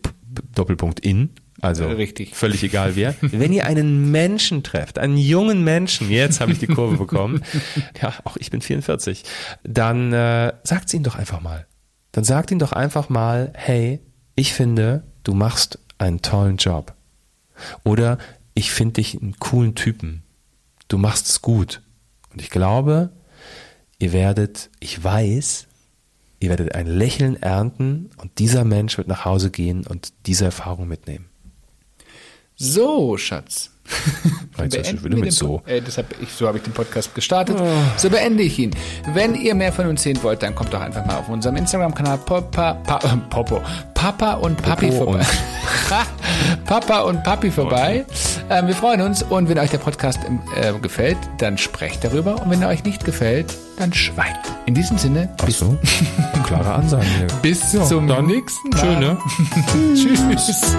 Doppelpunkt 0.54 1.00
in. 1.00 1.30
Also 1.60 1.88
Richtig. 1.88 2.34
völlig 2.34 2.62
egal 2.62 2.96
wer. 2.96 3.14
Wenn 3.20 3.52
ihr 3.52 3.66
einen 3.66 4.10
Menschen 4.10 4.62
trefft, 4.62 4.98
einen 4.98 5.18
jungen 5.18 5.62
Menschen, 5.62 6.10
jetzt 6.10 6.40
habe 6.40 6.52
ich 6.52 6.58
die 6.58 6.66
Kurve 6.66 6.96
bekommen, 6.96 7.42
ja, 8.00 8.14
auch 8.24 8.36
ich 8.38 8.50
bin 8.50 8.62
44, 8.62 9.24
dann 9.62 10.12
äh, 10.12 10.54
sagt's 10.62 10.94
ihm 10.94 11.02
doch 11.02 11.16
einfach 11.16 11.42
mal. 11.42 11.66
Dann 12.12 12.24
sagt 12.24 12.50
ihm 12.50 12.58
doch 12.58 12.72
einfach 12.72 13.08
mal, 13.08 13.52
hey, 13.54 14.00
ich 14.36 14.54
finde, 14.54 15.04
du 15.22 15.34
machst 15.34 15.78
einen 15.98 16.22
tollen 16.22 16.56
Job. 16.56 16.94
Oder 17.84 18.16
ich 18.54 18.70
finde 18.72 18.94
dich 18.94 19.20
einen 19.20 19.38
coolen 19.38 19.74
Typen. 19.74 20.22
Du 20.88 20.96
machst 20.96 21.28
es 21.28 21.42
gut. 21.42 21.82
Und 22.32 22.40
ich 22.40 22.50
glaube, 22.50 23.10
ihr 24.00 24.12
werdet, 24.12 24.70
ich 24.80 25.02
weiß, 25.02 25.68
ihr 26.40 26.48
werdet 26.48 26.74
ein 26.74 26.86
Lächeln 26.86 27.40
ernten 27.40 28.10
und 28.16 28.38
dieser 28.40 28.64
Mensch 28.64 28.98
wird 28.98 29.06
nach 29.06 29.24
Hause 29.24 29.50
gehen 29.50 29.86
und 29.86 30.12
diese 30.26 30.46
Erfahrung 30.46 30.88
mitnehmen. 30.88 31.28
So, 32.56 33.16
Schatz. 33.16 33.70
Jetzt 34.62 34.92
ich 34.92 35.02
mit 35.02 35.32
so. 35.32 35.62
Äh, 35.66 35.80
deshalb, 35.80 36.14
ich, 36.20 36.32
so 36.32 36.46
habe 36.46 36.58
ich 36.58 36.64
den 36.64 36.72
Podcast 36.72 37.14
gestartet. 37.14 37.56
Oh. 37.58 37.66
So 37.96 38.10
beende 38.10 38.42
ich 38.42 38.58
ihn. 38.58 38.72
Wenn 39.14 39.34
ihr 39.34 39.54
mehr 39.54 39.72
von 39.72 39.86
uns 39.86 40.02
sehen 40.02 40.18
wollt, 40.22 40.42
dann 40.42 40.54
kommt 40.54 40.72
doch 40.72 40.80
einfach 40.80 41.04
mal 41.06 41.16
auf 41.16 41.28
unserem 41.28 41.56
Instagram-Kanal 41.56 42.18
Papa, 42.18 42.74
pa, 42.74 42.96
äh, 42.98 43.16
Popo, 43.30 43.62
Papa 43.94 44.34
und 44.34 44.60
Papi 44.60 44.88
Popo 44.88 45.04
vorbei. 45.04 45.18
Und. 45.18 46.64
Papa 46.66 47.00
und 47.00 47.22
Papi 47.22 47.50
vorbei. 47.50 48.04
Ähm, 48.50 48.66
wir 48.66 48.74
freuen 48.74 49.00
uns 49.00 49.22
und 49.22 49.48
wenn 49.48 49.58
euch 49.58 49.70
der 49.70 49.78
Podcast 49.78 50.20
äh, 50.56 50.72
gefällt, 50.80 51.18
dann 51.38 51.58
sprecht 51.58 52.04
darüber 52.04 52.42
und 52.42 52.50
wenn 52.50 52.62
er 52.62 52.68
euch 52.68 52.84
nicht 52.84 53.04
gefällt, 53.04 53.54
dann 53.78 53.92
schweigt. 53.92 54.50
In 54.66 54.74
diesem 54.74 54.98
Sinne, 54.98 55.28
bis 55.44 55.58
so. 55.58 55.78
klare 56.44 56.74
Ansage. 56.74 57.06
bis 57.42 57.72
ja, 57.72 57.84
zum 57.84 58.06
nächsten 58.06 58.70
Mal. 58.70 58.78
Schön, 58.78 58.98
ne? 58.98 59.18
Tschüss. 59.94 60.76